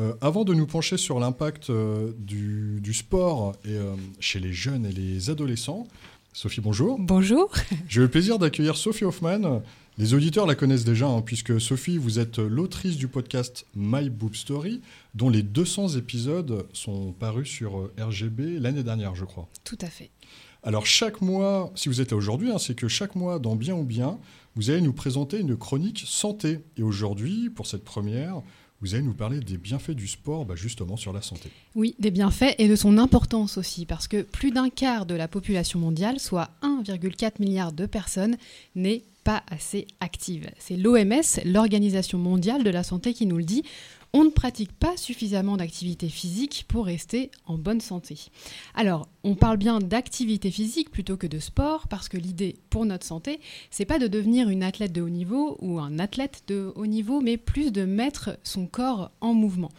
Euh, 0.00 0.14
avant 0.22 0.44
de 0.44 0.54
nous 0.54 0.66
pencher 0.66 0.96
sur 0.96 1.20
l'impact 1.20 1.68
euh, 1.68 2.12
du, 2.16 2.80
du 2.80 2.94
sport 2.94 3.52
et, 3.66 3.76
euh, 3.76 3.94
chez 4.18 4.40
les 4.40 4.54
jeunes 4.54 4.86
et 4.86 4.92
les 4.92 5.28
adolescents, 5.28 5.86
Sophie, 6.32 6.62
bonjour. 6.62 6.98
Bonjour. 6.98 7.52
J'ai 7.88 8.00
le 8.00 8.08
plaisir 8.08 8.38
d'accueillir 8.38 8.76
Sophie 8.76 9.04
Hoffman. 9.04 9.62
Les 9.98 10.14
auditeurs 10.14 10.46
la 10.46 10.54
connaissent 10.54 10.84
déjà, 10.84 11.06
hein, 11.06 11.20
puisque 11.20 11.60
Sophie, 11.60 11.98
vous 11.98 12.18
êtes 12.18 12.38
l'autrice 12.38 12.96
du 12.96 13.08
podcast 13.08 13.66
My 13.76 14.08
Boob 14.08 14.34
Story, 14.34 14.80
dont 15.14 15.28
les 15.28 15.42
200 15.42 15.90
épisodes 15.90 16.66
sont 16.72 17.12
parus 17.12 17.48
sur 17.48 17.90
RGB 18.00 18.58
l'année 18.58 18.82
dernière, 18.82 19.14
je 19.14 19.24
crois. 19.24 19.48
Tout 19.62 19.78
à 19.82 19.86
fait. 19.86 20.10
Alors 20.66 20.86
chaque 20.86 21.20
mois, 21.20 21.70
si 21.74 21.90
vous 21.90 22.00
êtes 22.00 22.12
là 22.12 22.16
aujourd'hui, 22.16 22.50
hein, 22.50 22.58
c'est 22.58 22.74
que 22.74 22.88
chaque 22.88 23.16
mois, 23.16 23.38
dans 23.38 23.54
Bien 23.54 23.74
ou 23.74 23.84
Bien, 23.84 24.18
vous 24.56 24.70
allez 24.70 24.80
nous 24.80 24.94
présenter 24.94 25.38
une 25.38 25.58
chronique 25.58 26.04
santé. 26.06 26.60
Et 26.78 26.82
aujourd'hui, 26.82 27.50
pour 27.50 27.66
cette 27.66 27.84
première, 27.84 28.40
vous 28.80 28.94
allez 28.94 29.04
nous 29.04 29.12
parler 29.12 29.40
des 29.40 29.58
bienfaits 29.58 29.90
du 29.90 30.08
sport, 30.08 30.46
bah, 30.46 30.54
justement 30.56 30.96
sur 30.96 31.12
la 31.12 31.20
santé. 31.20 31.50
Oui, 31.74 31.94
des 31.98 32.10
bienfaits 32.10 32.54
et 32.56 32.66
de 32.66 32.76
son 32.76 32.96
importance 32.96 33.58
aussi, 33.58 33.84
parce 33.84 34.08
que 34.08 34.22
plus 34.22 34.52
d'un 34.52 34.70
quart 34.70 35.04
de 35.04 35.14
la 35.14 35.28
population 35.28 35.78
mondiale, 35.78 36.18
soit 36.18 36.48
1,4 36.62 37.40
milliard 37.40 37.72
de 37.72 37.84
personnes, 37.84 38.38
n'est 38.74 39.04
pas 39.22 39.42
assez 39.48 39.86
active. 40.00 40.50
C'est 40.58 40.76
l'OMS, 40.76 41.40
l'Organisation 41.44 42.16
mondiale 42.16 42.64
de 42.64 42.70
la 42.70 42.84
santé, 42.84 43.12
qui 43.12 43.26
nous 43.26 43.36
le 43.36 43.44
dit. 43.44 43.64
On 44.14 44.24
ne 44.24 44.30
pratique 44.30 44.72
pas 44.72 44.96
suffisamment 44.96 45.58
d'activité 45.58 46.08
physique 46.08 46.64
pour 46.68 46.86
rester 46.86 47.30
en 47.46 47.58
bonne 47.58 47.80
santé. 47.80 48.16
Alors, 48.74 49.08
on 49.24 49.34
parle 49.34 49.56
bien 49.56 49.78
d'activité 49.80 50.50
physique 50.50 50.90
plutôt 50.90 51.16
que 51.16 51.26
de 51.26 51.38
sport 51.38 51.88
parce 51.88 52.08
que 52.08 52.16
l'idée 52.16 52.56
pour 52.70 52.84
notre 52.84 53.06
santé, 53.06 53.40
c'est 53.70 53.84
pas 53.84 53.98
de 53.98 54.06
devenir 54.06 54.48
une 54.48 54.62
athlète 54.62 54.92
de 54.92 55.00
haut 55.00 55.08
niveau 55.08 55.56
ou 55.60 55.80
un 55.80 55.98
athlète 55.98 56.44
de 56.46 56.72
haut 56.76 56.86
niveau, 56.86 57.20
mais 57.20 57.36
plus 57.36 57.72
de 57.72 57.84
mettre 57.84 58.38
son 58.42 58.66
corps 58.66 59.10
en 59.20 59.34
mouvement. 59.34 59.70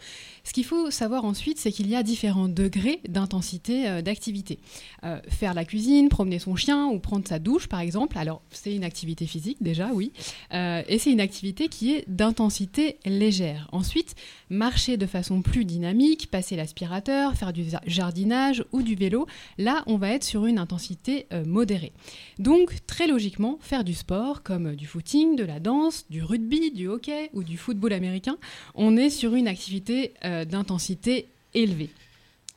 Ce 0.44 0.52
qu'il 0.52 0.64
faut 0.64 0.90
savoir 0.90 1.24
ensuite, 1.24 1.58
c'est 1.58 1.72
qu'il 1.72 1.88
y 1.88 1.96
a 1.96 2.02
différents 2.02 2.48
degrés 2.48 3.00
d'intensité 3.08 3.88
euh, 3.88 4.02
d'activité. 4.02 4.58
Euh, 5.04 5.20
faire 5.28 5.54
la 5.54 5.64
cuisine, 5.64 6.08
promener 6.08 6.38
son 6.38 6.56
chien 6.56 6.86
ou 6.86 6.98
prendre 6.98 7.26
sa 7.26 7.38
douche, 7.38 7.68
par 7.68 7.80
exemple, 7.80 8.18
alors 8.18 8.42
c'est 8.50 8.74
une 8.74 8.84
activité 8.84 9.26
physique 9.26 9.58
déjà, 9.60 9.90
oui, 9.92 10.12
Euh, 10.52 10.82
et 10.88 10.98
c'est 10.98 11.10
une 11.10 11.20
activité 11.20 11.68
qui 11.68 11.92
est 11.94 12.04
d'intensité 12.08 12.98
légère. 13.04 13.68
Ensuite, 13.72 14.14
marcher 14.50 14.96
de 14.96 15.06
façon 15.06 15.42
plus 15.42 15.64
dynamique, 15.64 16.30
passer 16.30 16.56
l'aspirateur, 16.56 17.34
faire 17.34 17.52
du 17.52 17.64
jardinage 17.86 18.64
ou 18.72 18.82
du 18.82 18.94
vélo, 18.94 19.26
là 19.58 19.82
on 19.86 19.96
va 19.96 20.10
être 20.10 20.24
sur 20.24 20.46
une 20.46 20.58
intensité 20.58 21.26
euh, 21.32 21.44
modérée. 21.44 21.92
Donc 22.38 22.74
très 22.86 23.06
logiquement, 23.06 23.58
faire 23.60 23.84
du 23.84 23.94
sport 23.94 24.42
comme 24.42 24.74
du 24.74 24.86
footing, 24.86 25.36
de 25.36 25.44
la 25.44 25.60
danse, 25.60 26.06
du 26.10 26.22
rugby, 26.22 26.70
du 26.70 26.88
hockey 26.88 27.30
ou 27.32 27.42
du 27.42 27.56
football 27.56 27.92
américain, 27.92 28.38
on 28.74 28.96
est 28.96 29.10
sur 29.10 29.34
une 29.34 29.48
activité 29.48 30.14
euh, 30.24 30.44
d'intensité 30.44 31.28
élevée. 31.54 31.90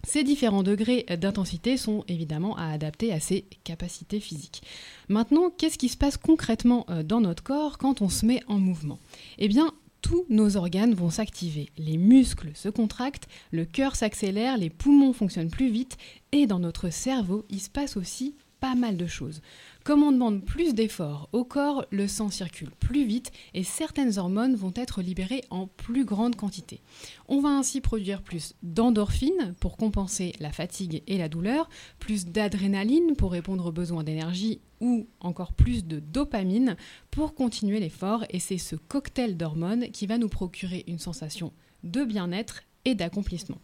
Ces 0.04 0.24
différents 0.24 0.64
degrés 0.64 1.06
d'intensité 1.20 1.76
sont 1.76 2.06
évidemment 2.08 2.56
à 2.56 2.72
adapter 2.72 3.12
à 3.12 3.20
ses 3.20 3.44
capacités 3.64 4.22
physiques. 4.22 4.64
Maintenant, 5.10 5.50
qu'est-ce 5.50 5.78
qui 5.78 5.90
se 5.90 5.98
passe 5.98 6.16
concrètement 6.16 6.86
euh, 6.90 7.04
dans 7.04 7.20
notre 7.20 7.44
corps 7.44 7.78
quand 7.78 8.02
on 8.02 8.08
se 8.08 8.26
met 8.26 8.42
en 8.48 8.60
mouvement? 8.60 9.00
Eh 9.40 9.50
bien, 9.50 9.74
tous 10.02 10.26
nos 10.30 10.58
organes 10.58 10.94
vont 10.94 11.10
s'activer. 11.10 11.70
Les 11.78 11.98
muscles 11.98 12.52
se 12.54 12.70
contractent, 12.70 13.28
le 13.52 13.66
cœur 13.66 13.96
s'accélère, 13.96 14.58
les 14.58 14.70
poumons 14.70 15.14
fonctionnent 15.14 15.50
plus 15.50 15.70
vite 15.70 15.98
et 16.32 16.48
dans 16.48 16.60
notre 16.60 16.90
cerveau, 16.90 17.46
il 17.50 17.60
se 17.60 17.70
passe 17.70 17.98
aussi 17.98 18.36
pas 18.60 18.76
mal 18.76 18.98
de 18.98 19.08
choses. 19.08 19.42
Comme 19.90 20.04
on 20.04 20.12
demande 20.12 20.46
plus 20.46 20.76
d'efforts 20.76 21.30
au 21.32 21.44
corps, 21.44 21.84
le 21.90 22.08
sang 22.08 22.30
circule 22.30 22.70
plus 22.80 23.06
vite 23.06 23.32
et 23.56 23.64
certaines 23.64 24.20
hormones 24.20 24.54
vont 24.54 24.72
être 24.76 25.02
libérées 25.02 25.44
en 25.50 25.66
plus 25.66 26.06
grande 26.06 26.36
quantité. 26.36 26.84
On 27.28 27.42
va 27.42 27.50
ainsi 27.50 27.82
produire 27.82 28.22
plus 28.22 28.54
d'endorphines 28.62 29.56
pour 29.60 29.78
compenser 29.78 30.34
la 30.40 30.52
fatigue 30.52 31.02
et 31.08 31.18
la 31.18 31.28
douleur, 31.28 31.70
plus 31.98 32.28
d'adrénaline 32.28 33.16
pour 33.16 33.32
répondre 33.32 33.66
aux 33.66 33.72
besoins 33.72 34.04
d'énergie 34.04 34.62
ou 34.80 35.08
encore 35.22 35.54
plus 35.54 35.84
de 35.84 35.98
dopamine 35.98 36.78
pour 37.10 37.34
continuer 37.34 37.80
l'effort 37.80 38.26
et 38.30 38.40
c'est 38.40 38.60
ce 38.60 38.76
cocktail 38.76 39.38
d'hormones 39.38 39.90
qui 39.90 40.06
va 40.06 40.20
nous 40.20 40.30
procurer 40.30 40.84
une 40.86 41.00
sensation 41.00 41.52
de 41.84 42.04
bien-être 42.04 42.62
et 42.86 42.96
d'accomplissement. 42.96 43.58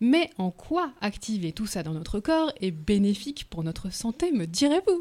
Mais 0.00 0.30
en 0.38 0.50
quoi 0.50 0.92
activer 1.00 1.52
tout 1.52 1.66
ça 1.66 1.82
dans 1.82 1.94
notre 1.94 2.20
corps 2.20 2.52
est 2.60 2.70
bénéfique 2.70 3.46
pour 3.50 3.64
notre 3.64 3.92
santé, 3.92 4.30
me 4.30 4.46
direz-vous? 4.46 5.00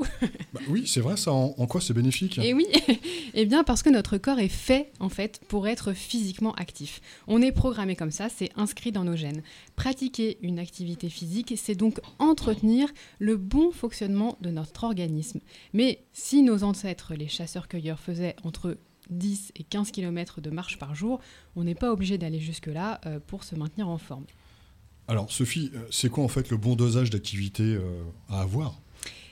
Bah 0.54 0.62
oui, 0.70 0.88
c'est 0.88 1.02
vrai 1.02 1.18
ça. 1.18 1.32
En, 1.32 1.54
en 1.58 1.68
quoi 1.68 1.82
c'est 1.82 1.94
bénéfique? 1.94 2.40
Et 2.40 2.54
oui, 2.54 2.66
eh 3.34 3.46
bien 3.46 3.64
parce 3.64 3.84
que 3.84 3.90
notre 3.90 4.18
corps 4.18 4.40
est 4.40 4.48
fait 4.48 4.92
en 5.00 5.10
fait 5.10 5.42
pour 5.48 5.68
être 5.68 5.94
physiquement 5.94 6.54
actif. 6.54 7.02
On 7.28 7.42
est 7.42 7.52
programmé 7.52 7.96
comme 7.96 8.12
ça, 8.12 8.30
c'est 8.30 8.50
inscrit 8.56 8.92
dans 8.92 9.04
nos 9.04 9.16
gènes. 9.16 9.44
Pratiquer 9.76 10.38
une 10.42 10.60
activité 10.60 11.10
physique, 11.10 11.54
c'est 11.58 11.76
donc 11.76 12.00
entretenir 12.20 12.90
le 13.20 13.38
bon 13.38 13.72
fonctionnement 13.72 14.38
de 14.42 14.50
notre 14.50 14.84
organisme. 14.84 15.40
Mais 15.74 16.06
si 16.14 16.42
nos 16.42 16.64
ancêtres, 16.64 17.14
les 17.16 17.28
chasseurs-cueilleurs, 17.28 18.00
faisaient 18.00 18.36
entre 18.44 18.78
10 19.10 19.52
et 19.56 19.64
15 19.64 19.92
km 19.92 20.42
de 20.42 20.50
marche 20.50 20.78
par 20.78 20.96
jour, 20.96 21.20
on 21.56 21.64
n'est 21.64 21.76
pas 21.76 21.92
obligé 21.92 22.18
d'aller 22.18 22.40
jusque-là 22.40 23.02
euh, 23.06 23.20
pour 23.26 23.44
se 23.44 23.56
maintenir 23.56 23.88
en 23.88 23.98
forme. 23.98 24.26
Alors 25.08 25.32
Sophie, 25.32 25.72
euh, 25.74 25.88
c'est 25.90 26.10
quoi 26.10 26.24
en 26.24 26.28
fait 26.28 26.50
le 26.50 26.58
bon 26.58 26.76
dosage 26.76 27.10
d'activité 27.10 27.64
euh, 27.64 28.04
à 28.30 28.42
avoir? 28.42 28.80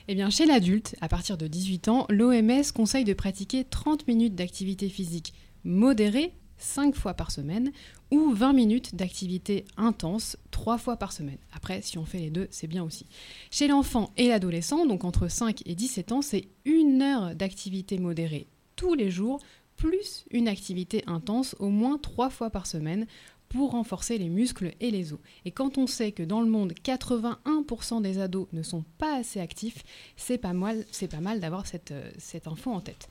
Eh 0.08 0.14
bien, 0.14 0.30
chez 0.30 0.46
l'adulte, 0.46 0.94
à 1.00 1.08
partir 1.08 1.36
de 1.36 1.48
18 1.48 1.88
ans, 1.88 2.06
l'OMS 2.08 2.62
conseille 2.74 3.04
de 3.04 3.12
pratiquer 3.12 3.64
30 3.64 4.06
minutes 4.06 4.34
d'activité 4.34 4.88
physique 4.88 5.34
modérée 5.64 6.32
5 6.58 6.94
fois 6.94 7.14
par 7.14 7.30
semaine 7.30 7.72
ou 8.10 8.32
20 8.32 8.52
minutes 8.52 8.94
d'activité 8.94 9.64
intense 9.76 10.36
3 10.52 10.78
fois 10.78 10.96
par 10.96 11.12
semaine. 11.12 11.38
Après, 11.52 11.82
si 11.82 11.98
on 11.98 12.04
fait 12.04 12.20
les 12.20 12.30
deux, 12.30 12.46
c'est 12.50 12.68
bien 12.68 12.84
aussi. 12.84 13.06
Chez 13.50 13.68
l'enfant 13.68 14.12
et 14.16 14.28
l'adolescent, 14.28 14.86
donc 14.86 15.04
entre 15.04 15.28
5 15.28 15.62
et 15.66 15.74
17 15.74 16.12
ans, 16.12 16.22
c'est 16.22 16.48
une 16.64 17.02
heure 17.02 17.34
d'activité 17.34 17.98
modérée 17.98 18.46
tous 18.76 18.94
les 18.94 19.10
jours, 19.10 19.40
plus 19.76 20.24
une 20.30 20.48
activité 20.48 21.02
intense 21.06 21.54
au 21.58 21.68
moins 21.68 21.98
3 21.98 22.30
fois 22.30 22.50
par 22.50 22.66
semaine 22.66 23.06
pour 23.48 23.72
renforcer 23.72 24.18
les 24.18 24.28
muscles 24.28 24.72
et 24.80 24.90
les 24.90 25.12
os. 25.12 25.20
Et 25.44 25.50
quand 25.50 25.78
on 25.78 25.86
sait 25.86 26.12
que 26.12 26.22
dans 26.22 26.40
le 26.40 26.50
monde, 26.50 26.72
81% 26.84 28.02
des 28.02 28.18
ados 28.18 28.48
ne 28.52 28.62
sont 28.62 28.84
pas 28.98 29.16
assez 29.16 29.40
actifs, 29.40 29.84
c'est 30.16 30.38
pas 30.38 30.52
mal, 30.52 30.84
c'est 30.90 31.08
pas 31.08 31.20
mal 31.20 31.40
d'avoir 31.40 31.66
cette, 31.66 31.92
euh, 31.92 32.10
cette 32.18 32.48
info 32.48 32.70
en 32.70 32.80
tête. 32.80 33.08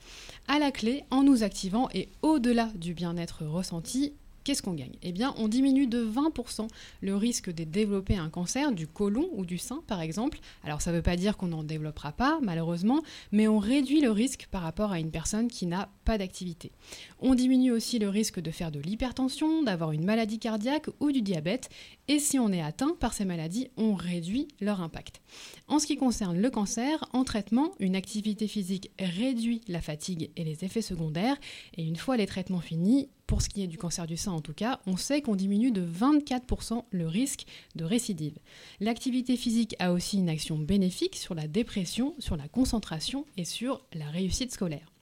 À 0.48 0.58
la 0.58 0.70
clé, 0.70 1.04
en 1.10 1.22
nous 1.22 1.42
activant 1.42 1.88
et 1.94 2.08
au-delà 2.22 2.70
du 2.74 2.94
bien-être 2.94 3.44
ressenti, 3.46 4.12
qu'est-ce 4.46 4.62
qu'on 4.62 4.74
gagne? 4.74 4.94
Eh 5.02 5.10
bien, 5.10 5.34
on 5.38 5.48
diminue 5.48 5.88
de 5.88 6.06
20% 6.06 6.68
le 7.00 7.16
risque 7.16 7.52
de 7.52 7.64
développer 7.64 8.16
un 8.16 8.30
cancer 8.30 8.70
du 8.70 8.86
côlon 8.86 9.28
ou 9.32 9.44
du 9.44 9.58
sein, 9.58 9.82
par 9.88 10.00
exemple. 10.00 10.38
Alors, 10.62 10.80
ça 10.80 10.92
ne 10.92 10.96
veut 10.96 11.02
pas 11.02 11.16
dire 11.16 11.36
qu'on 11.36 11.48
n'en 11.48 11.64
développera 11.64 12.12
pas, 12.12 12.38
malheureusement, 12.40 13.02
mais 13.32 13.48
on 13.48 13.58
réduit 13.58 14.00
le 14.00 14.12
risque 14.12 14.46
par 14.52 14.62
rapport 14.62 14.92
à 14.92 15.00
une 15.00 15.10
personne 15.10 15.48
qui 15.48 15.66
n'a 15.66 15.90
pas 16.04 16.16
d'activité. 16.16 16.70
On 17.18 17.34
diminue 17.34 17.72
aussi 17.72 17.98
le 17.98 18.08
risque 18.08 18.38
de 18.38 18.52
faire 18.52 18.70
de 18.70 18.78
l'hypertension, 18.78 19.64
d'avoir 19.64 19.90
une 19.90 20.04
maladie 20.04 20.38
cardiaque 20.38 20.90
ou 21.00 21.10
du 21.10 21.22
diabète. 21.22 21.68
Et 22.06 22.20
si 22.20 22.38
on 22.38 22.52
est 22.52 22.62
atteint 22.62 22.94
par 23.00 23.14
ces 23.14 23.24
maladies, 23.24 23.68
on 23.76 23.94
réduit 23.94 24.46
leur 24.60 24.80
impact. 24.80 25.22
En 25.66 25.80
ce 25.80 25.88
qui 25.88 25.96
concerne 25.96 26.40
le 26.40 26.50
cancer, 26.50 27.04
en 27.12 27.24
traitement, 27.24 27.72
une 27.80 27.96
activité 27.96 28.46
physique 28.46 28.92
réduit 29.00 29.60
la 29.66 29.80
fatigue 29.80 30.30
et 30.36 30.44
les 30.44 30.64
effets 30.64 30.82
secondaires. 30.82 31.36
Et 31.76 31.82
une 31.82 31.96
fois 31.96 32.16
les 32.16 32.26
traitements 32.26 32.60
finis, 32.60 33.08
pour 33.26 33.42
ce 33.42 33.48
qui 33.48 33.62
est 33.62 33.66
du 33.66 33.78
cancer 33.78 34.06
du 34.06 34.16
sein 34.16 34.32
en 34.32 34.40
tout 34.40 34.54
cas, 34.54 34.80
on 34.86 34.96
sait 34.96 35.20
qu'on 35.20 35.36
diminue 35.36 35.72
de 35.72 35.84
24% 35.84 36.84
le 36.90 37.06
risque 37.06 37.46
de 37.74 37.84
récidive. 37.84 38.38
L'activité 38.80 39.36
physique 39.36 39.74
a 39.78 39.92
aussi 39.92 40.18
une 40.18 40.28
action 40.28 40.58
bénéfique 40.58 41.16
sur 41.16 41.34
la 41.34 41.48
dépression, 41.48 42.14
sur 42.18 42.36
la 42.36 42.48
concentration 42.48 43.26
et 43.36 43.44
sur 43.44 43.84
la 43.92 44.06
réussite 44.06 44.52
scolaire. 44.52 44.92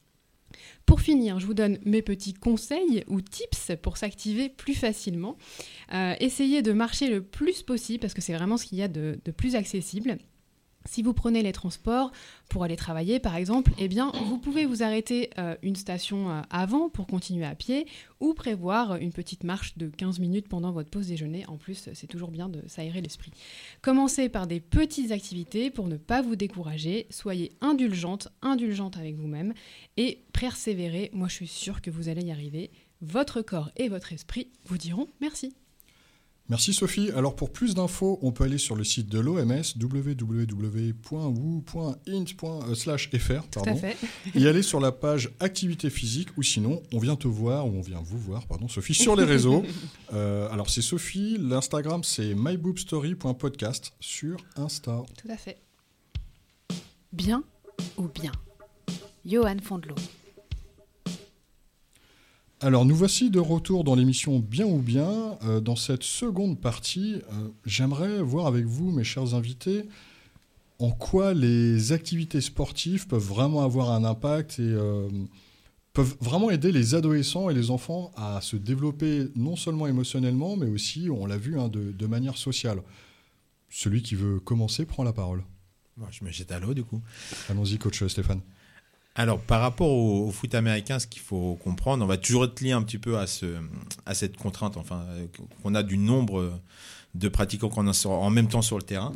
Pour 0.87 1.01
finir, 1.01 1.41
je 1.41 1.47
vous 1.47 1.55
donne 1.55 1.79
mes 1.85 2.03
petits 2.03 2.35
conseils 2.35 3.05
ou 3.09 3.20
tips 3.20 3.72
pour 3.83 3.97
s'activer 3.97 4.49
plus 4.49 4.75
facilement. 4.75 5.37
Euh, 5.93 6.14
essayez 6.20 6.62
de 6.62 6.72
marcher 6.72 7.09
le 7.09 7.22
plus 7.22 7.62
possible 7.62 8.01
parce 8.01 8.14
que 8.14 8.20
c'est 8.20 8.35
vraiment 8.35 8.57
ce 8.57 8.66
qu'il 8.66 8.79
y 8.79 8.83
a 8.83 8.89
de, 8.89 9.18
de 9.25 9.33
plus 9.33 9.57
accessible. 9.57 10.18
Si 10.87 11.03
vous 11.03 11.14
prenez 11.14 11.43
les 11.43 11.53
transports 11.53 12.12
pour 12.51 12.62
aller 12.64 12.76
travailler, 12.76 13.18
par 13.18 13.37
exemple, 13.37 13.72
eh 13.78 13.89
bien, 13.89 14.12
vous 14.26 14.39
pouvez 14.39 14.66
vous 14.66 14.82
arrêter 14.82 15.30
euh, 15.39 15.57
une 15.62 15.76
station 15.76 16.30
euh, 16.30 16.43
avant 16.51 16.91
pour 16.91 17.07
continuer 17.07 17.47
à 17.47 17.55
pied 17.55 17.87
ou 18.20 18.35
prévoir 18.35 18.97
une 18.97 19.12
petite 19.12 19.45
marche 19.45 19.78
de 19.78 19.89
15 19.89 20.18
minutes 20.18 20.49
pendant 20.49 20.72
votre 20.72 20.91
pause 20.91 21.09
déjeuner. 21.09 21.47
En 21.47 21.57
plus, 21.57 21.89
c'est 21.95 22.07
toujours 22.07 22.30
bien 22.30 22.49
de 22.49 22.62
s'aérer 22.68 23.01
l'esprit. 23.01 23.32
Commencez 23.82 24.28
par 24.28 24.47
des 24.47 24.61
petites 24.61 25.11
activités 25.11 25.70
pour 25.70 25.89
ne 25.89 25.97
pas 25.97 26.22
vous 26.22 26.37
décourager. 26.37 27.07
Soyez 27.11 27.53
indulgente, 27.61 28.28
indulgente 28.43 28.97
avec 28.97 29.16
vous-même 29.16 29.55
et 29.97 30.24
persévérez. 30.32 31.11
Moi, 31.12 31.28
je 31.28 31.35
suis 31.35 31.49
sûre 31.49 31.80
que 31.80 31.91
vous 31.91 32.09
allez 32.09 32.26
y 32.26 32.30
arriver. 32.30 32.70
Votre 33.01 33.43
corps 33.43 33.70
et 33.76 33.89
votre 33.89 34.12
esprit 34.12 34.49
vous 34.64 34.78
diront 34.78 35.09
merci. 35.20 35.55
Merci 36.51 36.74
Sophie. 36.74 37.11
Alors 37.12 37.36
pour 37.36 37.51
plus 37.51 37.74
d'infos, 37.74 38.18
on 38.20 38.30
peut 38.30 38.45
aller 38.45 38.59
sur 38.59 38.76
le 38.76 38.84
site 38.84 39.09
de 39.09 39.18
l'OMS 39.18 39.62
www.woo.int.fr 39.80 40.95
Tout 43.51 43.62
à 43.64 43.74
fait. 43.74 43.97
et 44.34 44.47
aller 44.47 44.62
sur 44.62 44.78
la 44.78 44.92
page 44.92 45.30
activité 45.40 45.88
physique 45.88 46.28
ou 46.36 46.42
sinon 46.42 46.82
on 46.92 46.99
vient 46.99 47.16
te 47.16 47.26
voir 47.28 47.66
ou 47.66 47.70
on 47.70 47.80
vient 47.80 48.03
vous 48.05 48.18
voir, 48.18 48.47
pardon 48.47 48.68
Sophie, 48.68 48.92
sur 48.95 49.16
les 49.16 49.24
réseaux. 49.24 49.64
Euh, 50.12 50.49
alors 50.53 50.68
c'est 50.70 50.82
Sophie, 50.82 51.38
l'Instagram 51.40 52.05
c'est 52.05 52.34
myboobstory.podcast 52.34 53.95
sur 53.99 54.36
Insta. 54.55 55.03
Tout 55.20 55.28
à 55.28 55.36
fait. 55.36 55.59
Bien 57.12 57.42
ou 57.97 58.07
bien? 58.09 58.30
Johan 59.26 59.57
Fondelot. 59.62 59.97
Alors 62.65 62.87
nous 62.87 62.97
voici 62.97 63.29
de 63.29 63.41
retour 63.41 63.85
dans 63.85 63.95
l'émission 63.95 64.39
Bien 64.39 64.65
ou 64.65 64.79
Bien. 64.79 65.37
Euh, 65.43 65.61
dans 65.61 65.77
cette 65.77 66.03
seconde 66.03 66.59
partie, 66.59 67.17
euh, 67.17 67.49
j'aimerais 67.67 68.23
voir 68.23 68.47
avec 68.47 68.65
vous, 68.65 68.91
mes 68.91 69.05
chers 69.05 69.35
invités, 69.35 69.85
en 70.79 70.91
quoi 70.91 71.35
les 71.35 71.93
activités 71.93 72.41
sportives 72.41 73.07
peuvent 73.07 73.23
vraiment 73.23 73.62
avoir 73.62 73.91
un 73.91 74.03
impact 74.03 74.61
et 74.61 74.62
euh, 74.62 75.11
peuvent 75.93 76.17
vraiment 76.23 76.51
aider 76.51 76.73
les 76.73 76.95
adolescents 76.95 77.51
et 77.51 77.55
les 77.55 77.71
enfants 77.71 78.12
à 78.17 78.41
se 78.41 78.57
développer 78.57 79.29
non 79.37 79.57
seulement 79.57 79.87
émotionnellement, 79.87 80.57
mais 80.57 80.71
aussi, 80.71 81.11
on 81.11 81.27
l'a 81.27 81.37
vu, 81.37 81.61
hein, 81.61 81.69
de, 81.69 81.93
de 81.93 82.07
manière 82.07 82.39
sociale. 82.39 82.81
Celui 83.69 84.01
qui 84.01 84.15
veut 84.15 84.41
commencer 84.41 84.87
prend 84.87 85.05
la 85.05 85.12
parole. 85.12 85.45
Bon, 85.99 86.07
je 86.11 86.25
me 86.25 86.31
jette 86.31 86.51
à 86.51 86.61
l'eau 86.61 86.73
du 86.73 86.83
coup. 86.83 87.03
Allons-y, 87.51 87.77
coach 87.77 88.03
Stéphane. 88.07 88.41
Alors, 89.17 89.39
par 89.39 89.61
rapport 89.61 89.91
au, 89.91 90.31
foot 90.33 90.55
américain, 90.55 90.99
ce 90.99 91.07
qu'il 91.07 91.23
faut 91.23 91.55
comprendre, 91.62 92.05
on 92.05 92.09
va 92.09 92.17
toujours 92.17 92.47
être 92.47 92.61
lié 92.61 92.73
un 92.73 92.83
petit 92.83 92.99
peu 92.99 93.17
à, 93.17 93.27
ce, 93.29 93.47
à 94.07 94.15
cette 94.15 94.37
contrainte, 94.37 94.77
enfin, 94.77 95.05
euh, 95.11 95.27
qu'on 95.62 95.75
a 95.77 95.85
du 95.85 95.99
nombre 95.99 96.61
de 97.15 97.29
pratiquants 97.29 97.69
qu'on 97.69 97.87
a 97.87 98.07
en 98.09 98.31
même 98.31 98.49
temps 98.49 98.62
sur 98.62 98.77
le 98.77 98.83
terrain. 98.83 99.12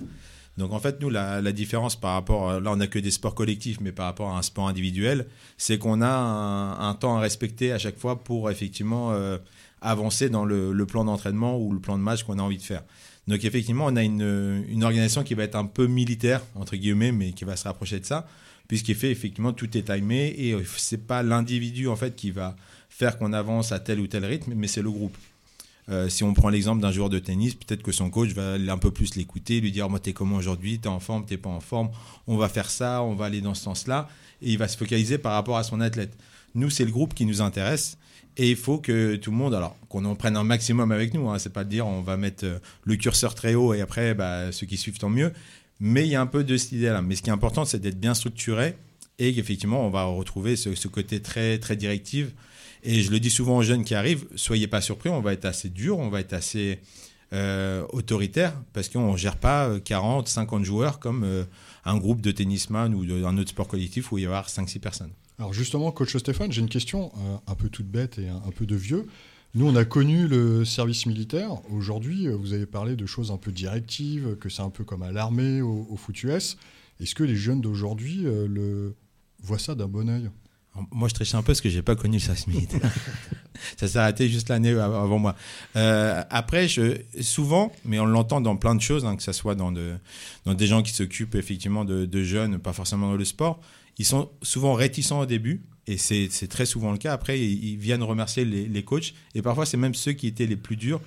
Donc, 0.57 0.73
en 0.73 0.79
fait, 0.79 1.01
nous, 1.01 1.11
la, 1.11 1.41
la 1.41 1.53
différence 1.53 1.97
par 1.97 2.15
rapport, 2.15 2.51
à- 2.51 2.61
là, 2.61 2.71
on 2.71 2.77
n'a 2.77 2.87
que 2.87 3.01
des 3.01 3.11
sports 3.11 3.35
collectifs, 3.35 3.81
mais 3.81 3.91
par 3.91 4.07
rapport 4.07 4.31
à 4.31 4.39
un 4.39 4.43
sport 4.43 4.69
individuel, 4.69 5.27
c'est 5.57 5.79
qu'on 5.79 6.01
a 6.01 6.09
un, 6.09 6.89
un 6.89 6.95
temps 6.95 7.17
à 7.17 7.21
respecter 7.21 7.73
à 7.73 7.79
chaque 7.79 7.99
fois 7.99 8.23
pour 8.23 8.51
effectivement 8.51 9.13
euh, 9.13 9.39
avancer 9.81 10.29
dans 10.29 10.45
le, 10.45 10.73
le 10.73 10.87
plan 10.87 11.05
d'entraînement 11.05 11.59
ou 11.59 11.73
le 11.73 11.81
plan 11.81 11.99
de 11.99 12.03
match 12.03 12.23
qu'on 12.23 12.39
a 12.39 12.43
envie 12.43 12.59
de 12.59 12.63
faire. 12.63 12.83
Donc, 13.27 13.45
effectivement, 13.45 13.87
on 13.87 13.97
a 13.97 14.03
une, 14.05 14.65
une 14.69 14.85
organisation 14.85 15.25
qui 15.25 15.35
va 15.35 15.43
être 15.43 15.57
un 15.57 15.67
peu 15.67 15.89
militaire, 15.89 16.43
entre 16.55 16.77
guillemets, 16.77 17.13
mais 17.13 17.33
qui 17.33 17.45
va 17.45 17.57
se 17.57 17.65
rapprocher 17.65 17.99
de 17.99 18.05
ça 18.05 18.27
puisqu'il 18.69 18.95
fait 18.95 19.11
effectivement 19.11 19.53
tout 19.53 19.77
est 19.77 19.91
timé 19.93 20.35
et 20.39 20.53
euh, 20.53 20.62
c'est 20.77 21.07
pas 21.07 21.23
l'individu 21.23 21.89
en 21.89 21.97
fait 21.97 22.14
qui 22.14 22.31
va 22.31 22.55
faire 22.89 23.19
qu'on 23.19 23.33
avance 23.33 23.73
à 23.73 23.81
tel 23.81 23.99
ou 24.01 24.07
tel 24.07 24.25
rythme, 24.25 24.53
mais 24.55 24.66
c'est 24.66 24.83
le 24.83 24.91
groupe. 24.91 25.16
Euh, 25.89 26.09
si 26.11 26.23
on 26.23 26.35
prend 26.35 26.51
l'exemple 26.51 26.83
d'un 26.83 26.93
joueur 26.93 27.09
de 27.09 27.19
tennis, 27.19 27.55
peut-être 27.55 27.83
que 27.83 27.93
son 27.93 28.11
coach 28.11 28.31
va 28.31 28.55
un 28.55 28.79
peu 28.79 28.91
plus 28.91 29.14
l'écouter, 29.14 29.61
lui 29.61 29.73
dire 29.73 29.89
moi 29.89 29.99
t'es 29.99 30.12
comment 30.12 30.37
aujourd'hui, 30.37 30.79
t'es 30.79 30.89
en 30.89 31.01
forme, 31.01 31.25
t'es 31.25 31.39
pas 31.39 31.49
en 31.49 31.61
forme, 31.61 31.91
on 32.27 32.37
va 32.37 32.49
faire 32.49 32.69
ça, 32.69 33.03
on 33.03 33.14
va 33.14 33.25
aller 33.25 33.41
dans 33.41 33.55
ce 33.55 33.62
sens-là, 33.62 34.09
et 34.43 34.53
il 34.53 34.59
va 34.59 34.69
se 34.69 34.77
focaliser 34.77 35.16
par 35.16 35.33
rapport 35.33 35.57
à 35.57 35.62
son 35.62 35.81
athlète. 35.81 36.12
Nous 36.55 36.69
c'est 36.69 36.85
le 36.85 36.91
groupe 36.91 37.14
qui 37.14 37.25
nous 37.25 37.41
intéresse. 37.41 37.97
Et 38.41 38.51
il 38.51 38.57
faut 38.57 38.79
que 38.79 39.16
tout 39.16 39.33
le 39.33 39.37
monde, 39.37 39.53
alors 39.53 39.77
qu'on 39.89 40.05
en 40.05 40.14
prenne 40.14 40.37
un 40.37 40.45
maximum 40.45 40.93
avec 40.93 41.12
nous, 41.12 41.29
hein, 41.29 41.41
c'est 41.41 41.53
pas 41.53 41.64
de 41.64 41.71
dire 41.71 41.89
on 41.89 42.03
va 42.03 42.16
mettre 42.16 42.45
euh, 42.45 42.59
le 42.85 42.95
curseur 42.95 43.35
très 43.35 43.55
haut 43.57 43.75
et 43.75 43.81
après 43.81 44.14
bah, 44.14 44.53
ceux 44.53 44.64
qui 44.64 44.77
suivent 44.77 44.99
tant 44.99 45.11
mieux, 45.11 45.33
mais 45.81 46.07
il 46.07 46.11
y 46.11 46.14
a 46.14 46.20
un 46.20 46.26
peu 46.26 46.45
de 46.45 46.57
cette 46.57 46.72
idée-là. 46.72 47.03
Mais 47.03 47.16
ce 47.16 47.22
qui 47.22 47.31
est 47.31 47.33
important, 47.33 47.64
c'est 47.64 47.79
d'être 47.79 48.01
bien 48.01 48.14
structuré 48.14 48.76
et 49.18 49.35
qu'effectivement, 49.35 49.85
on 49.87 49.91
va 49.91 50.05
retrouver 50.05 50.57
ce, 50.57 50.89
côté 50.89 51.20
très, 51.20 51.59
très 51.59 51.76
directif. 51.76 52.29
Et 52.85 53.03
je 53.03 53.11
le 53.11 53.18
dis 53.18 53.31
souvent 53.31 53.59
aux 53.59 53.62
jeunes 53.62 53.85
qui 53.85 53.95
arrivent, 53.95 54.26
soyez 54.37 54.68
pas 54.68 54.81
surpris, 54.81 55.09
on 55.09 55.20
va 55.20 55.33
être 55.33 55.45
assez 55.45 55.68
dur, 55.68 55.99
on 55.99 56.09
va 56.09 56.20
être 56.20 56.33
assez 56.33 56.79
euh, 57.33 57.85
autoritaire 57.93 58.55
parce 58.72 58.89
qu'on 58.89 59.12
ne 59.12 59.16
gère 59.16 59.37
pas 59.37 59.68
euh, 59.68 59.81
40, 59.81 60.29
50 60.29 60.64
joueurs 60.64 61.01
comme 61.01 61.24
euh, 61.24 61.45
un 61.85 61.99
groupe 61.99 62.20
de 62.20 62.31
tennisman 62.31 62.95
ou 62.95 63.05
d'un 63.05 63.37
autre 63.37 63.51
sport 63.51 63.66
collectif 63.66 64.12
où 64.12 64.18
il 64.18 64.26
va 64.26 64.35
y 64.35 64.35
avoir 64.37 64.49
5-6 64.49 64.79
personnes. 64.79 65.11
Alors 65.39 65.53
justement, 65.53 65.93
coach 65.93 66.16
Stéphane, 66.16 66.51
j'ai 66.51 66.61
une 66.61 66.68
question 66.68 67.12
euh, 67.16 67.37
un 67.47 67.55
peu 67.55 67.68
toute 67.68 67.87
bête 67.87 68.18
et 68.18 68.29
un 68.29 68.51
peu 68.51 68.66
de 68.66 68.74
vieux. 68.74 69.07
Nous, 69.55 69.67
on 69.67 69.75
a 69.77 69.85
connu 69.85 70.29
le 70.29 70.65
service 70.65 71.07
militaire. 71.07 71.51
Aujourd'hui, 71.73 72.29
euh, 72.29 72.37
vous 72.37 72.53
avez 72.53 72.67
parlé 72.67 72.97
de 72.97 73.07
choses 73.07 73.31
un 73.31 73.39
peu 73.39 73.51
directives, 73.51 74.37
que 74.37 74.49
c'est 74.49 74.63
un 74.63 74.71
peu 74.71 74.85
comme 74.85 75.03
à 75.03 75.11
l'armée, 75.11 75.63
au, 75.63 75.87
au 75.91 75.97
foot 75.97 76.23
US. 76.25 76.57
Est-ce 77.01 77.15
que 77.15 77.25
les 77.25 77.37
jeunes 77.37 77.61
d'aujourd'hui 77.61 78.23
euh, 78.27 78.47
le 78.47 78.95
voient 79.43 79.59
ça 79.59 79.75
d'un 79.75 79.87
bon 79.87 80.09
oeil 80.11 80.31
Moi, 80.93 81.09
je 81.09 81.15
triche 81.15 81.35
un 81.35 81.39
peu 81.43 81.47
parce 81.47 81.61
que 81.63 81.71
j'ai 81.71 81.83
pas 81.83 81.97
connu 81.97 82.19
le 82.19 82.23
service 82.23 82.47
militaire. 82.47 82.93
ça 83.79 83.89
s'est 83.89 83.99
arrêté 83.99 84.29
juste 84.29 84.51
l'année 84.51 84.73
av- 84.73 84.95
avant 84.95 85.19
moi. 85.19 85.35
Euh, 85.77 86.23
après, 86.29 86.69
je, 86.69 86.99
souvent, 87.23 87.73
mais 87.87 87.99
on 87.99 88.07
l'entend 88.07 88.41
dans 88.43 88.57
plein 88.57 88.75
de 88.75 88.83
choses, 88.83 89.07
hein, 89.07 89.17
que 89.17 89.23
ce 89.23 89.33
soit 89.33 89.55
dans, 89.55 89.73
de, 89.73 89.95
dans 90.45 90.55
des 90.55 90.67
gens 90.67 90.83
qui 90.83 90.93
s'occupent 90.93 91.37
effectivement 91.37 91.85
de, 91.87 92.05
de 92.05 92.23
jeunes, 92.23 92.59
pas 92.59 92.75
forcément 92.75 93.09
dans 93.09 93.17
le 93.17 93.25
sport, 93.25 93.61
ils 93.97 94.05
sont 94.05 94.31
souvent 94.43 94.75
réticents 94.75 95.21
au 95.21 95.27
début. 95.27 95.63
Et 95.89 95.97
c'est 95.97 96.49
très 96.49 96.66
souvent 96.66 96.93
le 96.93 96.99
cas. 96.99 97.14
Après, 97.14 97.41
ils, 97.41 97.78
viennent 97.78 98.03
remercier 98.03 98.45
les, 98.45 98.84
coachs. 98.84 99.14
Et 99.34 99.41
parfois, 99.41 99.64
c'est 99.64 99.78
même 99.78 99.95
ceux 99.95 100.12
qui 100.12 100.26
étaient 100.26 100.47
les 100.47 100.57
plus 100.57 100.76
durs, 100.76 101.01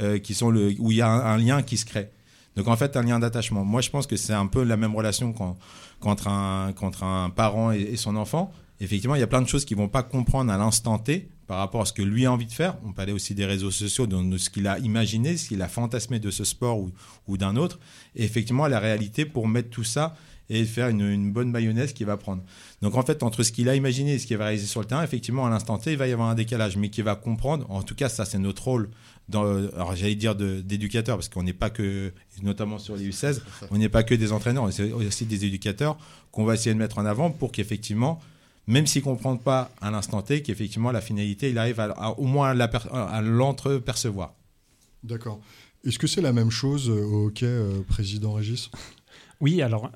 euh, 0.00 0.18
qui 0.18 0.32
sont 0.32 0.50
où 0.54 0.90
il 0.90 0.96
y 0.96 1.02
a 1.02 1.08
un, 1.08 1.36
lien 1.36 1.62
qui 1.62 1.76
se 1.76 1.84
crée. 1.84 2.08
Donc 2.56 2.66
en 2.66 2.76
fait, 2.76 2.96
un 2.96 3.02
lien 3.02 3.18
d'attachement. 3.18 3.62
Moi, 3.62 3.82
je 3.82 3.90
pense 3.90 4.06
que 4.06 4.16
c'est 4.16 4.32
un 4.32 4.46
peu 4.46 4.62
la 4.62 4.78
même 4.78 4.96
relation 4.96 5.34
qu'en- 5.34 5.58
qu'entre 6.00 6.28
un, 6.28 7.30
parent 7.30 7.72
et, 7.72 7.96
son 7.96 8.16
enfant. 8.16 8.50
Effectivement, 8.80 9.16
il 9.16 9.20
y 9.20 9.24
a 9.24 9.26
plein 9.26 9.42
de 9.42 9.48
choses 9.48 9.66
qu'ils 9.66 9.76
vont 9.76 9.88
pas 9.88 10.02
comprendre 10.02 10.50
à 10.50 10.56
l'instant 10.56 10.98
T 10.98 11.28
par 11.46 11.58
rapport 11.58 11.82
à 11.82 11.84
ce 11.84 11.92
que 11.92 12.02
lui 12.02 12.24
a 12.24 12.32
envie 12.32 12.46
de 12.46 12.52
faire. 12.52 12.76
On 12.86 12.92
parlait 12.92 13.12
aussi 13.12 13.34
des 13.34 13.44
réseaux 13.44 13.70
sociaux, 13.70 14.06
de, 14.06 14.38
ce 14.38 14.48
qu'il 14.48 14.66
a 14.66 14.78
imaginé, 14.78 15.36
ce 15.36 15.48
qu'il 15.48 15.60
a 15.60 15.68
fantasmé 15.68 16.20
de 16.20 16.30
ce 16.30 16.44
sport 16.44 16.78
ou 17.28 17.36
d'un 17.36 17.56
autre. 17.56 17.78
Et 18.16 18.24
effectivement, 18.24 18.66
la 18.66 18.80
réalité 18.80 19.26
pour 19.26 19.46
mettre 19.46 19.68
tout 19.68 19.84
ça 19.84 20.16
et 20.54 20.64
faire 20.64 20.88
une, 20.88 21.00
une 21.00 21.32
bonne 21.32 21.50
mayonnaise 21.50 21.92
qu'il 21.92 22.06
va 22.06 22.16
prendre. 22.16 22.42
Donc 22.82 22.94
en 22.96 23.02
fait, 23.02 23.22
entre 23.22 23.42
ce 23.42 23.52
qu'il 23.52 23.68
a 23.68 23.74
imaginé 23.74 24.14
et 24.14 24.18
ce 24.18 24.26
qu'il 24.26 24.36
va 24.36 24.44
réaliser 24.46 24.66
sur 24.66 24.80
le 24.80 24.86
terrain, 24.86 25.02
effectivement, 25.02 25.46
à 25.46 25.50
l'instant 25.50 25.78
T, 25.78 25.92
il 25.92 25.98
va 25.98 26.06
y 26.08 26.12
avoir 26.12 26.28
un 26.28 26.34
décalage, 26.34 26.76
mais 26.76 26.90
qu'il 26.90 27.04
va 27.04 27.14
comprendre. 27.16 27.64
En 27.70 27.82
tout 27.82 27.94
cas, 27.94 28.08
ça, 28.08 28.24
c'est 28.24 28.38
notre 28.38 28.64
rôle. 28.64 28.90
Dans, 29.28 29.44
alors 29.44 29.94
j'allais 29.94 30.16
dire 30.16 30.34
d'éducateur, 30.34 31.16
parce 31.16 31.28
qu'on 31.28 31.44
n'est 31.44 31.52
pas 31.52 31.70
que, 31.70 32.12
notamment 32.42 32.78
sur 32.78 32.96
les 32.96 33.08
U16, 33.08 33.40
on 33.70 33.78
n'est 33.78 33.88
pas 33.88 34.02
que 34.02 34.14
des 34.14 34.32
entraîneurs, 34.32 34.64
on 34.64 34.68
est 34.68 34.92
aussi 34.92 35.24
des 35.26 35.44
éducateurs 35.44 35.96
qu'on 36.32 36.44
va 36.44 36.54
essayer 36.54 36.74
de 36.74 36.78
mettre 36.78 36.98
en 36.98 37.06
avant 37.06 37.30
pour 37.30 37.52
qu'effectivement, 37.52 38.20
même 38.66 38.86
s'ils 38.86 39.00
ne 39.00 39.04
comprennent 39.04 39.38
pas 39.38 39.70
à 39.80 39.90
l'instant 39.92 40.22
T, 40.22 40.42
qu'effectivement 40.42 40.90
la 40.92 41.00
finalité, 41.00 41.50
il 41.50 41.56
arrive 41.58 41.78
à, 41.80 41.84
à- 41.92 42.10
au 42.18 42.24
moins 42.24 42.50
à 42.50 43.22
l'entrepercevoir. 43.22 44.34
D'accord. 45.04 45.40
Est-ce 45.84 45.98
que 45.98 46.06
c'est 46.06 46.20
la 46.20 46.32
même 46.32 46.50
chose 46.50 46.90
euh, 46.90 47.02
au 47.04 47.26
hockey, 47.26 47.46
euh, 47.46 47.80
président 47.88 48.32
Régis? 48.34 48.70
Oui, 49.40 49.62
alors, 49.62 49.90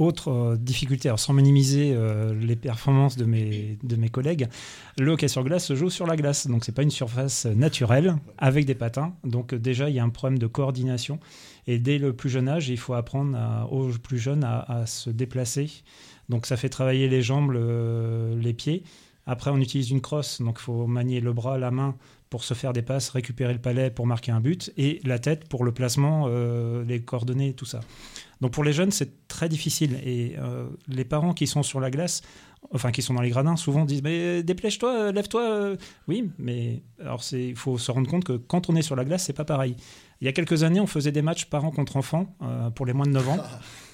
autre 0.00 0.28
euh, 0.30 0.56
difficulté, 0.56 1.08
alors 1.08 1.20
sans 1.20 1.32
minimiser 1.32 1.92
euh, 1.94 2.34
les 2.34 2.56
performances 2.56 3.16
de 3.16 3.24
mes, 3.24 3.78
de 3.82 3.96
mes 3.96 4.08
collègues, 4.08 4.48
le 4.98 5.12
hockey 5.12 5.28
sur 5.28 5.44
glace 5.44 5.66
se 5.66 5.74
joue 5.74 5.90
sur 5.90 6.06
la 6.06 6.16
glace. 6.16 6.46
Donc, 6.46 6.64
c'est 6.64 6.72
pas 6.74 6.82
une 6.82 6.90
surface 6.90 7.46
naturelle 7.46 8.16
avec 8.38 8.64
des 8.66 8.74
patins. 8.74 9.14
Donc, 9.24 9.54
déjà, 9.54 9.88
il 9.88 9.94
y 9.94 9.98
a 9.98 10.04
un 10.04 10.08
problème 10.08 10.38
de 10.38 10.46
coordination. 10.46 11.20
Et 11.66 11.78
dès 11.78 11.98
le 11.98 12.14
plus 12.14 12.30
jeune 12.30 12.48
âge, 12.48 12.68
il 12.70 12.78
faut 12.78 12.94
apprendre 12.94 13.36
à- 13.36 13.66
aux 13.70 13.88
plus 13.90 14.18
jeunes 14.18 14.42
à, 14.44 14.84
se 14.86 15.10
déplacer. 15.10 15.70
Donc, 16.28 16.46
ça 16.46 16.56
fait 16.56 16.70
travailler 16.70 17.06
les 17.08 17.22
jambes, 17.22 17.50
le- 17.50 18.34
les 18.40 18.54
pieds. 18.54 18.82
Après, 19.26 19.50
on 19.50 19.58
utilise 19.58 19.90
une 19.90 20.00
crosse. 20.00 20.40
Donc, 20.40 20.56
il 20.58 20.62
faut 20.62 20.86
manier 20.86 21.20
le 21.20 21.32
bras, 21.32 21.58
la 21.58 21.70
main 21.70 21.94
pour 22.30 22.44
se 22.44 22.54
faire 22.54 22.72
des 22.72 22.82
passes, 22.82 23.10
récupérer 23.10 23.52
le 23.52 23.58
palais 23.60 23.90
pour 23.90 24.06
marquer 24.06 24.30
un 24.32 24.40
but, 24.40 24.72
et 24.76 25.00
la 25.04 25.18
tête 25.18 25.48
pour 25.48 25.64
le 25.64 25.72
placement, 25.72 26.26
euh, 26.28 26.84
les 26.84 27.00
coordonnées, 27.02 27.52
tout 27.54 27.64
ça. 27.66 27.80
Donc 28.40 28.52
pour 28.52 28.64
les 28.64 28.72
jeunes, 28.72 28.90
c'est 28.90 29.28
très 29.28 29.48
difficile. 29.48 30.00
Et 30.04 30.36
euh, 30.38 30.66
les 30.88 31.04
parents 31.04 31.34
qui 31.34 31.46
sont 31.46 31.62
sur 31.62 31.80
la 31.80 31.90
glace, 31.90 32.22
enfin 32.72 32.90
qui 32.90 33.02
sont 33.02 33.14
dans 33.14 33.20
les 33.20 33.30
gradins, 33.30 33.56
souvent 33.56 33.84
disent 33.84 34.02
Mais 34.02 34.42
euh, 34.42 35.12
lève-toi. 35.12 35.42
euh. 35.42 35.76
Oui, 36.08 36.30
mais 36.38 36.82
alors 37.00 37.22
il 37.32 37.56
faut 37.56 37.78
se 37.78 37.90
rendre 37.90 38.08
compte 38.08 38.24
que 38.24 38.32
quand 38.36 38.70
on 38.70 38.76
est 38.76 38.82
sur 38.82 38.96
la 38.96 39.04
glace, 39.04 39.24
c'est 39.24 39.32
pas 39.32 39.44
pareil. 39.44 39.76
Il 40.20 40.24
y 40.24 40.28
a 40.28 40.32
quelques 40.32 40.62
années, 40.62 40.80
on 40.80 40.86
faisait 40.86 41.12
des 41.12 41.22
matchs 41.22 41.46
parents 41.46 41.70
contre 41.70 41.96
enfants 41.96 42.34
pour 42.74 42.84
les 42.86 42.92
moins 42.92 43.06
de 43.06 43.12
9 43.12 43.28
ans. 43.28 43.38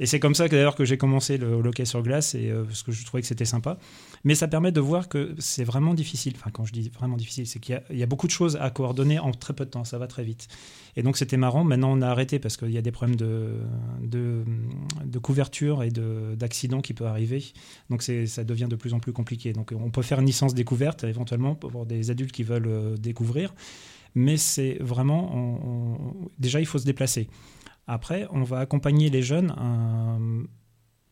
Et 0.00 0.06
c'est 0.06 0.18
comme 0.18 0.34
ça 0.34 0.48
que 0.48 0.56
d'ailleurs 0.56 0.74
que 0.74 0.86
j'ai 0.86 0.96
commencé 0.96 1.36
le, 1.36 1.52
hockey 1.52 1.84
sur 1.84 2.02
glace, 2.02 2.34
et, 2.34 2.50
euh, 2.50 2.64
parce 2.64 2.82
que 2.82 2.90
je 2.90 3.04
trouvais 3.04 3.20
que 3.20 3.26
c'était 3.28 3.44
sympa. 3.44 3.78
Mais 4.24 4.34
ça 4.34 4.48
permet 4.48 4.72
de 4.72 4.80
voir 4.80 5.10
que 5.10 5.34
c'est 5.38 5.62
vraiment 5.62 5.92
difficile. 5.92 6.32
Enfin, 6.36 6.50
quand 6.50 6.64
je 6.64 6.72
dis 6.72 6.88
vraiment 6.88 7.18
difficile, 7.18 7.46
c'est 7.46 7.58
qu'il 7.60 7.80
y 7.90 8.02
a- 8.02 8.06
beaucoup 8.06 8.26
de 8.26 8.32
choses 8.32 8.56
à 8.56 8.70
coordonner 8.70 9.18
en 9.18 9.30
très 9.30 9.52
peu 9.52 9.66
de 9.66 9.70
temps. 9.70 9.84
Ça 9.84 9.98
va 9.98 10.06
très 10.06 10.24
vite. 10.24 10.48
Et 10.96 11.02
donc 11.02 11.18
c'était 11.18 11.36
marrant. 11.36 11.64
Maintenant, 11.64 11.92
on 11.92 12.00
a 12.00 12.08
arrêté 12.08 12.38
parce 12.38 12.56
qu'il 12.56 12.70
y 12.70 12.78
a 12.78 12.82
des 12.82 12.90
problèmes 12.90 13.16
de, 13.16 13.52
couverture 15.22 15.82
et 15.82 15.90
de- 15.90 16.34
d'accidents 16.34 16.80
qui 16.80 16.94
peuvent 16.94 17.06
arriver. 17.06 17.44
Donc 17.90 18.02
ça 18.02 18.42
devient 18.44 18.68
de 18.70 18.76
plus 18.76 18.94
en 18.94 19.00
plus 19.00 19.12
compliqué. 19.12 19.52
Donc 19.52 19.72
on 19.78 19.90
peut 19.90 20.02
faire 20.02 20.20
une 20.20 20.26
licence 20.26 20.54
découverte 20.54 21.04
éventuellement 21.04 21.54
pour 21.54 21.84
des 21.84 22.10
adultes 22.10 22.32
qui 22.32 22.42
veulent 22.42 22.68
euh, 22.68 22.96
découvrir. 22.96 23.54
Mais 24.14 24.38
c'est 24.38 24.78
vraiment. 24.80 25.92
déjà, 26.38 26.58
il 26.58 26.66
faut 26.66 26.78
se 26.78 26.84
déplacer. 26.84 27.28
Après, 27.86 28.26
on 28.30 28.42
va 28.42 28.60
accompagner 28.60 29.10
les 29.10 29.22
jeunes. 29.22 29.54
euh, 29.58 30.44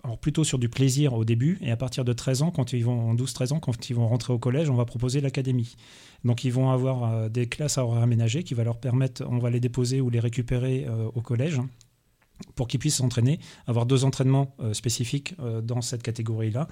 alors 0.05 0.19
plutôt 0.19 0.45
sur 0.45 0.59
du 0.59 0.69
plaisir 0.69 1.12
au 1.14 1.25
début, 1.25 1.59
et 1.61 1.71
à 1.73 1.77
partir 1.77 2.05
de 2.05 2.12
13 2.12 2.43
ans, 2.43 2.51
quand 2.51 2.73
ils 2.73 2.85
vont, 2.85 3.11
en 3.11 3.14
12-13 3.14 3.55
ans, 3.55 3.61
quand 3.61 3.91
ils 3.91 3.95
vont 3.95 4.07
rentrer 4.07 4.33
au 4.33 4.39
collège, 4.39 4.71
on 4.71 4.75
va 4.75 4.85
proposer 4.85 5.21
l'académie. 5.21 5.77
Donc 6.25 6.45
ils 6.45 6.53
vont 6.53 6.71
avoir 6.71 7.05
euh, 7.05 7.29
des 7.29 7.47
classes 7.47 7.79
à 7.79 7.85
horaires 7.85 8.07
qui 8.45 8.55
va 8.55 8.64
leur 8.64 8.79
permettre, 8.79 9.25
on 9.29 9.39
va 9.39 9.51
les 9.51 9.61
déposer 9.61 10.01
ou 10.01 10.09
les 10.09 10.21
récupérer 10.21 10.87
euh, 10.87 11.11
au 11.14 11.21
collège 11.21 11.61
pour 12.55 12.68
qu'ils 12.68 12.80
puissent 12.80 12.97
s'entraîner, 12.97 13.41
avoir 13.66 13.86
deux 13.86 14.05
entraînements 14.05 14.55
euh, 14.61 14.74
spécifiques 14.74 15.34
euh, 15.41 15.61
dans 15.61 15.80
cette 15.80 16.03
catégorie-là, 16.03 16.68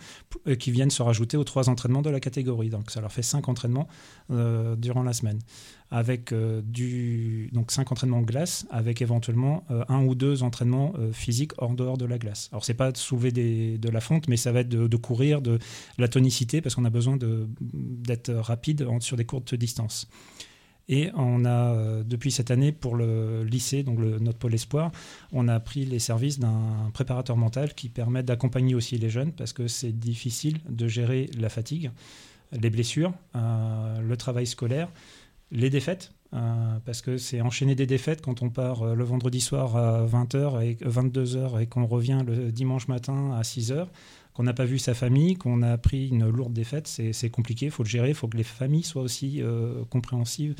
euh, 0.46 0.54
qui 0.54 0.70
viennent 0.70 0.90
se 0.90 1.02
rajouter 1.02 1.36
aux 1.36 1.44
trois 1.44 1.68
entraînements 1.68 2.02
de 2.02 2.10
la 2.10 2.20
catégorie. 2.20 2.70
Donc 2.70 2.90
ça 2.90 3.00
leur 3.00 3.12
fait 3.12 3.22
cinq 3.22 3.48
entraînements 3.48 3.88
durant 4.28 5.02
la 5.02 5.12
semaine, 5.12 5.38
avec 5.90 6.34
du 6.64 7.48
donc 7.52 7.70
cinq 7.70 7.92
entraînements 7.92 8.22
glace, 8.22 8.66
avec 8.70 9.00
éventuellement 9.02 9.64
un 9.88 10.04
ou 10.04 10.14
deux 10.14 10.42
entraînements 10.42 10.92
physiques 11.12 11.52
hors 11.58 11.74
dehors 11.74 11.96
de 11.96 12.04
la 12.04 12.18
glace. 12.18 12.48
Alors 12.52 12.64
c'est 12.64 12.74
pas 12.74 12.90
de 12.90 12.96
soulever 12.96 13.30
de 13.32 13.88
la 13.88 14.00
fonte, 14.00 14.28
mais 14.28 14.36
ça 14.36 14.52
va 14.52 14.60
être 14.60 14.68
de, 14.68 14.96
courir, 14.96 15.42
de, 15.42 15.58
la 15.98 16.08
tonicité, 16.08 16.60
parce 16.60 16.74
qu'on 16.74 16.84
a 16.84 16.90
besoin 16.90 17.18
d'être 17.60 18.32
rapide 18.32 18.82
en- 18.82 19.00
sur 19.00 19.16
des 19.16 19.24
courtes 19.24 19.54
distances. 19.54 20.08
Et 20.88 21.10
on 21.14 21.44
a, 21.44 21.72
euh, 21.74 22.04
depuis 22.04 22.30
cette 22.30 22.50
année, 22.50 22.70
pour 22.70 22.96
le 22.96 23.42
lycée, 23.42 23.82
donc 23.82 23.98
le, 23.98 24.18
notre 24.18 24.38
pôle 24.38 24.54
espoir, 24.54 24.92
on 25.32 25.48
a 25.48 25.58
pris 25.58 25.84
les 25.84 25.98
services 25.98 26.38
d'un 26.38 26.90
préparateur 26.94 27.36
mental 27.36 27.74
qui 27.74 27.88
permet 27.88 28.22
d'accompagner 28.22 28.74
aussi 28.74 28.96
les 28.96 29.10
jeunes 29.10 29.32
parce 29.32 29.52
que 29.52 29.66
c'est 29.66 29.92
difficile 29.92 30.58
de 30.68 30.86
gérer 30.86 31.28
la 31.36 31.48
fatigue, 31.48 31.90
les 32.52 32.70
blessures, 32.70 33.12
euh, 33.34 34.00
le 34.00 34.16
travail 34.16 34.46
scolaire, 34.46 34.88
les 35.50 35.70
défaites, 35.70 36.12
euh, 36.34 36.78
parce 36.84 37.02
que 37.02 37.18
c'est 37.18 37.40
enchaîner 37.40 37.74
des 37.74 37.86
défaites 37.86 38.20
quand 38.20 38.42
on 38.42 38.50
part 38.50 38.94
le 38.94 39.04
vendredi 39.04 39.40
soir 39.40 39.76
à 39.76 40.06
20h 40.06 40.62
et 40.62 40.74
22h 40.84 41.60
et 41.60 41.66
qu'on 41.66 41.86
revient 41.86 42.22
le 42.24 42.52
dimanche 42.52 42.86
matin 42.86 43.32
à 43.32 43.42
6h, 43.42 43.88
qu'on 44.36 44.42
n'a 44.42 44.52
pas 44.52 44.66
vu 44.66 44.78
sa 44.78 44.92
famille, 44.92 45.34
qu'on 45.34 45.62
a 45.62 45.78
pris 45.78 46.08
une 46.08 46.28
lourde 46.28 46.52
défaite, 46.52 46.86
c'est 46.88 47.30
compliqué, 47.30 47.66
il 47.66 47.72
faut 47.72 47.84
le 47.84 47.88
gérer, 47.88 48.10
il 48.10 48.14
faut 48.14 48.28
que 48.28 48.36
les 48.36 48.42
familles 48.42 48.82
soient 48.82 49.00
aussi 49.00 49.40
euh, 49.40 49.82
compréhensives 49.88 50.54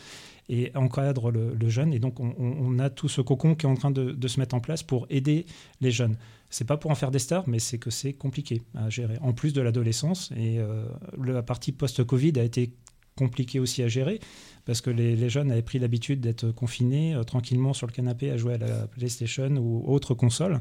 et 0.49 0.71
encadrent 0.75 1.31
le, 1.31 1.69
jeune. 1.69 1.93
Et 1.93 1.99
donc 1.99 2.19
on, 2.19 2.79
a 2.79 2.89
tout 2.89 3.09
ce 3.09 3.21
cocon 3.21 3.55
qui 3.55 3.67
est 3.67 3.69
en 3.69 3.75
train 3.75 3.91
de, 3.91 4.13
de 4.13 4.29
se 4.29 4.41
mettre 4.41 4.55
en 4.55 4.61
place 4.61 4.83
pour 4.83 5.07
aider 5.11 5.45
les 5.83 5.91
jeunes. 5.91 6.17
C'est 6.49 6.65
pas 6.65 6.79
pour 6.79 6.91
en 6.91 6.95
faire 6.95 7.11
des 7.11 7.19
stars, 7.19 7.47
mais 7.49 7.59
c'est 7.59 7.77
que 7.77 7.91
c'est 7.91 8.15
compliqué 8.15 8.63
à 8.75 8.89
gérer. 8.89 9.19
En 9.21 9.35
plus 9.35 9.53
de 9.53 9.61
l'adolescence, 9.61 10.33
et 10.35 10.59
euh, 10.59 10.87
la 11.23 11.43
partie 11.43 11.73
post-Covid 11.73 12.33
a 12.39 12.45
été 12.45 12.73
compliquée 13.15 13.61
aussi 13.61 13.83
à 13.83 13.89
gérer 13.89 14.21
parce 14.67 14.81
que 14.81 14.91
les, 14.91 15.31
jeunes 15.31 15.51
avaient 15.51 15.63
pris 15.63 15.79
l'habitude 15.79 16.21
d'être 16.21 16.51
confinés 16.51 17.15
euh, 17.15 17.23
tranquillement 17.23 17.73
sur 17.73 17.87
le 17.87 17.93
canapé 17.93 18.31
à 18.31 18.37
jouer 18.37 18.55
à 18.55 18.59
la 18.59 18.87
PlayStation 18.89 19.49
ou 19.57 19.85
autre 19.87 20.13
console. 20.13 20.61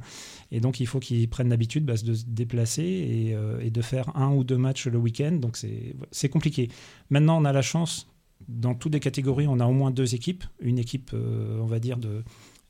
Et 0.51 0.60
donc, 0.62 0.80
il 0.80 0.86
faut 0.86 0.99
qu'ils 0.99 1.28
prennent 1.28 1.49
l'habitude 1.49 1.86
bah, 1.86 1.95
de 2.01 2.14
se 2.14 2.24
déplacer 2.26 2.84
et, 2.84 3.36
euh, 3.36 3.60
et 3.60 3.72
de 3.72 3.82
faire 3.82 4.16
un 4.16 4.32
ou 4.32 4.43
deux 4.43 4.58
matchs 4.58 4.88
le 4.88 4.99
week-end. 4.99 5.34
Donc, 5.34 5.58
c'est 6.12 6.30
compliqué. 6.30 6.70
Maintenant, 7.10 7.41
on 7.41 7.45
a 7.45 7.51
la 7.51 7.64
chance, 7.64 8.08
dans 8.47 8.76
toutes 8.76 8.93
les 8.93 8.99
catégories, 8.99 9.47
on 9.47 9.60
a 9.60 9.66
au 9.66 9.74
moins 9.74 9.89
deux 9.89 10.14
équipes. 10.14 10.43
Une 10.60 10.78
équipe, 10.78 11.12
euh, 11.14 11.60
on 11.60 11.66
va 11.66 11.80
dire, 11.80 11.97
de 11.97 12.24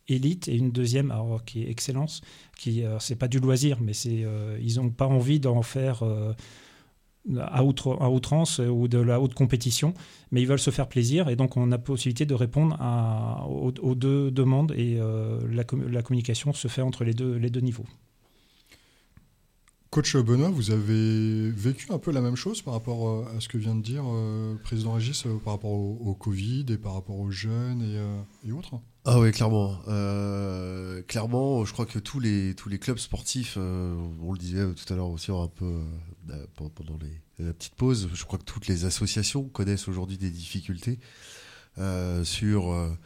élite 0.08 0.48
et 0.48 0.56
une 0.56 0.72
deuxième 0.72 1.10
alors, 1.10 1.44
qui 1.44 1.64
est 1.64 1.70
excellence 1.72 2.22
qui 2.56 2.84
c'est 3.00 3.16
pas 3.16 3.28
du 3.28 3.40
loisir 3.40 3.82
mais 3.82 3.94
c'est 3.94 4.24
ils 4.62 4.76
n'ont 4.76 4.92
pas 4.92 5.08
envie 5.08 5.40
d'en 5.40 5.64
faire 5.64 6.04
à, 7.40 7.64
outrance 7.64 8.60
ou 8.60 8.88
de 8.88 8.98
la 9.00 9.20
haute 9.20 9.34
compétition 9.34 9.94
mais 10.32 10.42
ils 10.42 10.48
veulent 10.48 10.60
se 10.60 10.72
faire 10.72 10.88
plaisir 10.88 11.30
et 11.30 11.36
donc 11.36 11.58
on 11.58 11.72
a 11.72 11.78
possibilité 11.78 12.26
de 12.26 12.34
répondre 12.34 12.78
aux, 13.50 13.96
deux 13.96 14.32
demandes 14.32 14.74
et 14.76 14.98
euh, 15.00 15.40
la, 15.52 15.64
com- 15.64 15.88
la 15.90 16.02
communication 16.02 16.54
se 16.54 16.68
fait 16.68 16.82
entre 16.82 17.04
les 17.04 17.14
deux 17.14 17.62
niveaux. 17.62 17.86
Coach 19.96 20.18
Benoît, 20.18 20.50
vous 20.50 20.72
avez 20.72 21.50
vécu 21.52 21.94
un 21.94 22.00
peu 22.00 22.12
la 22.12 22.20
même 22.20 22.36
chose 22.36 22.62
par 22.62 22.74
rapport 22.74 23.08
euh, 23.08 23.38
à 23.38 23.40
ce 23.40 23.48
que 23.48 23.58
vient 23.58 23.76
de 23.76 23.82
dire 23.82 24.04
euh, 24.06 24.56
président 24.62 24.92
Régis 24.92 25.26
euh, 25.26 25.38
par 25.42 25.54
rapport 25.54 25.72
au, 25.72 26.14
Covid 26.16 26.66
et 26.68 26.78
par 26.78 26.96
rapport 26.96 27.18
aux 27.18 27.32
jeunes 27.32 27.82
et, 28.46 28.52
autres? 28.52 28.74
Ah 29.06 29.22
oui, 29.22 29.32
clairement. 29.32 29.78
Clairement, 31.08 31.64
je 31.64 31.72
crois 31.72 31.86
que 31.86 31.98
tous 31.98 32.20
les, 32.20 32.54
clubs 32.78 32.98
sportifs, 32.98 33.56
on 33.56 34.34
le 34.34 34.38
disait 34.38 34.66
tout 34.74 34.94
à 34.94 34.98
l'heure 34.98 35.12
aussi 35.12 35.32
pendant 36.58 37.00
la 37.40 37.54
petite 37.54 37.76
pause, 37.76 38.10
je 38.14 38.26
crois 38.26 38.38
que 38.38 38.44
toutes 38.44 38.68
les 38.68 38.84
associations 38.84 39.46
connaissent 39.46 39.88
aujourd'hui 39.88 40.18
des 40.18 40.30
difficultés 40.30 41.00
sur 42.26 42.98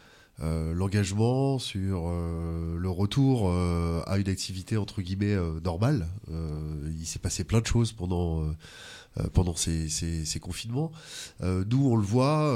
euh, 0.41 0.73
l'engagement, 0.73 1.59
sur 1.59 2.07
euh, 2.07 2.77
le 2.77 2.89
retour 2.89 3.49
euh, 3.49 4.01
à 4.07 4.17
une 4.17 4.29
activité 4.29 4.77
entre 4.77 5.01
guillemets 5.01 5.33
euh, 5.33 5.59
normale. 5.61 6.07
Euh, 6.31 6.91
il 6.99 7.05
s'est 7.05 7.19
passé 7.19 7.43
plein 7.43 7.61
de 7.61 7.65
choses 7.65 7.91
pendant, 7.91 8.45
pendant 9.33 9.55
ces, 9.55 9.89
ces, 9.89 10.25
ces 10.25 10.39
confinements. 10.39 10.91
Nous, 11.41 11.89
on 11.89 11.95
le 11.95 12.03
voit 12.03 12.53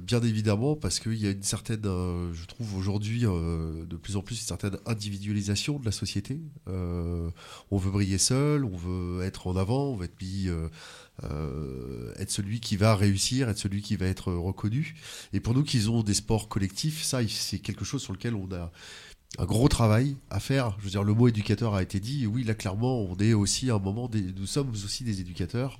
bien 0.00 0.20
évidemment 0.20 0.76
parce 0.76 1.00
qu'il 1.00 1.14
y 1.14 1.26
a 1.26 1.30
une 1.30 1.42
certaine, 1.42 1.82
je 1.82 2.46
trouve 2.46 2.76
aujourd'hui 2.76 3.22
de 3.22 3.96
plus 3.96 4.16
en 4.16 4.22
plus 4.22 4.40
une 4.40 4.46
certaine 4.46 4.76
individualisation 4.86 5.78
de 5.78 5.84
la 5.84 5.92
société. 5.92 6.40
On 6.66 7.76
veut 7.76 7.90
briller 7.90 8.18
seul, 8.18 8.64
on 8.64 8.76
veut 8.76 9.22
être 9.22 9.46
en 9.46 9.56
avant, 9.56 9.86
on 9.90 9.96
veut 9.96 10.04
être 10.04 10.20
mis, 10.20 10.48
euh, 11.22 11.24
euh, 11.24 12.12
être 12.16 12.30
celui 12.30 12.60
qui 12.60 12.76
va 12.76 12.94
réussir, 12.96 13.48
être 13.48 13.58
celui 13.58 13.82
qui 13.82 13.96
va 13.96 14.06
être 14.06 14.32
reconnu. 14.32 14.94
Et 15.32 15.40
pour 15.40 15.54
nous 15.54 15.62
qui 15.62 15.86
ont 15.88 16.02
des 16.02 16.14
sports 16.14 16.48
collectifs, 16.48 17.02
ça, 17.02 17.20
c'est 17.28 17.58
quelque 17.58 17.84
chose 17.84 18.02
sur 18.02 18.12
lequel 18.12 18.34
on 18.34 18.48
a 18.52 18.72
un 19.38 19.44
gros 19.44 19.68
travail 19.68 20.16
à 20.30 20.40
faire. 20.40 20.76
Je 20.78 20.84
veux 20.84 20.90
dire, 20.90 21.02
le 21.02 21.14
mot 21.14 21.28
éducateur 21.28 21.74
a 21.74 21.82
été 21.82 22.00
dit. 22.00 22.26
Oui, 22.26 22.44
là, 22.44 22.54
clairement, 22.54 23.00
on 23.02 23.16
est 23.16 23.32
aussi 23.32 23.70
à 23.70 23.74
un 23.74 23.78
moment, 23.78 24.10
nous 24.36 24.46
sommes 24.46 24.70
aussi 24.70 25.04
des 25.04 25.20
éducateurs 25.20 25.78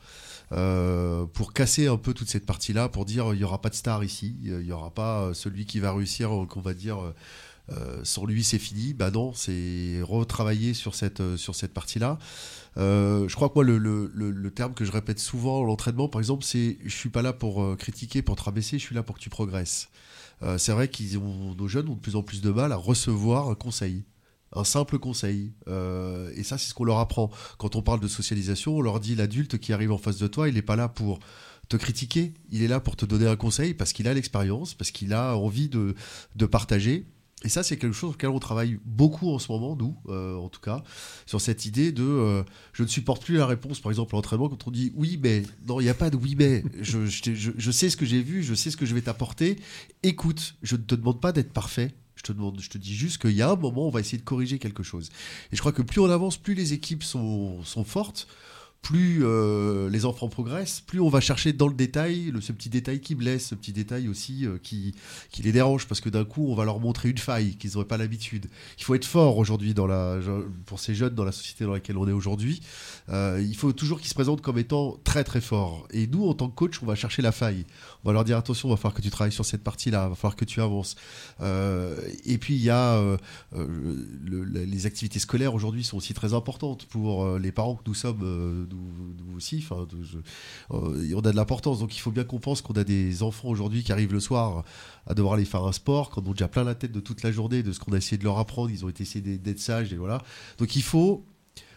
euh, 0.53 1.26
pour 1.26 1.53
casser 1.53 1.87
un 1.87 1.97
peu 1.97 2.14
toute 2.14 2.28
cette 2.28 2.47
partie-là, 2.47 2.89
pour 2.89 3.05
dire 3.05 3.32
il 3.32 3.39
n'y 3.39 3.45
aura 3.45 3.61
pas 3.61 3.70
de 3.70 3.74
star 3.74 4.05
ici, 4.05 4.37
il 4.43 4.59
n'y 4.59 4.72
aura 4.72 4.91
pas 4.93 5.22
euh, 5.22 5.35
celui 5.35 5.66
qui 5.66 5.80
va 5.80 5.93
réussir, 5.93 6.32
euh, 6.35 6.47
qu'on 6.47 6.61
va 6.61 6.74
dire. 6.74 7.03
euh, 7.03 7.14
euh, 7.70 8.01
sans 8.05 8.26
lui 8.26 8.45
c'est 8.45 8.59
fini, 8.59 8.93
bah 8.93 9.11
non, 9.11 9.32
c'est 9.32 10.01
retravailler 10.03 10.74
sur 10.74 10.95
cette, 10.95 11.20
euh, 11.20 11.37
sur 11.39 11.55
cette 11.55 11.72
partie-là. 11.72 12.18
Euh, 12.77 13.29
je 13.29 13.35
crois 13.37 13.49
que 13.49 13.55
moi 13.55 13.64
le, 13.64 14.51
terme 14.51 14.75
que 14.75 14.85
je 14.85 14.93
répète 14.93 15.20
souvent 15.20 15.62
l'entraînement 15.62 16.09
par 16.09 16.20
exemple 16.20 16.45
c'est 16.45 16.79
je 16.85 16.95
suis 16.95 17.09
pas 17.09 17.22
là 17.22 17.33
pour 17.33 17.62
euh, 17.62 17.77
critiquer, 17.77 18.22
pour 18.22 18.37
te 18.37 18.43
rabaisser, 18.43 18.79
je 18.79 18.85
suis 18.85 18.95
là 18.95 19.03
pour 19.03 19.16
que 19.16 19.20
tu 19.20 19.31
progresses. 19.31 19.89
Euh, 20.43 20.59
c'est 20.59 20.72
vrai 20.72 20.89
qu'ils 20.89 21.18
ont 21.18 21.55
nos 21.55 21.68
jeunes 21.68 21.89
ont 21.89 21.95
de 21.95 22.01
plus 22.01 22.16
en 22.16 22.22
plus 22.22 22.41
de 22.41 22.51
mal 22.51 22.72
à 22.72 22.77
recevoir 22.77 23.49
un 23.49 23.55
conseil. 23.55 24.05
Un 24.57 24.62
simple 24.62 25.01
conseil. 25.01 25.53
Et 25.66 26.45
ça, 26.45 26.59
c'est 26.59 26.68
ce 26.68 26.75
qu'on 26.75 26.85
leur 26.85 26.99
apprend. 26.99 27.29
Quand 27.59 27.75
on 27.75 27.83
parle 27.83 27.99
de 27.99 28.07
socialisation, 28.07 28.77
on 28.77 28.83
leur 28.83 29.01
dit 29.01 29.16
l'adulte 29.16 29.59
qui 29.59 29.72
arrive 29.72 29.91
en 29.91 29.99
face 29.99 30.18
de 30.18 30.29
toi, 30.29 30.49
il 30.49 30.55
n'est 30.55 30.62
pas 30.62 30.77
là 30.77 30.89
pour 30.89 31.18
te 31.68 31.77
critiquer, 31.77 32.35
il 32.53 32.62
est 32.62 32.68
là 32.68 32.79
pour 32.79 32.95
te 32.95 33.05
donner 33.05 33.27
un 33.27 33.35
conseil 33.35 33.75
parce 33.75 33.93
qu'il 33.93 34.07
a 34.07 34.14
l'expérience, 34.14 34.75
parce 34.75 34.93
qu'il 34.93 35.12
a 35.12 35.37
envie 35.37 35.68
de 35.68 36.47
partager. 36.47 37.05
Et 37.45 37.51
ça, 37.51 37.62
c'est 37.62 37.76
quelque 37.76 37.92
chose 37.92 38.11
sur 38.11 38.12
lequel 38.12 38.30
on 38.30 38.38
travaille 38.38 38.78
beaucoup 38.86 39.30
en 39.30 39.38
ce 39.38 39.53
moment, 39.53 39.76
nous, 39.76 39.95
euh, 40.09 40.34
en 40.36 40.49
tout 40.49 40.61
cas, 40.61 40.82
sur 41.26 41.42
cette 41.42 41.66
idée 41.66 41.92
de 41.92 42.03
euh, 42.03 42.42
je 42.72 42.82
ne 42.82 42.88
supporte 42.88 43.22
plus 43.22 43.36
la 43.36 43.47
réponse, 43.47 43.80
par 43.80 43.92
exemple, 43.92 44.14
à 44.14 44.16
l'entraînement, 44.16 44.49
quand 44.49 44.66
on 44.66 44.70
dit 44.70 44.92
oui, 44.97 45.20
mais 45.22 45.42
non, 45.68 45.78
il 45.78 45.84
n'y 45.84 45.90
a 45.90 45.95
pas 45.95 46.09
de 46.09 46.16
oui, 46.16 46.34
mais 46.38 46.64
je, 46.80 47.70
sais 47.70 47.90
ce 47.90 47.97
que 47.99 48.07
j'ai 48.07 48.22
vu, 48.22 48.42
je 48.42 48.55
sais 48.55 48.70
ce 48.70 48.78
que 48.78 48.86
je 48.86 48.95
vais 48.95 49.03
t'apporter. 49.03 49.57
Écoute, 50.03 50.57
je 50.62 50.76
ne 50.76 50.80
te 50.80 50.95
demande 50.95 51.20
pas 51.20 51.32
d'être 51.32 51.53
parfait. 51.53 51.95
Je 52.16 52.22
te, 52.22 52.32
demande, 52.32 52.59
je 52.61 52.70
te 52.70 52.78
dis 52.78 52.95
juste 52.95 53.18
qu'il 53.18 53.32
y 53.32 53.42
a 53.42 53.51
un 53.51 53.57
moment, 53.57 53.86
on 53.86 53.90
va 53.90 54.01
essayer 54.01 54.16
de 54.16 54.22
corriger 54.22 54.59
quelque 54.59 54.82
chose. 54.82 55.11
Et 55.53 55.57
je 55.57 55.61
crois 55.61 55.72
que 55.72 55.82
plus 55.82 56.01
on 56.01 56.09
avance, 56.09 56.38
plus 56.38 56.55
les 56.55 56.72
équipes 56.72 57.05
sont 57.05 57.62
fortes, 57.84 58.26
plus 58.85 59.24
euh, 59.24 59.89
les 59.89 60.05
enfants 60.05 60.28
progressent, 60.28 60.82
plus 60.82 61.01
on 61.01 61.09
va 61.09 61.20
chercher 61.20 61.55
dans 61.55 61.68
le 61.68 61.74
détail, 61.74 62.30
le, 62.30 62.43
ce 62.43 62.53
petit 62.53 62.68
détail 62.68 63.01
qui 63.01 63.14
blesse, 63.14 63.49
ce 63.49 63.55
petit 63.55 63.72
détail 63.72 64.09
aussi 64.09 64.45
euh, 64.47 64.59
qui, 64.62 64.95
les 65.43 65.53
dérange, 65.53 65.89
parce 65.89 66.03
que 66.03 66.11
d'un 66.11 66.24
coup, 66.26 66.47
on 66.51 66.55
va 66.55 66.66
leur 66.66 66.80
montrer 66.80 67.09
une 67.09 67.16
faille 67.18 67.57
qu'ils 67.57 67.70
n'auraient 67.72 67.87
pas 67.87 67.97
l'habitude. 67.97 68.47
Il 68.78 68.85
faut 68.85 68.95
être 68.95 69.07
fort 69.07 69.39
aujourd'hui 69.39 69.74
pour 70.66 70.78
ces 70.78 70.95
jeunes 70.95 71.14
dans 71.14 71.24
la 71.24 71.32
société 71.32 71.64
dans 71.64 71.72
laquelle 71.72 71.97
on 71.97 72.07
est 72.07 72.12
aujourd'hui. 72.12 72.61
Euh, 73.09 73.43
il 73.43 73.57
faut 73.57 73.72
toujours 73.72 73.99
qu'ils 74.01 74.11
se 74.11 74.14
présentent 74.14 74.43
comme 74.43 74.59
étant 74.59 74.99
très 75.03 75.24
très 75.24 75.41
forts. 75.41 75.89
Et 75.91 76.07
nous, 76.07 76.28
en 76.28 76.35
tant 76.35 76.49
que 76.49 76.55
coach, 76.55 76.82
on 76.82 76.87
va 76.87 76.95
chercher 76.95 77.22
la 77.22 77.32
faille. 77.32 77.64
On 78.05 78.09
va 78.11 78.12
leur 78.12 78.24
dire 78.24 78.37
attention, 78.37 78.68
il 78.68 78.72
va 78.72 78.76
falloir 78.76 78.95
que 78.95 79.03
tu 79.03 79.11
travailles 79.11 79.32
sur 79.32 79.47
cette 79.47 79.62
partie-là, 79.64 80.05
il 80.07 80.11
va 80.11 80.14
falloir 80.14 80.37
que 80.37 80.45
tu 80.45 80.61
avances. 80.61 80.95
Et 81.41 82.37
puis 82.39 82.55
il 82.55 82.62
y 82.62 82.70
a 82.70 83.01
le- 83.55 84.45
le- 84.45 84.64
les 84.64 84.87
activités 84.87 85.18
scolaires 85.18 85.55
aujourd'hui 85.55 85.85
sont 85.85 85.97
aussi 85.97 86.12
très 86.12 86.35
importantes 86.35 86.85
pour 86.87 87.39
les 87.39 87.51
parents 87.53 87.76
que 87.76 87.82
nous 87.87 87.95
sommes, 87.95 88.66
nous, 88.75 89.37
aussi. 89.37 89.64
Euh, 89.72 91.14
on 91.14 91.20
a 91.20 91.31
de 91.33 91.37
l'importance, 91.37 91.79
donc 91.81 91.97
il 91.97 92.01
faut 92.01 92.11
bien 92.11 92.25
qu'on 92.25 92.39
pense 92.39 92.62
qu'on 92.62 92.75
a 92.75 92.85
des 92.85 93.22
enfants 93.22 93.49
aujourd'hui 93.49 93.83
qui 93.83 93.93
arrivent 93.93 94.12
le 94.12 94.20
soir 94.20 94.64
à 95.07 95.14
devoir 95.14 95.35
aller 95.35 95.45
faire 95.45 95.64
un 95.64 95.72
sport, 95.72 96.11
quand 96.11 96.22
on 96.27 96.31
a 96.31 96.35
déjà 96.35 96.49
plein 96.49 96.64
la 96.64 96.75
tête 96.75 96.93
de 96.93 97.01
toute 97.01 97.22
la 97.22 97.33
journée, 97.33 97.62
de 97.62 97.72
ce 97.72 97.81
qu'on 97.81 97.93
a 97.93 97.97
essayé 97.97 98.18
de 98.18 98.25
leur 98.25 98.39
apprendre, 98.39 98.70
ils 98.70 98.85
ont 98.85 98.89
été 98.89 99.03
essayé 99.03 99.39
d'être- 99.39 99.59
sages 99.59 99.95
voilà. 99.95 100.22
Donc 100.59 100.77
il 100.77 100.83
faut 100.83 101.25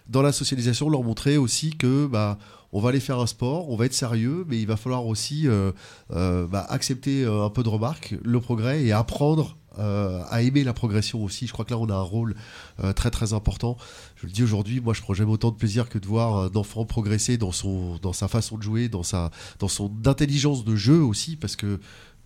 dans 0.10 0.22
la 0.22 0.32
socialisation 0.32 0.90
leur 0.90 1.04
montrer 1.04 1.38
aussi 1.38 1.72
que 1.72 2.08
bah 2.08 2.38
on 2.74 2.82
va 2.82 2.90
aller 2.90 3.00
faire 3.00 3.20
un 3.20 3.28
sport, 3.28 3.70
on 3.70 3.76
va 3.76 3.86
être 3.86 3.94
sérieux, 3.94 4.46
mais 4.48 4.60
il 4.60 4.68
va 4.68 4.76
falloir 4.78 5.06
aussi 5.06 5.48
euh, 5.48 5.72
euh, 6.12 6.48
bah, 6.48 6.66
accepter 6.70 7.26
un 7.26 7.50
peu 7.50 7.64
de 7.64 7.70
remarques, 7.70 8.16
le 8.24 8.40
progrès 8.42 8.84
et 8.84 8.92
apprendre 8.92 9.58
euh, 9.80 10.24
à 10.30 10.42
aimer 10.42 10.64
la 10.64 10.74
progression 10.74 11.24
aussi. 11.24 11.48
Je 11.48 11.54
crois 11.54 11.66
que 11.66 11.72
là, 11.72 11.78
on 11.78 11.90
a 11.90 11.96
un 11.96 12.02
rôle 12.02 12.36
euh, 12.84 12.94
très 12.94 13.12
très 13.12 13.34
important. 13.34 13.78
Je 14.16 14.26
le 14.26 14.32
dis 14.32 14.44
aujourd'hui, 14.44 14.80
moi, 14.82 14.94
je 14.94 15.02
prends 15.02 15.14
jamais 15.14 15.32
autant 15.32 15.52
de 15.52 15.56
plaisir 15.56 15.90
que 15.90 16.00
de 16.00 16.08
voir 16.08 16.38
un 16.38 16.56
enfant 16.56 16.86
progresser 16.86 17.38
dans 17.38 17.52
son 17.52 17.98
dans 18.02 18.14
sa 18.14 18.28
façon 18.28 18.58
de 18.58 18.64
jouer, 18.64 18.90
dans 18.90 19.04
sa 19.04 19.32
dans 19.60 19.68
son 19.68 19.92
intelligence 20.06 20.66
de 20.66 20.76
jeu 20.76 21.02
aussi, 21.02 21.36
parce 21.36 21.56
que 21.56 21.66
euh, 21.66 21.78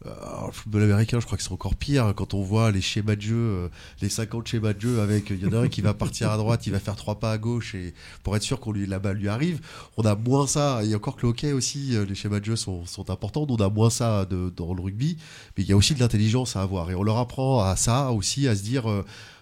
alors, 0.06 0.47
le 0.47 0.52
football 0.52 0.84
américain, 0.84 1.20
je 1.20 1.26
crois 1.26 1.38
que 1.38 1.43
c'est 1.43 1.52
encore 1.52 1.76
pire 1.76 2.14
quand 2.16 2.34
on 2.34 2.41
voit 2.41 2.72
les 2.72 2.82
schémas 2.82 3.16
de 3.16 3.22
jeu, 3.22 3.36
euh, 3.36 3.68
les 4.02 4.10
50 4.10 4.47
schémas 4.47 4.74
de 4.74 4.82
jeu 4.82 4.99
avec, 4.99 5.30
il 5.30 5.41
y 5.43 5.45
en 5.45 5.54
a 5.54 5.60
un 5.60 5.68
qui 5.68 5.82
va 5.82 5.93
partir 5.93 6.32
à 6.32 6.38
droite, 6.38 6.66
il 6.66 6.72
va 6.72 6.80
faire 6.80 6.95
trois 6.95 7.20
pas 7.20 7.32
à 7.32 7.38
gauche 7.38 7.76
et 7.76 7.93
pour 8.24 8.36
être 8.36 8.41
sûr 8.41 8.60
qu'on 8.60 8.72
lui 8.72 8.88
la 8.88 8.97
balle 8.99 9.18
lui 9.18 9.30
arrive. 9.30 9.60
On 9.97 10.04
a 10.04 10.16
moins 10.16 10.47
ça. 10.47 10.84
Et 10.84 10.95
encore 10.95 11.16
que 11.18 11.22
le 11.24 11.30
hockey 11.30 11.52
aussi, 11.54 11.95
euh, 11.95 12.06
les 12.06 12.16
schémas 12.16 12.39
de 12.39 12.45
jeu 12.45 12.56
sont, 12.56 12.86
sont 12.86 13.10
importants. 13.12 13.45
On 13.47 13.56
a 13.58 13.70
moins 13.70 13.89
ça 13.91 14.26
de- 14.26 14.52
dans 14.56 14.74
le 14.74 14.82
rugby, 14.82 15.18
mais 15.58 15.64
il 15.64 15.70
y 15.70 15.74
a 15.74 15.78
aussi 15.78 15.93
de 15.93 15.99
l'intelligence 15.99 16.56
à 16.56 16.62
avoir 16.62 16.89
et 16.89 16.95
on 16.95 17.04
leur 17.04 17.18
apprend 17.18 17.62
à 17.64 17.76
ça 17.76 18.12
aussi, 18.12 18.47
à 18.47 18.56
se 18.56 18.64
dire. 18.64 18.86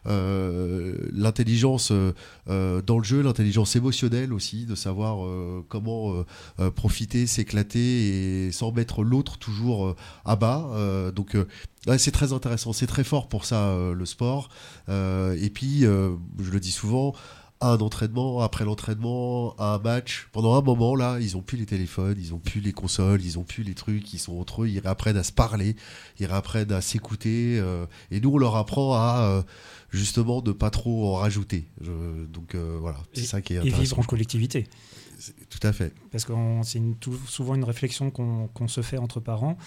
Euh, 0.07 0.95
l'intelligence 1.13 1.91
euh, 1.91 2.13
euh, 2.49 2.81
dans 2.81 2.97
le 2.97 3.03
jeu, 3.03 3.21
l'intelligence 3.21 3.75
émotionnelle 3.75 4.33
aussi, 4.33 4.65
de 4.65 4.75
savoir 4.75 5.27
comment 5.67 6.23
profiter, 6.75 7.27
s'éclater 7.27 8.47
et 8.47 8.51
sans 8.51 8.71
mettre 8.71 9.03
l'autre 9.03 9.37
toujours 9.37 9.95
à 10.25 10.35
bas. 10.35 11.11
Donc 11.15 11.35
c'est 11.97 12.11
très 12.11 12.33
intéressant, 12.33 12.73
c'est 12.73 12.87
très 12.87 13.03
fort 13.03 13.27
pour 13.27 13.45
ça 13.45 13.75
le 13.93 14.05
sport. 14.05 14.49
Et 14.87 15.49
puis, 15.53 15.81
je 15.81 16.51
le 16.51 16.59
dis 16.59 16.71
souvent, 16.71 17.13
à 17.61 17.71
un 17.71 17.77
entraînement, 17.77 18.41
après 18.41 18.63
l'entraînement, 18.63 19.53
à 19.57 19.73
un 19.75 19.79
match. 19.79 20.29
Pendant 20.31 20.57
un 20.57 20.61
moment, 20.61 20.95
là, 20.95 21.17
ils 21.19 21.35
ont 21.35 21.41
plus 21.41 21.57
les 21.57 21.65
téléphones, 21.65 22.15
ils 22.17 22.33
ont 22.33 22.39
plus 22.39 22.61
les 22.61 22.71
consoles, 22.71 23.21
ils 23.21 23.37
ont 23.37 23.43
plus 23.43 23.63
les 23.63 23.73
trucs, 23.73 24.13
ils 24.13 24.19
sont 24.19 24.39
entre 24.39 24.63
eux, 24.63 24.69
ils 24.69 24.79
réapprennent 24.79 25.17
à 25.17 25.23
se 25.23 25.33
parler, 25.33 25.75
ils 26.19 26.25
réapprennent 26.25 26.71
à 26.71 26.81
s'écouter. 26.81 27.61
et 28.11 28.19
nous, 28.19 28.31
on 28.31 28.37
leur 28.37 28.55
apprend 28.55 28.93
à 28.95 29.43
justement 29.91 30.41
de 30.41 30.51
pas 30.51 30.69
trop 30.69 31.07
en 31.07 31.15
rajouter. 31.15 31.65
Je- 31.81 32.25
donc 32.25 32.55
euh, 32.55 32.77
voilà, 32.79 32.97
c'est 33.13 33.21
Et- 33.21 33.25
ça 33.25 33.41
qui 33.41 33.53
est 33.53 33.55
Et 33.57 33.59
intéressant. 33.59 33.81
vivre 33.81 33.99
en 33.99 34.03
collectivité. 34.03 34.67
Tout 35.49 35.67
à 35.67 35.73
fait. 35.73 35.93
Parce 36.11 36.25
que 36.25 36.33
c'est 36.63 36.81
souvent 37.27 37.55
une 37.55 37.63
réflexion 37.63 38.11
qu'on 38.11 38.67
se 38.67 38.81
fait 38.81 38.97
entre 38.97 39.19
parents. 39.19 39.57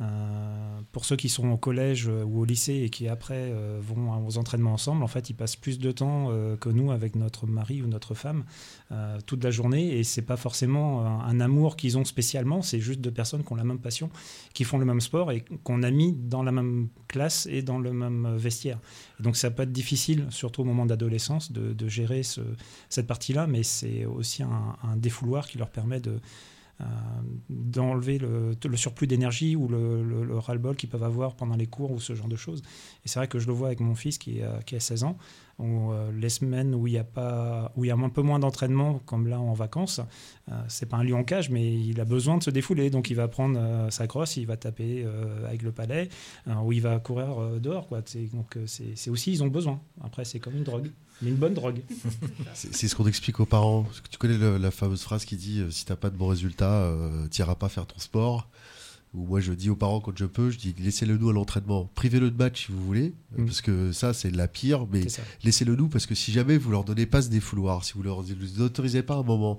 Euh, 0.00 0.80
pour 0.92 1.04
ceux 1.04 1.16
qui 1.16 1.28
sont 1.28 1.50
au 1.50 1.58
collège 1.58 2.08
euh, 2.08 2.24
ou 2.24 2.40
au 2.40 2.44
lycée 2.46 2.76
et 2.84 2.88
qui 2.88 3.06
après 3.06 3.34
euh, 3.50 3.78
vont 3.82 4.26
aux 4.26 4.38
entraînements 4.38 4.72
ensemble, 4.72 5.02
en 5.02 5.06
fait, 5.06 5.28
ils 5.28 5.34
passent 5.34 5.56
plus 5.56 5.78
de 5.78 5.90
temps 5.92 6.30
que 6.60 6.68
nous 6.68 6.90
avec 6.90 7.16
notre 7.16 7.46
mari 7.46 7.82
ou 7.82 7.86
notre 7.86 8.14
femme 8.14 8.44
toute 9.26 9.44
la 9.44 9.50
journée. 9.50 9.98
Et 9.98 10.04
c'est 10.04 10.22
pas 10.22 10.36
forcément 10.36 11.22
un, 11.24 11.40
amour 11.40 11.76
qu'ils 11.76 11.98
ont 11.98 12.04
spécialement, 12.04 12.62
c'est 12.62 12.80
juste 12.80 13.00
deux 13.00 13.10
personnes 13.10 13.44
qui 13.44 13.52
ont 13.52 13.56
la 13.56 13.64
même 13.64 13.78
passion, 13.78 14.10
qui 14.52 14.64
font 14.64 14.78
le 14.78 14.84
même 14.84 15.00
sport 15.00 15.32
et 15.32 15.44
qu'on 15.64 15.82
a 15.82 15.90
mis 15.90 16.12
dans 16.12 16.42
la 16.42 16.52
même 16.52 16.88
classe 17.08 17.46
et 17.46 17.62
dans 17.62 17.78
le 17.78 17.92
même 17.92 18.36
vestiaire. 18.36 18.78
Donc 19.20 19.36
ça 19.36 19.50
peut 19.50 19.62
être 19.62 19.72
difficile, 19.72 20.26
surtout 20.30 20.62
au 20.62 20.64
moment 20.64 20.86
d'adolescence, 20.86 21.52
de, 21.52 21.88
gérer 21.88 22.22
ce, 22.22 22.40
cette 22.88 23.06
partie-là, 23.06 23.46
mais 23.46 23.62
c'est 23.62 24.04
aussi 24.04 24.42
un, 24.42 24.76
un 24.82 24.96
défouloir 25.00 25.46
qui 25.48 25.58
leur 25.58 25.70
permet 25.70 26.00
euh, 26.06 26.84
d'enlever 27.50 28.16
le, 28.18 28.56
surplus 28.76 29.06
d'énergie 29.06 29.54
ou 29.56 29.68
le, 29.68 30.02
le- 30.02 30.24
le 30.24 30.38
ras-le-bol 30.38 30.76
qu'ils 30.76 30.88
peuvent 30.88 31.02
avoir 31.02 31.34
pendant 31.34 31.56
les 31.56 31.66
cours 31.66 31.90
ou 31.90 32.00
ce 32.00 32.14
genre 32.14 32.28
de 32.28 32.36
choses. 32.36 32.62
Et 33.04 33.08
c'est 33.08 33.18
vrai 33.18 33.28
que 33.28 33.38
je 33.38 33.46
le 33.46 33.52
vois 33.52 33.66
avec 33.68 33.80
mon 33.80 33.94
fils 33.94 34.16
qui, 34.16 34.40
a- 34.42 34.60
qui 34.64 34.76
a 34.76 34.80
16 34.80 35.04
ans, 35.04 35.18
où 35.58 35.92
euh, 35.92 36.10
les 36.12 36.30
semaines 36.30 36.74
où 36.74 36.86
il 36.86 36.94
y 36.94 36.98
a 36.98 37.04
pas, 37.04 37.70
il 37.76 37.84
y 37.84 37.90
a 37.90 37.94
un 37.94 38.08
peu 38.08 38.22
moins 38.22 38.38
d'entraînement, 38.38 38.98
comme 39.04 39.26
là 39.28 39.38
en 39.38 39.52
vacances, 39.52 40.00
euh, 40.50 40.52
c'est 40.68 40.86
pas 40.88 40.96
un 40.96 41.04
lion 41.04 41.22
cage, 41.22 41.50
mais 41.50 41.70
il 41.70 42.00
a 42.00 42.06
besoin 42.06 42.38
de 42.38 42.42
se 42.42 42.50
défouler. 42.50 42.88
Donc 42.88 43.10
il 43.10 43.14
va 43.14 43.28
prendre 43.28 43.58
euh, 43.60 43.90
sa 43.90 44.06
crosse, 44.06 44.38
il 44.38 44.46
va 44.46 44.56
taper 44.56 45.02
euh, 45.04 45.46
avec 45.46 45.60
le 45.62 45.72
palais, 45.72 46.08
euh, 46.48 46.54
ou 46.64 46.72
il 46.72 46.80
va 46.80 46.98
courir 46.98 47.38
euh, 47.42 47.58
dehors. 47.58 47.88
Donc 48.32 48.56
euh, 48.56 48.64
c'est 48.66 49.10
aussi, 49.10 49.32
ils 49.32 49.42
ont 49.44 49.48
besoin. 49.48 49.80
Après, 50.02 50.24
c'est 50.24 50.38
comme 50.40 50.56
une 50.56 50.64
drogue, 50.64 50.90
mais 51.22 51.30
une 51.30 51.36
bonne 51.36 51.54
drogue. 51.54 51.80
C'est 52.54 52.88
ce 52.88 52.94
qu'on 52.94 53.06
explique 53.06 53.40
aux 53.40 53.46
parents. 53.46 53.82
Parce 53.84 54.00
que 54.00 54.08
Tu 54.08 54.18
connais 54.18 54.38
le- 54.38 54.58
la 54.58 54.70
fameuse 54.70 55.02
phrase 55.02 55.24
qui 55.24 55.36
dit 55.36 55.60
euh, 55.60 55.70
si 55.70 55.84
t'as 55.84 55.96
pas 55.96 56.10
de 56.10 56.16
bons 56.16 56.28
résultats, 56.28 56.70
euh, 56.82 57.26
t'iras 57.28 57.54
pas 57.54 57.68
faire 57.68 57.86
ton 57.86 57.98
sport. 57.98 58.48
Ou 59.12 59.26
moi 59.26 59.40
je 59.40 59.52
dis 59.52 59.68
aux 59.70 59.74
parents 59.76 59.98
quand 60.00 60.16
je 60.16 60.24
peux, 60.24 60.50
je 60.50 60.58
dis 60.58 60.72
laissez-le 60.78 61.16
nous 61.18 61.30
à 61.30 61.32
l'entraînement, 61.32 61.90
privez-le 61.96 62.30
de 62.30 62.36
match 62.36 62.66
si 62.66 62.72
vous 62.72 62.80
voulez, 62.84 63.12
euh, 63.36 63.42
Mm. 63.42 63.46
parce 63.46 63.60
que 63.60 63.90
ça 63.90 64.14
c'est 64.14 64.30
la 64.30 64.46
pire, 64.46 64.86
mais 64.92 65.04
laissez-le 65.42 65.74
nous 65.74 65.88
parce 65.88 66.06
que 66.06 66.14
si 66.14 66.30
jamais 66.30 66.56
vous 66.56 66.70
leur 66.70 66.84
donnez 66.84 67.06
pas 67.06 67.20
ce 67.20 67.28
défouloir, 67.28 67.82
si 67.84 67.94
vous 67.94 68.04
leur 68.04 68.22
vous 68.22 68.60
autorisez 68.62 69.02
pas 69.02 69.16
un 69.16 69.24
moment, 69.24 69.58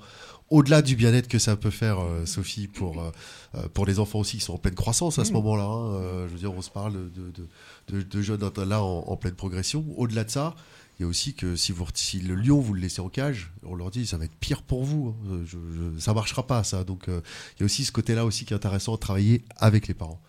au-delà 0.50 0.82
du 0.82 0.96
bien-être 0.96 1.28
que 1.28 1.38
ça 1.38 1.58
peut 1.58 1.70
faire, 1.70 2.00
euh, 2.00 2.26
Sophie, 2.26 2.70
pour, 2.70 3.02
euh, 3.02 3.68
pour 3.74 3.86
les 3.86 4.00
enfants 4.00 4.20
aussi 4.20 4.38
qui 4.38 4.44
sont 4.46 4.54
en 4.54 4.58
pleine 4.58 4.74
croissance 4.76 5.20
à 5.20 5.26
ce 5.26 5.32
Mm. 5.32 5.34
moment-là, 5.34 5.66
hein, 5.66 5.94
euh, 5.96 6.28
je 6.30 6.32
veux 6.34 6.40
dire, 6.40 6.54
on 6.54 6.62
se 6.62 6.70
parle 6.70 6.94
de, 6.94 7.10
de, 7.32 7.48
de, 7.98 8.02
de 8.04 8.22
jeunes 8.22 8.50
là 8.66 8.82
en, 8.82 9.00
en 9.06 9.18
pleine 9.18 9.36
progression. 9.36 9.84
Au-delà 9.98 10.24
de 10.24 10.30
ça, 10.32 10.56
il 11.02 11.06
y 11.06 11.08
a 11.08 11.10
aussi 11.10 11.34
que 11.34 11.56
si, 11.56 11.74
le 12.20 12.36
lion 12.36 12.60
vous 12.60 12.76
le 12.76 12.80
laissez 12.80 13.02
en 13.02 13.10
cage, 13.10 13.52
on 13.64 13.74
leur 13.74 13.90
dit 13.90 14.06
ça 14.06 14.18
va 14.18 14.26
être 14.26 14.36
pire 14.36 14.62
pour 14.62 14.84
vous, 14.84 15.16
hein. 15.26 15.40
Je- 15.46 15.58
je- 15.58 16.00
ça 16.00 16.14
marchera 16.14 16.46
pas 16.46 16.64
ça. 16.64 16.84
Donc 16.84 17.10
euh, 17.10 17.22
il 17.56 17.62
y 17.62 17.64
a 17.64 17.66
aussi 17.66 17.86
ce 17.86 17.92
côté-là 17.92 18.24
aussi 18.24 18.46
qui 18.46 18.54
est 18.54 18.56
intéressant 18.56 18.94
à 18.94 19.00
travailler 19.00 19.44
avec 19.58 19.88
les 19.88 19.96
parents. 19.96 20.22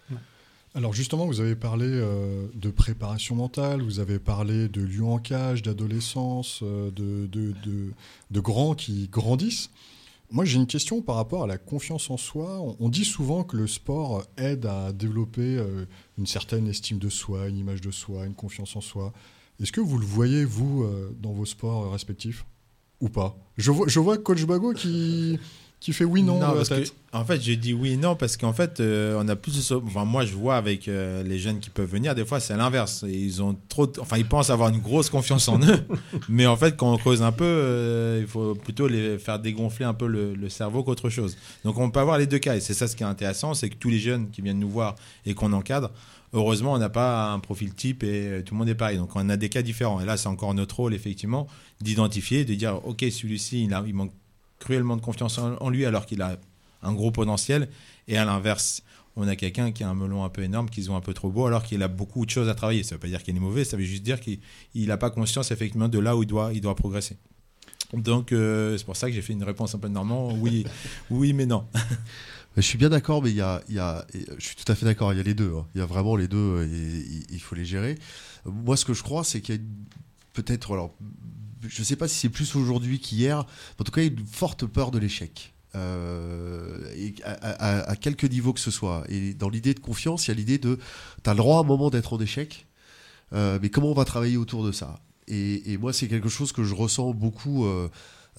Alors 0.74 0.94
justement, 0.94 1.26
vous 1.26 1.40
avez 1.40 1.56
parlé 1.56 1.84
euh, 1.86 2.46
de 2.54 2.70
préparation 2.70 3.34
mentale, 3.34 3.82
vous 3.82 4.00
avez 4.00 4.18
parlé 4.18 4.68
de 4.68 4.80
lion 4.80 5.12
en 5.12 5.18
cage, 5.18 5.60
d'adolescence, 5.60 6.60
euh, 6.62 6.90
de, 6.90 8.40
grands 8.40 8.74
qui 8.74 9.08
grandissent. 9.08 9.68
Moi, 10.30 10.46
j'ai 10.46 10.56
une 10.56 10.66
question 10.66 11.02
par 11.02 11.16
rapport 11.16 11.42
à 11.44 11.46
la 11.46 11.58
confiance 11.58 12.08
en 12.08 12.16
soi. 12.16 12.58
On, 12.80 12.88
dit 12.88 13.04
souvent 13.04 13.44
que 13.44 13.58
le 13.58 13.66
sport 13.66 14.24
aide 14.38 14.64
à 14.64 14.90
développer 14.94 15.58
euh, 15.58 15.84
une 16.16 16.26
certaine 16.26 16.66
estime 16.66 16.98
de 16.98 17.10
soi, 17.10 17.48
une 17.48 17.58
image 17.58 17.82
de 17.82 17.90
soi, 17.90 18.24
une 18.24 18.34
confiance 18.34 18.74
en 18.74 18.80
soi. 18.80 19.12
Est-ce 19.62 19.72
que 19.72 19.80
vous 19.80 19.98
le 19.98 20.04
voyez, 20.06 20.44
vous, 20.44 20.82
euh, 20.84 21.14
dans 21.20 21.32
vos 21.32 21.46
sports 21.46 21.90
respectifs 21.92 22.44
Ou 23.00 23.08
pas? 23.08 23.36
Je 23.56 23.70
vois, 23.70 23.86
je 23.88 24.00
vois 24.00 24.18
Coach 24.18 24.44
Bago 24.44 24.72
qui, 24.72 25.38
qui 25.78 25.92
fait 25.92 26.04
oui, 26.04 26.22
non, 26.22 26.38
que, 26.40 26.84
en 27.12 27.24
fait, 27.24 27.40
je 27.40 27.52
dis 27.52 27.72
oui 27.74 27.92
et 27.92 27.96
non 27.96 28.16
parce 28.16 28.36
qu'en 28.36 28.52
fait, 28.52 28.80
euh, 28.80 29.20
on 29.22 29.28
a 29.28 29.36
plus 29.36 29.56
de. 29.68 29.74
Enfin, 29.86 30.04
moi, 30.04 30.24
je 30.24 30.34
vois 30.34 30.56
avec 30.56 30.88
euh, 30.88 31.22
les 31.22 31.38
jeunes 31.38 31.58
qui 31.60 31.70
peuvent 31.70 31.88
venir, 31.90 32.14
des 32.14 32.24
fois, 32.24 32.40
c'est 32.40 32.56
l'inverse. 32.56 33.04
Ils 33.06 33.42
ont 33.42 33.56
trop. 33.68 33.86
de- 33.86 34.00
Enfin, 34.00 34.16
ils 34.16 34.26
pensent 34.26 34.50
avoir 34.50 34.68
une 34.68 34.78
grosse 34.80 35.10
confiance 35.10 35.48
en 35.48 35.60
eux, 35.60 35.84
mais 36.28 36.46
en 36.46 36.56
fait, 36.56 36.76
quand 36.76 36.92
on 36.92 36.96
creuse 36.98 37.22
un 37.22 37.32
peu, 37.32 37.44
euh, 37.44 38.18
il 38.20 38.26
faut 38.26 38.54
plutôt 38.54 38.88
les 38.88 39.18
faire 39.18 39.38
dégonfler 39.38 39.84
un 39.84 39.94
peu 39.94 40.06
le, 40.06 40.34
le 40.34 40.48
cerveau 40.48 40.82
qu'autre 40.82 41.08
chose. 41.10 41.36
Donc, 41.64 41.78
on 41.78 41.90
peut 41.90 42.00
avoir 42.00 42.16
les 42.18 42.26
deux 42.26 42.38
cas. 42.38 42.56
Et 42.56 42.60
c'est 42.60 42.74
ça 42.74 42.88
ce 42.88 42.96
qui 42.96 43.02
est 43.02 43.06
intéressant, 43.06 43.54
c'est 43.54 43.68
que 43.68 43.76
tous 43.76 43.90
les 43.90 43.98
jeunes 43.98 44.30
qui 44.30 44.40
viennent 44.42 44.58
nous 44.60 44.70
voir 44.70 44.94
et 45.26 45.34
qu'on 45.34 45.52
encadre. 45.52 45.90
Heureusement, 46.34 46.72
on 46.72 46.78
n'a 46.78 46.88
pas 46.88 47.30
un 47.30 47.40
profil 47.40 47.74
type 47.74 48.02
et 48.02 48.26
euh, 48.26 48.42
tout 48.42 48.54
le 48.54 48.58
monde 48.58 48.68
est 48.68 48.74
pareil. 48.74 48.96
Donc, 48.96 49.14
on 49.14 49.28
a 49.28 49.36
des 49.36 49.50
cas 49.50 49.60
différents. 49.60 50.00
Et 50.00 50.06
là, 50.06 50.16
c'est 50.16 50.28
encore 50.28 50.54
notre 50.54 50.76
rôle, 50.76 50.94
effectivement, 50.94 51.46
d'identifier, 51.80 52.44
de 52.44 52.54
dire, 52.54 52.80
OK, 52.86 53.04
celui-ci, 53.10 53.64
il, 53.64 53.94
manque 53.94 54.12
cruellement 54.58 54.96
de 54.96 55.02
confiance 55.02 55.38
en, 55.38 55.68
lui 55.68 55.84
alors 55.84 56.06
qu'il 56.06 56.22
a 56.22 56.38
un 56.82 56.94
gros 56.94 57.10
potentiel. 57.10 57.68
Et 58.08 58.16
à 58.16 58.24
l'inverse, 58.24 58.82
on 59.14 59.28
a 59.28 59.36
quelqu'un 59.36 59.72
qui 59.72 59.84
a 59.84 59.90
un 59.90 59.94
melon 59.94 60.24
un 60.24 60.30
peu 60.30 60.42
énorme, 60.42 60.70
qui 60.70 60.84
se 60.84 60.90
un 60.90 61.00
peu 61.00 61.12
trop 61.12 61.28
beau, 61.28 61.46
alors 61.46 61.64
qu'il 61.64 61.82
a 61.82 61.88
beaucoup 61.88 62.24
de 62.24 62.30
choses 62.30 62.48
à 62.48 62.54
travailler. 62.54 62.82
Ça 62.82 62.94
ne 62.94 62.96
veut 62.96 63.00
pas 63.00 63.08
dire 63.08 63.22
qu'il 63.22 63.36
est 63.36 63.40
mauvais, 63.40 63.64
ça 63.64 63.76
veut 63.76 63.84
juste 63.84 64.02
dire 64.02 64.18
qu'il 64.20 64.38
n'a 64.74 64.96
pas 64.96 65.10
conscience 65.10 65.50
effectivement 65.50 65.88
de 65.88 65.98
là 65.98 66.16
où 66.16 66.22
il 66.22 66.26
doit, 66.26 66.52
il 66.54 66.62
doit 66.62 66.74
progresser. 66.74 67.18
Donc 67.92 68.32
euh, 68.32 68.78
c'est 68.78 68.84
pour 68.84 68.96
ça 68.96 69.08
que 69.08 69.14
j'ai 69.14 69.20
fait 69.20 69.34
une 69.34 69.44
réponse 69.44 69.74
un 69.74 69.78
peu 69.78 69.88
normand, 69.88 70.32
oui, 70.32 70.64
oui 71.10 71.34
mais 71.34 71.44
non. 71.44 71.66
Je 72.56 72.60
suis 72.62 72.76
bien 72.78 72.90
d'accord, 72.90 73.22
mais 73.22 73.30
il 73.30 73.36
y 73.36 73.40
a, 73.40 73.62
je 73.70 74.44
suis 74.46 74.56
tout 74.56 74.70
à 74.70 74.74
fait 74.74 74.84
d'accord. 74.84 75.12
Il 75.12 75.16
y 75.16 75.20
a 75.20 75.22
les 75.22 75.34
deux. 75.34 75.52
hein. 75.56 75.66
Il 75.74 75.78
y 75.78 75.80
a 75.82 75.86
vraiment 75.86 76.16
les 76.16 76.28
deux. 76.28 76.36
euh, 76.36 76.66
Et, 76.66 77.24
il- 77.34 77.40
faut 77.40 77.54
les 77.54 77.64
gérer. 77.64 77.98
Moi, 78.44 78.76
ce 78.76 78.84
que 78.84 78.92
je 78.94 79.02
crois, 79.02 79.24
c'est 79.24 79.40
qu'il 79.40 79.54
y 79.54 79.58
a 79.58 79.60
peut-être, 80.34 80.72
alors, 80.72 80.94
je 81.66 81.80
ne 81.80 81.84
sais 81.84 81.96
pas 81.96 82.08
si 82.08 82.18
c'est 82.18 82.28
plus 82.28 82.54
aujourd'hui 82.56 82.98
qu'hier, 83.00 83.38
en 83.78 83.84
tout 83.84 83.92
cas, 83.92 84.02
il 84.02 84.12
y 84.12 84.16
a 84.16 84.20
une 84.20 84.26
forte 84.26 84.66
peur 84.66 84.90
de 84.90 84.98
l'échec. 84.98 85.54
Euh, 85.74 86.78
à, 87.24 87.30
à- 87.30 87.90
à 87.90 87.96
quelque 87.96 88.26
niveau 88.26 88.52
que 88.52 88.60
ce 88.60 88.70
soit. 88.70 89.04
Et 89.08 89.32
dans 89.32 89.48
l'idée 89.48 89.72
de 89.72 89.80
confiance, 89.80 90.26
il 90.26 90.28
y 90.28 90.32
a 90.32 90.34
l'idée 90.34 90.58
de, 90.58 90.78
tu 91.24 91.30
as 91.30 91.32
le 91.32 91.38
droit 91.38 91.56
à 91.56 91.60
un 91.60 91.64
moment 91.64 91.88
d'être 91.88 92.12
en 92.12 92.20
échec, 92.20 92.66
euh, 93.32 93.58
mais 93.62 93.70
comment 93.70 93.90
on 93.90 93.94
va 93.94 94.04
travailler 94.04 94.36
autour 94.36 94.64
de 94.64 94.72
ça? 94.72 95.00
Et, 95.28 95.78
moi, 95.78 95.94
c'est 95.94 96.08
quelque 96.08 96.28
chose 96.28 96.52
que 96.52 96.62
je 96.62 96.74
ressens 96.74 97.14
beaucoup. 97.14 97.64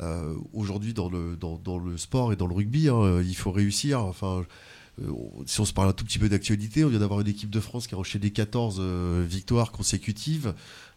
Euh, 0.02 0.36
aujourd'hui 0.54 0.94
dans 0.94 1.10
le, 1.10 1.36
dans, 1.36 1.58
dans 1.58 1.78
le 1.78 1.98
sport 1.98 2.34
et 2.34 2.36
dans 2.36 2.48
le 2.48 2.56
rugby. 2.56 2.90
hein, 2.90 3.22
il 3.22 3.36
faut 3.36 3.52
réussir. 3.52 4.02
Enfin, 4.02 4.44
euh, 5.02 5.12
si 5.48 5.60
on 5.60 5.66
se 5.66 5.74
parle 5.74 5.90
un 5.90 5.94
tout 5.94 6.06
petit 6.06 6.20
peu 6.20 6.30
d'actualité, 6.30 6.86
on 6.86 6.90
vient 6.90 7.00
d'avoir 7.00 7.22
une 7.22 7.28
équipe 7.28 7.50
de 7.50 7.60
France 7.60 7.88
qui 7.88 7.96
a 7.96 7.98
enchaîné 7.98 8.30
14 8.32 8.78
euh, 8.80 9.26
victoires 9.28 9.72
consécutives. 9.72 10.54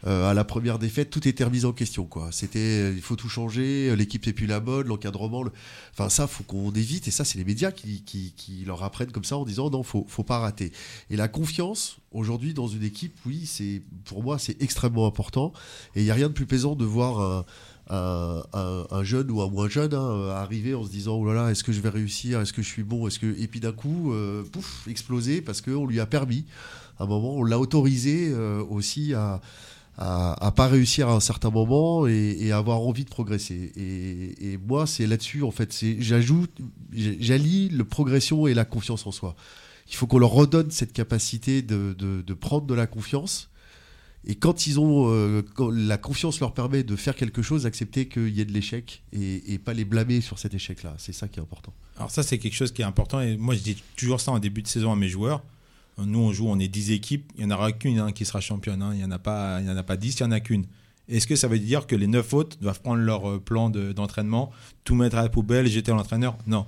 Euh, 0.07 0.31
à 0.31 0.35
la 0.35 0.45
première 0.45 0.79
défaite, 0.79 1.09
tout 1.09 1.27
était 1.27 1.43
remis 1.45 1.65
en 1.65 1.73
question. 1.73 2.05
Quoi. 2.05 2.29
C'était, 2.31 2.59
euh, 2.59 2.93
il 2.95 3.01
faut 3.01 3.17
tout 3.17 3.31
changer, 3.31 3.89
euh, 3.89 3.95
l'équipe 3.97 4.27
n'est 4.27 4.35
plus 4.35 4.47
la 4.47 4.61
bonne, 4.61 4.87
l'encadrement. 4.87 5.43
le- 5.43 5.51
Enfin, 5.93 6.11
ça, 6.11 6.27
faut 6.27 6.45
qu'on 6.45 6.71
évite. 6.73 7.09
Et 7.09 7.11
ça, 7.11 7.25
c'est 7.25 7.39
les 7.39 7.45
médias 7.47 7.73
qui, 7.73 8.03
qui, 8.03 8.35
qui 8.37 8.65
leur 8.67 8.83
apprennent 8.83 9.11
comme 9.11 9.25
ça 9.25 9.39
en 9.39 9.45
disant 9.47 9.71
non, 9.71 9.83
faut, 9.83 10.05
faut 10.09 10.23
pas 10.25 10.39
rater. 10.41 10.73
Et 11.09 11.17
la 11.17 11.29
confiance, 11.29 11.97
aujourd'hui, 12.13 12.53
dans 12.53 12.69
une 12.69 12.83
équipe, 12.85 13.17
oui, 13.25 13.47
c'est, 13.47 13.81
pour 14.05 14.23
moi, 14.23 14.39
c'est 14.39 14.61
extrêmement 14.63 15.07
important. 15.07 15.55
Et 15.95 16.03
il 16.03 16.05
n'y 16.05 16.11
a 16.11 16.15
rien 16.15 16.29
de 16.29 16.35
plus 16.35 16.47
plaisant 16.47 16.77
de 16.77 16.85
voir 16.85 17.21
un, 17.21 17.45
un, 17.89 18.43
un- 18.53 18.87
un 18.91 19.05
jeune 19.05 19.30
ou 19.30 19.43
un 19.43 19.49
moins 19.49 19.68
jeune 19.68 19.95
hein, 19.95 20.28
arriver 20.30 20.74
en 20.74 20.84
se 20.84 20.91
disant 20.91 21.16
oh 21.16 21.26
là 21.26 21.34
là 21.34 21.51
est-ce 21.51 21.62
que 21.64 21.72
je 21.72 21.80
vais 21.80 21.89
réussir? 21.89 22.41
Est-ce 22.41 22.53
que 22.53 22.62
je 22.62 22.68
suis 22.68 22.82
bon? 22.82 23.07
Est-ce 23.07 23.18
que 23.18 23.26
et 23.39 23.47
puis 23.47 23.61
d'un 23.61 23.72
coup 23.72 24.12
euh, 24.12 24.43
pouf 24.45 24.87
exploser 24.89 25.41
parce 25.43 25.61
qu'on 25.61 25.87
lui 25.87 26.01
a 26.01 26.07
permis. 26.07 26.45
À 26.99 27.05
un 27.05 27.07
moment 27.07 27.34
on 27.34 27.45
l'a 27.45 27.59
autorisé 27.59 28.28
euh, 28.30 28.62
aussi 28.68 29.14
à 29.14 29.41
à, 29.99 30.53
pas 30.55 30.66
réussir 30.68 31.09
à 31.09 31.14
un 31.14 31.20
certain 31.20 31.49
moment 31.49 32.07
et, 32.07 32.37
et 32.41 32.53
avoir 32.53 32.80
envie 32.80 33.05
de 33.05 33.09
progresser. 33.09 33.72
Et, 33.76 34.59
moi 34.59 34.87
c'est 34.87 35.07
là-dessus 35.07 35.43
en 35.43 35.51
fait 35.51 35.72
c'est 35.72 35.97
j'ajoute 36.03 36.51
j'allie 36.93 37.70
le 37.70 37.84
progression 37.84 38.47
et 38.47 38.53
la 38.55 38.64
confiance 38.66 39.07
en 39.07 39.11
soi. 39.12 39.37
Il 39.89 39.95
faut 39.95 40.07
qu'on 40.07 40.18
leur 40.18 40.32
redonne 40.32 40.70
cette 40.70 40.93
capacité 40.93 41.62
de, 41.62 41.95
de 41.99 42.34
prendre 42.34 42.66
de 42.66 42.74
la 42.74 42.87
confiance 42.87 43.49
et 44.27 44.35
quand 44.35 44.66
ils 44.66 44.81
ont 44.81 45.09
euh, 45.11 45.43
la 45.72 45.99
confiance 45.99 46.41
leur 46.41 46.53
permet 46.53 46.83
de 46.83 46.97
faire 46.97 47.14
quelque 47.14 47.43
chose, 47.43 47.64
accepter 47.66 48.09
qu'il 48.09 48.29
y 48.29 48.41
ait 48.41 48.45
de 48.45 48.53
l'échec 48.53 49.03
et, 49.12 49.59
pas 49.59 49.72
les 49.72 49.85
blâmer 49.85 50.20
sur 50.20 50.39
cet 50.39 50.53
échec-là. 50.55 50.95
C'est 50.99 51.12
ça 51.12 51.29
qui 51.29 51.39
est 51.39 51.43
important. 51.43 51.72
Alors 51.97 52.11
ça 52.11 52.22
c'est 52.22 52.39
quelque 52.39 52.55
chose 52.55 52.72
qui 52.72 52.83
est 52.83 52.87
important 52.87 53.20
et 53.20 53.37
moi 53.37 53.55
je 53.55 53.61
dis 53.61 53.83
toujours 53.97 54.20
ça 54.20 54.33
en 54.33 54.39
début 54.39 54.62
de 54.62 54.68
saison 54.68 54.93
à 54.93 54.97
mes 54.97 55.09
joueurs. 55.09 55.43
Nous 55.99 56.18
on 56.18 56.33
joue, 56.33 56.47
on 56.49 56.59
est 56.59 56.68
10 56.68 56.91
équipes, 56.91 57.33
il 57.39 57.47
n'y 57.47 57.53
en 57.53 57.57
aura 57.57 57.72
qu'une 57.72 57.99
hein, 57.99 58.12
qui 58.12 58.24
sera 58.27 58.41
championne, 58.41 58.83
hein. 58.83 58.91
il 58.93 58.99
n'y 58.99 59.05
en, 59.05 59.11
a 59.12 59.18
pas- 59.18 59.61
il 59.62 59.70
en 59.70 59.77
a 59.77 59.83
pas 59.83 59.97
10, 59.97 60.18
il 60.18 60.22
n'y 60.24 60.29
en 60.29 60.33
a 60.33 60.41
qu'une. 60.41 60.66
Est-ce 61.09 61.27
que 61.27 61.37
ça 61.37 61.47
veut 61.49 61.59
dire 61.61 61.87
que 61.87 61.95
les 61.97 62.09
9 62.09 62.35
autres 62.35 62.59
doivent 62.61 62.81
prendre 62.83 63.01
leur 63.01 63.31
euh, 63.31 63.39
plan 63.39 63.70
de- 63.70 63.93
d'entraînement, 63.93 64.51
tout 64.85 64.95
mettre 64.97 65.16
à 65.16 65.22
la 65.22 65.29
poubelle, 65.29 65.68
jeter 65.68 65.93
l'entraîneur? 65.93 66.37
Non. 66.47 66.66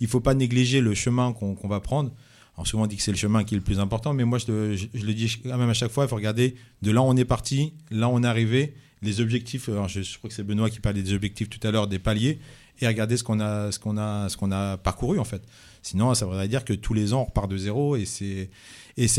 Il 0.00 0.04
ne 0.04 0.08
faut 0.10 0.20
pas 0.20 0.34
négliger 0.34 0.80
le 0.80 0.94
chemin 0.94 1.32
qu'on 1.34 1.68
va 1.68 1.80
prendre. 1.80 2.10
Alors 2.56 2.66
souvent 2.66 2.84
on 2.84 2.86
dit 2.86 2.96
que 2.96 3.02
c'est 3.02 3.10
le 3.10 3.16
chemin 3.16 3.44
qui 3.44 3.54
est 3.54 3.58
le 3.58 3.64
plus 3.64 3.80
important, 3.80 4.14
mais 4.14 4.24
moi 4.24 4.38
je, 4.38 4.46
le- 4.52 5.14
dis 5.14 5.40
quand 5.42 5.58
même 5.58 5.70
à 5.70 5.74
chaque 5.74 5.90
fois, 5.90 6.04
il 6.04 6.08
faut 6.08 6.16
regarder 6.16 6.54
de 6.82 6.90
là 6.92 7.00
où 7.02 7.04
on 7.04 7.16
est 7.16 7.24
parti, 7.24 7.74
là 7.90 8.08
où 8.08 8.12
on 8.12 8.22
est 8.22 8.26
arrivé, 8.26 8.74
les 9.02 9.20
objectifs. 9.20 9.68
alors, 9.68 9.88
je, 9.88 10.00
crois 10.18 10.28
que 10.28 10.34
c'est 10.34 10.44
Benoît 10.44 10.70
qui 10.70 10.80
parlait 10.80 11.02
des 11.02 11.12
objectifs 11.12 11.50
tout 11.50 11.66
à 11.66 11.70
l'heure, 11.70 11.88
des 11.88 11.98
paliers, 11.98 12.38
et 12.80 12.86
regarder 12.86 13.16
ce 13.16 13.24
qu'on 13.24 13.40
a, 13.40 13.70
ce 13.72 13.78
qu'on 13.78 13.96
a, 13.98 14.28
ce 14.28 14.36
qu'on 14.36 14.52
a 14.52 14.76
parcouru 14.76 15.18
en 15.18 15.24
fait. 15.24 15.42
Sinon, 15.82 16.14
ça 16.14 16.26
voudrait 16.26 16.48
dire 16.48 16.64
que 16.64 16.72
tous 16.72 16.94
les 16.94 17.12
ans 17.12 17.22
on 17.22 17.24
repart 17.24 17.50
de 17.50 17.56
zéro, 17.56 17.96
et 17.96 18.04
c'est 18.06 18.48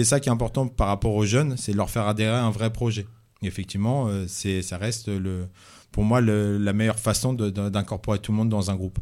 ça 0.03 0.19
qui 0.19 0.29
est 0.29 0.31
important 0.31 0.67
par 0.67 0.87
rapport 0.87 1.13
aux 1.13 1.25
jeunes, 1.25 1.57
c'est 1.57 1.73
de 1.73 1.77
leur 1.77 1.89
faire 1.89 2.07
adhérer 2.07 2.35
à 2.35 2.43
un 2.43 2.51
vrai 2.51 2.71
projet. 2.71 3.05
Et 3.41 3.47
effectivement, 3.47 4.07
euh, 4.07 4.25
c'est 4.27 4.61
ça 4.61 4.77
reste 4.77 5.07
le, 5.09 5.47
pour 5.91 6.03
moi 6.03 6.21
la 6.21 6.73
meilleure 6.73 6.99
façon 6.99 7.33
d'incorporer 7.33 8.19
tout 8.19 8.31
le 8.31 8.37
monde 8.37 8.49
dans 8.49 8.71
un 8.71 8.75
groupe. 8.75 8.97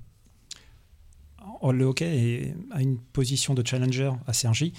Le 1.71 1.85
hockey 1.85 2.53
a 2.71 2.81
une 2.81 2.97
position 2.97 3.53
de 3.53 3.65
challenger 3.65 4.11
à 4.27 4.33
Cergy 4.33 4.73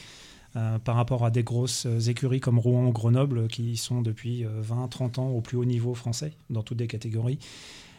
euh, 0.56 0.78
par 0.78 0.96
rapport 0.96 1.24
à 1.24 1.30
des 1.30 1.42
grosses 1.42 1.86
euh, 1.86 1.98
écuries 1.98 2.40
comme 2.40 2.58
Rouen 2.58 2.86
ou 2.86 2.92
Grenoble 2.92 3.48
qui 3.48 3.76
sont 3.76 4.02
depuis 4.02 4.44
20-30 4.44 5.20
ans 5.20 5.28
au 5.28 5.40
plus 5.40 5.56
haut 5.56 5.64
niveau 5.64 5.94
français 5.94 6.32
dans 6.50 6.62
toutes 6.62 6.80
les 6.80 6.86
catégories. 6.86 7.38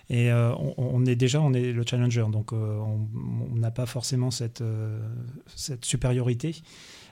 Et 0.10 0.32
euh, 0.32 0.54
on, 0.78 1.06
est 1.06 1.16
déjà 1.16 1.42
on 1.42 1.54
est 1.54 1.72
le 1.72 1.84
challenger, 1.88 2.26
donc 2.32 2.54
euh, 2.54 2.80
on 2.80 3.56
n'a 3.56 3.72
pas 3.72 3.88
forcément 3.88 4.30
cette, 4.30 4.62
euh, 4.62 5.00
supériorité. 5.82 6.56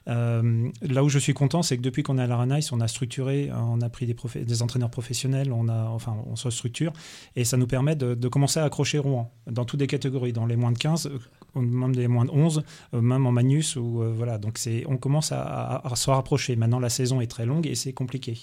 Euh, 0.08 0.70
là 0.82 1.04
où 1.04 1.10
je 1.10 1.18
suis 1.18 1.34
content, 1.34 1.64
c'est 1.64 1.78
que 1.78 1.82
depuis 1.82 2.04
qu'on 2.04 2.18
est 2.18 2.22
à 2.22 2.28
la 2.28 2.36
Ranice, 2.36 2.72
on 2.72 2.82
a 2.82 2.88
structuré, 2.88 3.50
on 3.54 3.82
a 3.82 3.90
pris 3.90 4.06
des, 4.06 4.62
entraîneurs 4.62 4.90
professionnels, 4.90 5.52
on, 5.52 5.70
a, 5.70 5.86
enfin, 5.86 6.18
on 6.28 6.36
se 6.36 6.50
structure 6.50 6.94
et 7.36 7.46
ça 7.46 7.58
nous 7.58 7.68
permet 7.68 7.96
de, 7.96 8.28
commencer 8.28 8.60
à 8.60 8.66
accrocher 8.66 9.00
Rouen 9.00 9.32
dans 9.48 9.66
toutes 9.66 9.80
les 9.80 9.88
catégories, 9.88 10.34
dans 10.34 10.46
les 10.46 10.56
moins 10.56 10.72
de 10.72 10.78
15, 10.78 11.08
euh, 11.08 11.20
même 11.56 11.92
les 11.92 12.08
moins 12.08 12.26
de 12.26 12.32
11, 12.32 12.64
euh, 12.94 13.02
même 13.02 13.26
en 13.26 13.32
Magnus. 13.32 13.78
Euh, 13.78 14.14
voilà, 14.16 14.38
donc 14.38 14.60
on 14.88 14.98
commence 14.98 15.32
à, 15.32 15.82
se 15.96 16.10
rapprocher. 16.10 16.56
Maintenant, 16.56 16.80
la 16.80 16.90
saison 16.90 17.22
est 17.22 17.28
très 17.28 17.46
longue 17.46 17.68
et 17.68 17.76
c'est 17.76 17.94
compliqué. 17.94 18.38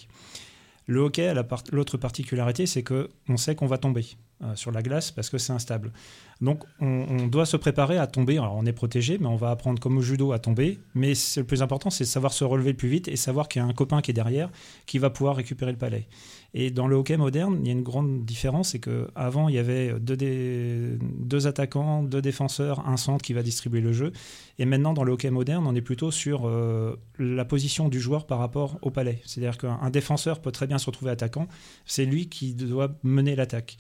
Le 0.87 1.01
hockey, 1.01 1.33
l'autre 1.73 1.99
particularité, 1.99 2.67
c'est 2.67 2.83
que 2.83 3.11
on 3.29 3.37
sait 3.37 3.55
qu'on 3.55 3.67
va 3.67 3.79
tomber 3.79 4.07
euh, 4.43 4.57
sur 4.57 4.73
la 4.73 4.83
glace 4.83 5.11
parce 5.13 5.31
que 5.31 5.39
c'est 5.39 5.53
instable. 5.53 5.93
Donc, 6.41 6.65
on, 6.81 7.27
doit 7.27 7.47
se 7.47 7.57
préparer 7.57 7.99
à 7.99 8.07
tomber. 8.07 8.39
On 8.39 8.65
est 8.65 8.73
protégé, 8.73 9.19
mais 9.21 9.27
on 9.27 9.37
va 9.37 9.51
apprendre 9.51 9.79
comme 9.79 9.99
au 9.99 10.01
judo 10.01 10.33
à 10.33 10.39
tomber. 10.39 10.81
Mais 10.95 11.13
le 11.37 11.43
plus 11.43 11.63
important, 11.63 11.91
c'est 11.91 12.05
de 12.05 12.09
savoir 12.09 12.33
se 12.33 12.45
relever 12.45 12.71
le 12.71 12.77
plus 12.77 12.89
vite 12.89 13.09
et 13.09 13.17
savoir 13.17 13.49
qu'il 13.49 13.61
y 13.61 13.65
a 13.65 13.69
un 13.69 13.75
copain 13.75 14.01
qui 14.01 14.11
est 14.11 14.15
derrière 14.15 14.51
qui 14.87 14.99
va 14.99 15.11
pouvoir 15.11 15.37
récupérer 15.37 15.71
le 15.71 15.79
palais. 15.79 16.09
Et 16.53 16.71
dans 16.71 16.89
le 16.89 16.97
hockey 16.97 17.17
moderne, 17.17 17.59
il 17.61 17.67
y 17.67 17.69
a 17.69 17.73
une 17.73 17.83
grande 17.83 18.25
différence, 18.25 18.71
c'est 18.71 18.81
qu'avant, 18.81 19.49
il 19.49 19.55
y 19.55 19.59
avait 19.59 19.95
deux, 20.01 20.99
deux 21.01 21.47
attaquants, 21.47 22.03
deux 22.03 22.21
défenseurs, 22.21 22.87
un 22.89 22.97
centre 22.97 23.25
qui 23.25 23.33
va 23.33 23.43
distribuer 23.43 23.81
le 23.81 23.93
jeu. 23.93 24.13
Et 24.59 24.65
maintenant, 24.65 24.93
dans 24.93 25.05
le 25.05 25.13
hockey 25.13 25.31
moderne, 25.31 25.65
on 25.67 25.75
est 25.75 25.81
plutôt 25.81 26.11
sur 26.11 26.47
euh, 26.47 26.97
la 27.19 27.45
position 27.45 27.89
du 27.89 28.01
joueur 28.01 28.27
par 28.27 28.39
rapport 28.39 28.79
au 28.83 28.91
palais. 28.91 29.21
C'est-à-dire 29.25 29.59
qu'un 29.59 29.79
un 29.81 29.91
défenseur 29.91 30.41
peut 30.41 30.53
très 30.53 30.67
bien 30.67 30.79
se 30.79 30.87
retrouver 30.87 31.13
attaquant, 31.13 31.47
c'est 31.87 32.05
lui 32.05 32.29
qui 32.29 32.55
doit 32.55 32.97
mener 33.05 33.37
l'attaque. 33.37 33.77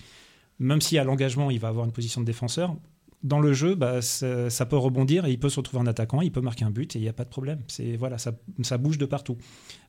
Même 0.60 0.80
si 0.80 0.98
à 0.98 1.04
l'engagement, 1.04 1.50
il 1.50 1.58
va 1.58 1.68
avoir 1.68 1.86
une 1.86 1.92
position 1.92 2.20
de 2.20 2.26
défenseur, 2.26 2.76
dans 3.22 3.40
le 3.40 3.52
jeu, 3.52 3.74
bah, 3.74 4.00
ça, 4.00 4.66
peut 4.66 4.76
rebondir 4.76 5.26
et 5.26 5.30
il 5.30 5.38
peut 5.38 5.50
se 5.50 5.56
retrouver 5.56 5.82
en 5.82 5.86
attaquant, 5.86 6.22
il 6.22 6.32
peut 6.32 6.40
marquer 6.40 6.64
un 6.64 6.70
but 6.70 6.96
et 6.96 6.98
il 6.98 7.02
n'y 7.02 7.08
a 7.08 7.12
pas 7.12 7.24
de 7.24 7.28
problème. 7.28 7.62
Voilà, 7.98 8.16
ça, 8.18 8.78
bouge 8.78 8.98
de 8.98 9.06
partout. 9.06 9.36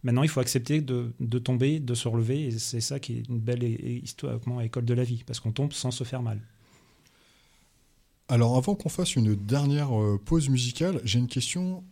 Maintenant, 0.03 0.23
il 0.23 0.29
faut 0.29 0.41
accepter 0.41 0.81
de, 0.81 1.13
tomber, 1.39 1.79
de 1.79 1.93
se 1.93 2.07
relever, 2.07 2.47
et 2.47 2.51
c'est 2.51 2.81
ça 2.81 2.99
qui 2.99 3.13
est 3.13 3.27
une 3.29 3.39
belle 3.39 3.63
histoire, 3.63 4.39
école 4.61 4.85
de 4.85 4.93
la 4.93 5.03
vie, 5.03 5.23
parce 5.25 5.39
qu'on 5.39 5.51
tombe 5.51 5.71
sans 5.71 5.91
se 5.91 6.03
faire 6.03 6.21
mal. 6.21 6.41
Alors 8.27 8.55
avant 8.55 8.75
qu'on 8.75 8.87
fasse 8.87 9.17
une 9.17 9.35
dernière 9.35 9.99
euh, 9.99 10.17
pause 10.23 10.47
musicale, 10.47 11.01
j'ai 11.03 11.19
une 11.19 11.27
question. 11.27 11.83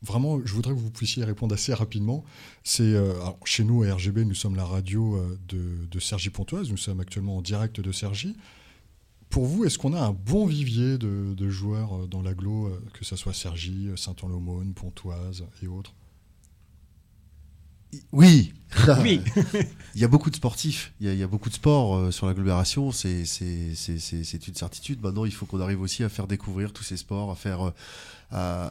Vraiment, 0.00 0.38
je 0.44 0.52
voudrais 0.52 0.72
que 0.72 0.78
vous 0.78 0.90
puissiez 0.92 1.24
répondre 1.24 1.52
assez 1.52 1.74
rapidement. 1.74 2.22
C'est 2.62 2.84
euh, 2.84 3.12
chez 3.44 3.64
nous 3.64 3.82
à 3.82 3.92
RGB, 3.92 4.24
nous 4.24 4.36
sommes 4.36 4.54
la 4.54 4.64
radio 4.64 5.16
euh, 5.16 5.36
de 5.48 5.98
Sergi 5.98 6.30
Pontoise. 6.30 6.70
Nous 6.70 6.76
sommes 6.76 7.00
actuellement 7.00 7.38
en 7.38 7.42
direct 7.42 7.80
de 7.80 7.90
Sergi. 7.90 8.36
Pour 9.36 9.44
vous, 9.44 9.66
est-ce 9.66 9.76
qu'on 9.76 9.92
a 9.92 10.00
un 10.00 10.12
bon 10.12 10.46
vivier 10.46 10.96
de, 10.96 11.34
de 11.34 11.48
joueurs 11.50 11.94
euh, 11.94 12.06
dans 12.06 12.22
l'agglo, 12.22 12.68
euh, 12.68 12.82
que 12.94 13.04
ce 13.04 13.16
soit 13.16 13.34
Sergi, 13.34 13.88
euh, 13.88 13.94
Saint-Ouen-l'Aumône, 13.94 14.72
Pontoise 14.72 15.44
et 15.62 15.66
autres? 15.66 15.92
Oui. 18.12 18.54
Oui. 19.02 19.20
Il 19.94 20.00
y 20.00 20.04
a 20.04 20.08
beaucoup 20.08 20.30
de 20.30 20.36
sportifs, 20.36 20.94
il 21.00 21.06
y 21.06 21.10
a, 21.10 21.12
il 21.12 21.18
y 21.18 21.22
a 21.22 21.26
beaucoup 21.26 21.50
de 21.50 21.54
sports 21.54 22.10
sur 22.14 22.26
l'agglomération, 22.26 22.92
c'est 22.92 23.24
une 23.40 24.54
certitude. 24.54 25.02
Maintenant, 25.02 25.26
il 25.26 25.32
faut 25.32 25.44
qu'on 25.44 25.60
arrive 25.60 25.82
aussi 25.82 26.02
à 26.02 26.08
faire 26.08 26.26
découvrir 26.26 26.72
tous 26.72 26.82
ces 26.82 26.96
sports, 26.96 27.30
à 27.30 27.34
faire, 27.34 27.60
à, 27.60 27.72
à- 28.30 28.70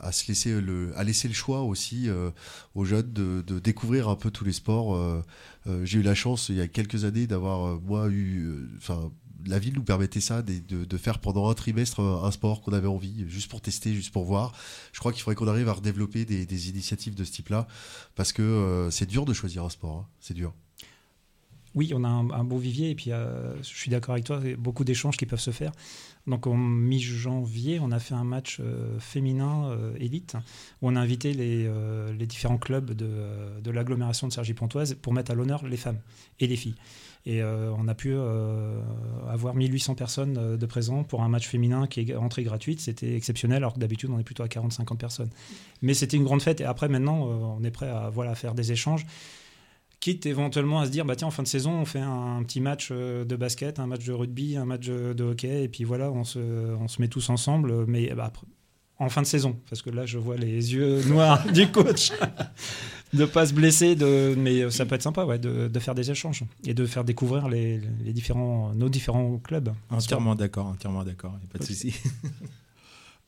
à- 0.00 0.06
à 0.06 0.12
se 0.12 0.28
laisser 0.28 0.60
le, 0.60 0.92
à 0.98 1.02
laisser 1.04 1.28
le 1.28 1.34
choix 1.34 1.62
aussi 1.62 2.10
euh, 2.10 2.30
aux 2.74 2.84
jeunes 2.84 3.10
de, 3.12 3.42
de 3.46 3.58
découvrir 3.58 4.10
un 4.10 4.16
peu 4.16 4.30
tous 4.30 4.44
les 4.44 4.52
sports. 4.52 4.94
Euh, 4.96 5.22
euh, 5.66 5.84
J'ai 5.86 6.00
eu 6.00 6.02
la 6.02 6.14
chance 6.14 6.50
il 6.50 6.56
y 6.56 6.60
a 6.60 6.68
quelques 6.68 7.04
années 7.04 7.26
d'avoir 7.26 7.66
euh, 7.66 7.80
moi 7.86 8.08
eu, 8.08 8.44
euh, 8.48 8.68
enfin. 8.76 9.10
La 9.46 9.58
ville 9.58 9.74
nous 9.74 9.82
permettait 9.82 10.20
ça, 10.20 10.42
de, 10.42 10.84
de- 10.84 10.96
faire 10.96 11.18
pendant 11.20 11.48
un 11.48 11.54
trimestre 11.54 12.00
un, 12.00 12.30
sport 12.30 12.60
qu'on 12.60 12.72
avait 12.72 12.88
envie, 12.88 13.24
juste 13.28 13.50
pour 13.50 13.60
tester, 13.60 13.94
juste 13.94 14.12
pour 14.12 14.24
voir. 14.24 14.52
Je 14.92 14.98
crois 14.98 15.12
qu'il 15.12 15.22
faudrait 15.22 15.36
qu'on 15.36 15.48
arrive 15.48 15.68
à 15.68 15.74
redévelopper 15.74 16.24
des, 16.24 16.68
initiatives 16.68 17.14
de 17.14 17.24
ce 17.24 17.32
type-là, 17.32 17.68
parce 18.14 18.32
que 18.32 18.42
euh, 18.42 18.90
c'est 18.90 19.06
dur 19.06 19.24
de 19.24 19.32
choisir 19.32 19.64
un 19.64 19.70
sport, 19.70 19.96
hein. 19.98 20.06
c'est 20.20 20.34
dur. 20.34 20.52
Oui, 21.74 21.92
on 21.94 22.02
a 22.02 22.08
un, 22.08 22.30
un 22.30 22.44
beau 22.44 22.56
vivier 22.56 22.90
et 22.90 22.94
puis 22.94 23.12
euh, 23.12 23.54
je 23.62 23.68
suis 23.68 23.90
d'accord 23.90 24.14
avec 24.14 24.24
toi, 24.24 24.40
il 24.42 24.50
y 24.50 24.54
a 24.54 24.56
beaucoup 24.56 24.84
d'échanges 24.84 25.16
qui 25.16 25.26
peuvent 25.26 25.38
se 25.38 25.50
faire. 25.50 25.70
Donc 26.26 26.46
en 26.46 26.56
mi-janvier, 26.56 27.78
on 27.80 27.92
a 27.92 27.98
fait 28.00 28.14
un 28.14 28.24
match 28.24 28.58
euh, 28.60 28.98
féminin 28.98 29.78
élite 29.98 30.34
où 30.82 30.88
on 30.88 30.96
a 30.96 31.00
invité 31.00 31.32
les, 31.32 32.26
différents 32.26 32.58
clubs 32.58 32.92
de, 32.92 33.60
de 33.62 33.70
l'agglomération 33.70 34.26
de 34.26 34.32
Cergy-Pontoise 34.32 34.94
pour 34.94 35.12
mettre 35.12 35.30
à 35.30 35.34
l'honneur 35.34 35.64
les 35.66 35.76
femmes 35.76 36.00
et 36.40 36.46
les 36.46 36.56
filles. 36.56 36.74
Et 37.28 37.42
euh, 37.42 37.70
on 37.76 37.88
a 37.88 37.94
pu 37.94 38.14
euh, 38.14 38.80
avoir 39.28 39.54
1800 39.54 39.94
personnes 39.96 40.38
euh, 40.38 40.56
de 40.56 40.64
présents 40.64 41.04
pour 41.04 41.22
un 41.22 41.28
match 41.28 41.46
féminin 41.46 41.86
qui 41.86 42.00
est 42.00 42.16
entrée 42.16 42.42
gratuite. 42.42 42.80
C'était 42.80 43.14
exceptionnel, 43.14 43.58
alors 43.58 43.74
que 43.74 43.78
d'habitude 43.78 44.08
on 44.10 44.18
est 44.18 44.24
plutôt 44.24 44.42
à 44.42 44.46
40-50 44.46 44.96
personnes. 44.96 45.28
Mais 45.82 45.92
c'était 45.92 46.16
une 46.16 46.24
grande 46.24 46.40
fête 46.40 46.62
et 46.62 46.64
après 46.64 46.88
maintenant 46.88 47.26
on 47.26 47.62
est 47.64 47.70
prêt 47.70 47.86
à, 47.86 48.08
voilà, 48.08 48.34
faire 48.34 48.54
des 48.54 48.72
échanges 48.72 49.06
quitte 50.00 50.26
éventuellement 50.26 50.78
à 50.78 50.86
se 50.86 50.90
dire 50.90 51.04
bah 51.04 51.16
tiens 51.16 51.26
en 51.26 51.32
fin 51.32 51.42
de 51.42 51.48
saison 51.48 51.72
on 51.72 51.84
fait 51.84 51.98
un, 51.98 52.40
petit 52.44 52.60
match 52.60 52.92
de 52.92 53.36
basket, 53.36 53.80
un 53.80 53.88
match 53.88 54.04
de 54.04 54.12
rugby, 54.12 54.56
un 54.56 54.64
match 54.64 54.86
de, 54.86 55.24
hockey 55.24 55.64
et 55.64 55.68
puis 55.68 55.82
voilà 55.82 56.12
on 56.12 56.22
se, 56.22 56.38
on 56.38 56.86
se 56.86 57.02
met 57.02 57.08
tous 57.08 57.28
ensemble 57.30 57.84
mais 57.86 58.14
bah, 58.14 58.32
en 58.98 59.08
fin 59.08 59.22
de 59.22 59.26
saison 59.26 59.56
parce 59.68 59.82
que 59.82 59.90
là 59.90 60.06
je 60.06 60.18
vois 60.18 60.36
les 60.36 60.74
yeux 60.74 61.02
noirs 61.08 61.44
du 61.52 61.68
coach 61.70 62.10
de 63.12 63.24
pas 63.24 63.46
se 63.46 63.54
blesser 63.54 63.94
de 63.94 64.34
mais 64.36 64.70
ça 64.70 64.84
peut 64.86 64.94
être 64.96 65.02
sympa 65.02 65.24
ouais 65.24 65.38
de, 65.38 65.68
de 65.68 65.78
faire 65.78 65.94
des 65.94 66.10
échanges 66.10 66.42
et 66.66 66.74
de 66.74 66.84
faire 66.86 67.04
découvrir 67.04 67.48
les, 67.48 67.80
les 68.04 68.12
différents 68.12 68.72
nos 68.74 68.88
différents 68.88 69.38
clubs 69.38 69.70
Entièrement 69.90 70.34
d'accord, 70.34 70.66
entièrement 70.66 71.04
d'accord, 71.04 71.38
y 71.40 71.44
a 71.44 71.48
pas 71.52 71.58
de 71.58 71.64
souci. 71.64 71.94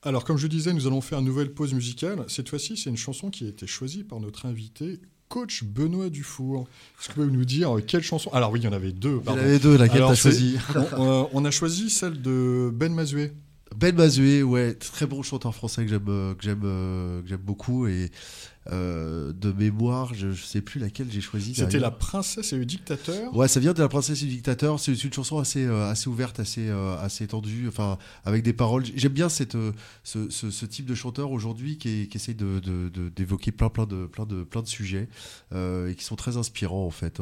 Alors, 0.02 0.24
comme 0.24 0.38
je 0.38 0.46
disais, 0.46 0.72
nous 0.72 0.86
allons 0.86 1.02
faire 1.02 1.18
une 1.18 1.26
nouvelle 1.26 1.52
pause 1.52 1.74
musicale. 1.74 2.24
Cette 2.26 2.48
fois-ci, 2.48 2.78
c'est 2.78 2.88
une 2.88 2.96
chanson 2.96 3.28
qui 3.28 3.44
a 3.44 3.48
été 3.48 3.66
choisie 3.66 4.02
par 4.02 4.18
notre 4.18 4.46
invité, 4.46 4.98
coach 5.28 5.62
Benoît 5.62 6.08
Dufour. 6.08 6.66
Est-ce 6.98 7.08
que 7.08 7.14
vous 7.16 7.26
pouvez 7.26 7.36
nous 7.36 7.44
dire 7.44 7.76
euh, 7.76 7.82
quelle 7.86 8.02
chanson? 8.02 8.30
Alors 8.32 8.50
oui, 8.50 8.60
il 8.60 8.64
y 8.64 8.66
en 8.68 8.72
avait 8.72 8.92
deux, 8.92 9.10
Il 9.10 9.12
y 9.16 9.18
en 9.18 9.20
pardon. 9.20 9.40
avait 9.42 9.58
deux, 9.58 9.76
laquelle 9.76 10.00
t'as 10.00 10.14
c'est- 10.14 10.22
choisi? 10.22 10.56
on, 10.96 11.04
euh, 11.06 11.24
on 11.34 11.44
a 11.44 11.50
choisi 11.50 11.90
celle 11.90 12.22
de 12.22 12.70
Ben 12.72 12.94
Mazué. 12.94 13.32
Ben 13.76 13.94
Mazué, 13.94 14.42
ouais, 14.42 14.74
très 14.74 15.06
bon 15.06 15.22
chanteur 15.22 15.54
français 15.54 15.84
que 15.84 15.90
j'aime, 15.90 16.08
euh, 16.08 16.34
euh, 16.64 17.22
j'aime 17.24 17.38
beaucoup. 17.38 17.86
Et 17.86 18.10
euh, 18.70 19.32
de 19.32 19.52
mémoire, 19.52 20.12
je, 20.14 20.32
je 20.32 20.44
sais 20.44 20.60
plus 20.60 20.80
laquelle 20.80 21.10
j'ai 21.10 21.20
choisi. 21.20 21.54
C'était. 21.54 21.78
La 21.78 21.90
Princesse 21.90 22.52
et 22.52 22.58
le 22.58 22.66
Dictateur? 22.66 23.34
Ouais, 23.34 23.48
ça 23.48 23.58
vient 23.60 23.72
de 23.72 23.80
la 23.80 23.88
princesse 23.88 24.22
et 24.22 24.26
du 24.26 24.32
dictateur. 24.32 24.78
C'est 24.78 24.92
une 24.92 25.12
chanson 25.12 25.38
assez, 25.38 25.64
euh, 25.64 25.90
assez 25.90 26.08
ouverte, 26.08 26.40
assez, 26.40 26.68
euh, 26.68 26.96
assez 26.98 27.24
étendue, 27.24 27.66
enfin, 27.68 27.96
avec 28.24 28.42
des 28.42 28.52
paroles. 28.52 28.84
J'aime 28.94 29.12
bien 29.12 29.28
cette, 29.28 29.56
ce, 30.04 30.28
ce, 30.28 30.50
ce 30.50 30.66
type 30.66 30.86
de 30.86 30.94
chanteur 30.94 31.30
aujourd'hui 31.32 31.78
qui, 31.78 32.08
essaye 32.12 32.34
de, 32.34 32.60
de- 32.60 32.88
de- 32.90 33.08
d'évoquer 33.08 33.50
plein, 33.50 33.70
plein, 33.70 33.86
de, 33.86 34.06
plein, 34.06 34.26
de, 34.26 34.42
plein 34.44 34.62
de 34.62 34.68
sujets 34.68 35.08
et 35.52 35.94
qui 35.96 36.04
sont 36.04 36.16
très 36.16 36.36
inspirants 36.36 36.84
en 36.86 36.90
fait. 36.90 37.20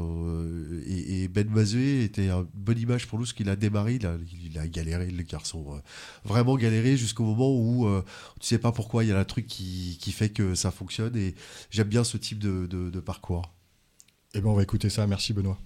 Et, 0.86 1.22
et 1.22 1.28
Ben 1.28 1.48
Mazué 1.48 2.02
était 2.04 2.28
une 2.28 2.46
bonne 2.54 2.78
image 2.78 3.06
pour 3.06 3.18
nous, 3.18 3.24
parce 3.24 3.32
qu'il 3.32 3.48
a 3.48 3.56
démarré, 3.56 3.94
il 3.94 4.06
a, 4.06 4.16
il 4.44 4.58
a 4.58 4.66
galéré, 4.66 5.10
le 5.10 5.22
garçon, 5.22 5.64
vraiment 6.24 6.56
galéré 6.56 6.96
jusqu'au 6.96 7.24
moment 7.24 7.54
où 7.54 7.88
tu 8.40 8.46
sais 8.46 8.58
pas 8.58 8.72
pourquoi 8.72 9.04
il 9.04 9.10
y 9.10 9.12
a 9.12 9.18
un 9.18 9.24
truc 9.24 9.46
qui, 9.46 9.98
qui 10.00 10.12
fait 10.12 10.30
que 10.30 10.54
ça 10.54 10.70
fonctionne. 10.70 11.16
Et 11.16 11.27
j'aime 11.70 11.88
bien 11.88 12.04
ce 12.04 12.16
type 12.16 12.38
de, 12.38 12.66
de, 12.66 12.90
de 12.90 13.00
parcours. 13.00 13.54
Eh 14.34 14.40
bien, 14.40 14.50
on 14.50 14.54
va 14.54 14.62
écouter 14.62 14.90
ça. 14.90 15.06
Merci, 15.06 15.32
Benoît. 15.32 15.58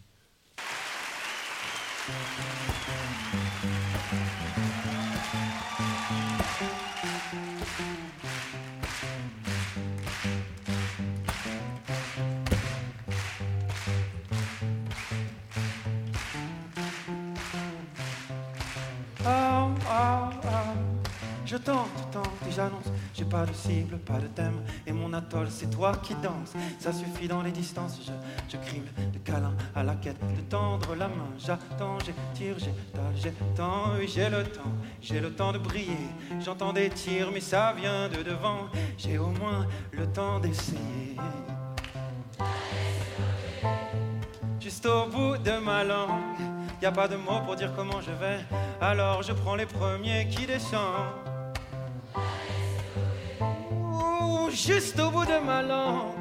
Oh, 19.24 19.70
oh, 19.88 20.30
oh. 20.44 20.48
Je 21.46 21.56
tente, 21.56 21.88
tente 22.12 22.28
et 22.48 22.52
j'annonce. 22.52 22.86
J'ai 23.22 23.28
pas 23.28 23.46
de 23.46 23.52
cible, 23.52 23.98
pas 23.98 24.18
de 24.18 24.26
thème. 24.26 24.60
Et 24.84 24.90
mon 24.92 25.12
atoll, 25.12 25.46
c'est 25.48 25.70
toi 25.70 25.92
qui 26.02 26.12
danses. 26.16 26.54
Ça 26.80 26.92
suffit 26.92 27.28
dans 27.28 27.40
les 27.40 27.52
distances. 27.52 28.00
Je, 28.04 28.10
je 28.48 28.56
de 28.56 29.18
câlins 29.18 29.54
à 29.76 29.84
la 29.84 29.94
quête 29.94 30.18
de 30.34 30.40
tendre 30.40 30.96
la 30.96 31.06
main. 31.06 31.30
J'attends, 31.38 31.98
j'étire, 32.00 32.58
j'étale, 32.58 33.14
j'étends. 33.14 33.92
Oui, 33.96 34.10
j'ai 34.12 34.28
le 34.28 34.42
temps, 34.42 34.72
j'ai 35.00 35.20
le 35.20 35.30
temps 35.32 35.52
de 35.52 35.58
briller. 35.58 36.08
J'entends 36.40 36.72
des 36.72 36.90
tirs, 36.90 37.30
mais 37.32 37.38
ça 37.38 37.72
vient 37.74 38.08
de 38.08 38.24
devant. 38.24 38.66
J'ai 38.98 39.18
au 39.18 39.28
moins 39.28 39.68
le 39.92 40.04
temps 40.08 40.40
d'essayer. 40.40 41.16
Juste 44.58 44.84
au 44.86 45.06
bout 45.06 45.36
de 45.36 45.64
ma 45.64 45.84
langue, 45.84 46.10
y 46.82 46.86
a 46.86 46.90
pas 46.90 47.06
de 47.06 47.14
mots 47.14 47.40
pour 47.44 47.54
dire 47.54 47.72
comment 47.76 48.00
je 48.00 48.10
vais. 48.10 48.40
Alors 48.80 49.22
je 49.22 49.32
prends 49.32 49.54
les 49.54 49.66
premiers 49.66 50.26
qui 50.28 50.44
descendent. 50.44 51.22
Juste 54.50 55.00
au 55.00 55.10
bout 55.10 55.24
de 55.24 55.44
ma 55.44 55.62
langue, 55.62 56.12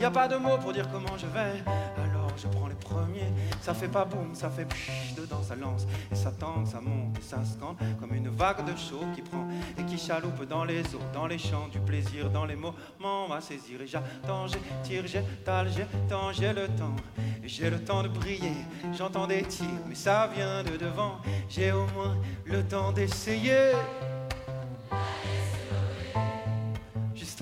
y 0.00 0.04
a 0.04 0.10
pas 0.10 0.28
de 0.28 0.36
mots 0.36 0.56
pour 0.58 0.72
dire 0.72 0.88
comment 0.90 1.18
je 1.18 1.26
vais. 1.26 1.62
Alors 1.98 2.30
je 2.36 2.46
prends 2.46 2.68
les 2.68 2.74
premiers, 2.74 3.32
ça 3.60 3.74
fait 3.74 3.88
pas 3.88 4.04
boum, 4.04 4.34
ça 4.34 4.48
fait 4.48 4.64
psh, 4.64 5.14
dedans 5.16 5.42
ça 5.42 5.56
lance 5.56 5.86
et 6.10 6.14
ça 6.14 6.30
tangue, 6.30 6.66
ça 6.66 6.80
monte 6.80 7.18
et 7.18 7.22
ça 7.22 7.38
scande 7.44 7.76
comme 7.98 8.14
une 8.14 8.28
vague 8.28 8.64
de 8.64 8.76
chaud 8.76 9.04
qui 9.14 9.22
prend 9.22 9.46
et 9.76 9.82
qui 9.84 9.98
chaloupe 9.98 10.46
dans 10.48 10.64
les 10.64 10.80
eaux, 10.94 11.02
dans 11.12 11.26
les 11.26 11.38
champs 11.38 11.68
du 11.68 11.80
plaisir, 11.80 12.30
dans 12.30 12.46
les 12.46 12.56
moments 12.56 13.32
à 13.32 13.40
saisir. 13.40 13.82
Et 13.82 13.86
j'attends, 13.86 14.46
j'étire, 14.46 15.06
j'étale, 15.06 15.68
j'étends, 15.74 16.32
j'ai 16.32 16.52
le 16.52 16.68
temps, 16.68 16.96
j'ai 17.42 17.70
le 17.70 17.80
temps 17.80 18.02
de 18.02 18.08
briller. 18.08 18.64
J'entends 18.96 19.26
des 19.26 19.42
tirs, 19.42 19.66
mais 19.88 19.94
ça 19.94 20.30
vient 20.34 20.62
de 20.62 20.76
devant. 20.76 21.16
J'ai 21.48 21.72
au 21.72 21.86
moins 21.88 22.16
le 22.46 22.62
temps 22.62 22.92
d'essayer. 22.92 23.72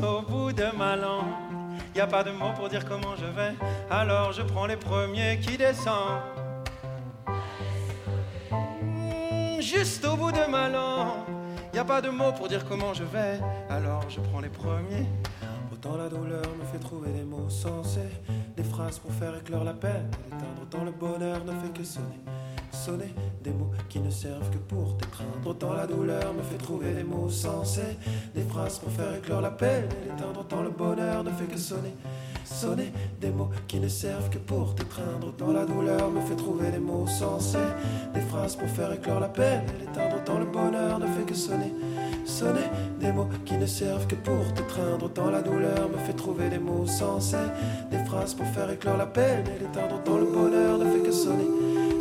Au 0.03 0.23
bout 0.23 0.53
de 0.53 0.65
ma 0.77 0.97
langue, 0.97 1.25
y 1.95 2.01
a 2.01 2.07
pas 2.07 2.23
de 2.23 2.31
mots 2.31 2.53
pour 2.57 2.69
dire 2.69 2.85
comment 2.85 3.17
je 3.17 3.27
vais. 3.27 3.55
Alors 3.91 4.33
je 4.33 4.43
prends 4.43 4.67
les 4.67 4.77
premiers 4.77 5.39
qui 5.41 5.57
descendent. 5.57 6.23
Mm, 8.83 9.61
Juste 9.61 10.05
au 10.05 10.17
bout 10.17 10.33
de 10.33 10.51
ma 10.51 10.69
langue, 10.69 11.25
y 11.75 11.79
a 11.79 11.85
pas 11.85 12.01
de 12.01 12.11
mots 12.11 12.33
pour 12.33 12.49
dire 12.49 12.65
comment 12.69 12.95
je 12.95 13.05
vais. 13.05 13.41
Alors 13.71 14.05
je 14.09 14.21
prends 14.21 14.41
les 14.41 14.49
premiers. 14.49 15.07
Autant 15.73 15.97
la 15.97 16.09
douleur 16.09 16.43
me 16.59 16.65
fait 16.73 16.79
trouver 16.81 17.11
des 17.13 17.23
mots 17.25 17.49
sensés, 17.49 18.01
des 18.57 18.65
phrases 18.65 18.99
pour 18.99 19.13
faire 19.13 19.37
éclore 19.37 19.63
la 19.65 19.75
peine, 19.75 20.11
l'éteindre. 20.25 20.63
Autant 20.63 20.85
le 20.85 20.91
bonheur 20.91 21.45
ne 21.45 21.53
fait 21.53 21.73
que 21.73 21.85
sonner, 21.85 22.19
sonner 22.73 23.15
des 23.43 23.51
mots 23.51 23.71
qui 23.89 24.01
ne 24.01 24.11
servent 24.11 24.51
que 24.51 24.59
pour 24.59 24.97
t'étreindre. 24.97 25.47
Autant 25.47 25.73
la 25.73 25.87
douleur 25.87 26.35
me 26.35 26.43
fait 26.43 26.59
trouver 26.59 26.93
des 26.93 27.05
mots 27.05 27.31
sensés, 27.31 27.97
des 28.35 28.43
phrases 28.43 28.79
pour 28.79 28.91
faire 28.91 29.15
éclore 29.15 29.41
la 29.41 29.51
peine, 29.51 29.89
et 30.03 30.09
l'éteindre. 30.09 30.41
Autant 30.41 30.63
le 30.63 30.71
bonheur 30.71 31.25
ne 31.25 31.31
fait 31.31 31.47
que 31.47 31.59
sonner, 31.59 31.95
sonner 32.45 32.93
des 33.21 33.31
mots 33.31 33.51
qui 33.67 33.81
ne 33.81 33.89
servent 33.89 34.31
que 34.31 34.39
pour 34.39 34.75
t'étreindre. 34.75 35.29
Autant 35.29 35.53
la 35.53 35.65
douleur 35.65 36.11
me 36.11 36.21
fait 36.21 36.37
trouver 36.37 36.71
des 36.71 36.79
mots 36.79 37.07
sensés, 37.07 37.59
des 38.15 38.21
phrases 38.21 38.57
pour 38.57 38.69
faire 38.69 38.93
éclore 38.93 39.21
la 39.21 39.29
peine, 39.29 39.65
et 39.75 39.81
l'éteindre. 39.81 40.17
Autant 40.17 40.39
le 40.39 40.47
bonheur 40.47 40.99
ne 40.99 41.07
fait 41.07 41.25
que 41.27 41.35
sonner, 41.35 41.73
sonner 42.25 42.69
des 43.01 43.13
mots 43.13 43.29
qui 43.45 43.57
ne 43.57 43.67
servent 43.67 44.07
que 44.07 44.17
pour 44.17 44.53
t'étreindre. 44.55 45.07
Autant 45.07 45.31
la 45.31 45.43
douleur 45.43 45.89
me 45.89 45.99
fait 45.99 46.13
trouver 46.13 46.49
des 46.49 46.59
mots 46.59 46.87
sensés, 46.87 47.37
des 47.91 48.05
phrases 48.05 48.35
pour 48.35 48.47
faire 48.47 48.71
éclore 48.71 48.97
la 48.97 49.07
peine 49.07 49.45
et 49.47 49.59
l'éteindre. 49.59 49.97
Autant 49.97 50.19
le 50.19 50.27
bonheur 50.27 50.79
ne 50.79 50.85
fait 50.85 51.01
que 51.01 51.13
sonner, 51.13 51.49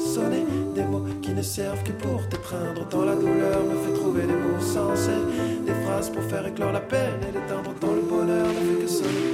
sonner. 0.07 0.45
Des 0.73 0.83
mots 0.83 1.05
qui 1.21 1.31
ne 1.33 1.41
servent 1.41 1.83
que 1.83 1.91
pour 1.91 2.27
t'étreindre. 2.29 2.81
Autant 2.81 3.03
la 3.03 3.15
douleur 3.15 3.59
me 3.69 3.75
fait 3.83 3.95
trouver 3.99 4.21
des 4.21 4.39
mots 4.43 4.61
sensés, 4.61 5.23
des 5.65 5.77
phrases 5.83 6.09
pour 6.09 6.23
faire 6.23 6.45
éclore 6.47 6.71
la 6.71 6.79
peine 6.79 7.19
et 7.27 7.31
l'éteindre. 7.35 7.71
Autant 7.71 7.93
le 7.93 8.01
bonheur 8.01 8.47
ne 8.47 8.61
fait 8.67 8.81
que 8.83 8.87
sonner, 8.87 9.27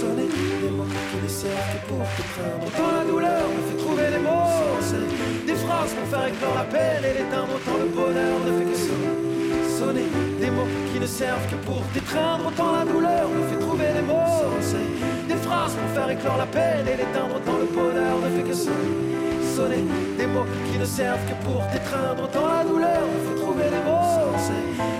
sonner. 0.00 0.28
Des 0.62 0.70
mots 0.70 0.88
qui 1.10 1.18
ne 1.22 1.28
servent 1.28 1.70
que 1.74 1.80
pour 1.88 2.04
t'étreindre. 2.16 2.64
Autant 2.68 2.90
la 2.98 3.04
douleur 3.04 3.44
me 3.54 3.60
fait 3.68 3.78
trouver 3.84 4.08
des 4.14 4.22
mots 4.28 4.48
sensés, 4.60 5.06
des 5.46 5.58
phrases 5.64 5.92
pour 5.92 6.06
faire 6.12 6.26
éclore 6.26 6.56
la 6.56 6.64
peine 6.64 7.04
et 7.04 7.14
l'éteindre. 7.18 7.52
Autant 7.58 7.76
le 7.82 7.88
bonheur 7.92 8.34
ne 8.46 8.52
fait 8.58 8.68
que 8.72 8.78
sonner. 8.88 9.14
Sonner. 9.78 10.08
Des 10.40 10.50
mots 10.50 10.70
qui 10.90 10.98
ne 10.98 11.06
servent 11.06 11.48
que 11.50 11.58
pour 11.66 11.82
t'étreindre. 11.92 12.46
Autant 12.48 12.72
la 12.72 12.84
douleur 12.84 13.28
me 13.28 13.42
fait 13.48 13.60
trouver 13.60 13.88
des 13.92 14.06
mots 14.10 14.30
sensés. 14.40 14.88
Des 15.28 15.40
phrases 15.44 15.74
pour 15.74 15.88
faire 15.94 16.08
éclore 16.08 16.38
la 16.38 16.46
peine 16.46 16.86
et 16.88 16.96
l'éteindre. 16.96 17.36
Autant 17.36 17.58
le 17.58 17.68
bonheur 17.76 18.16
ne 18.24 18.28
fait 18.34 18.48
que 18.48 18.54
sonner 18.54 19.15
sonner. 19.56 19.84
Des 20.18 20.26
mots 20.26 20.48
qui 20.68 20.78
ne 20.78 20.84
servent 20.84 21.24
que 21.30 21.36
pour 21.44 21.60
t'étreindre 21.72 22.24
autant 22.24 22.46
la 22.46 22.62
douleur. 22.64 23.02
Me 23.12 23.18
fait 23.26 23.40
trouver 23.42 23.68
des 23.76 23.82
mots 23.88 24.04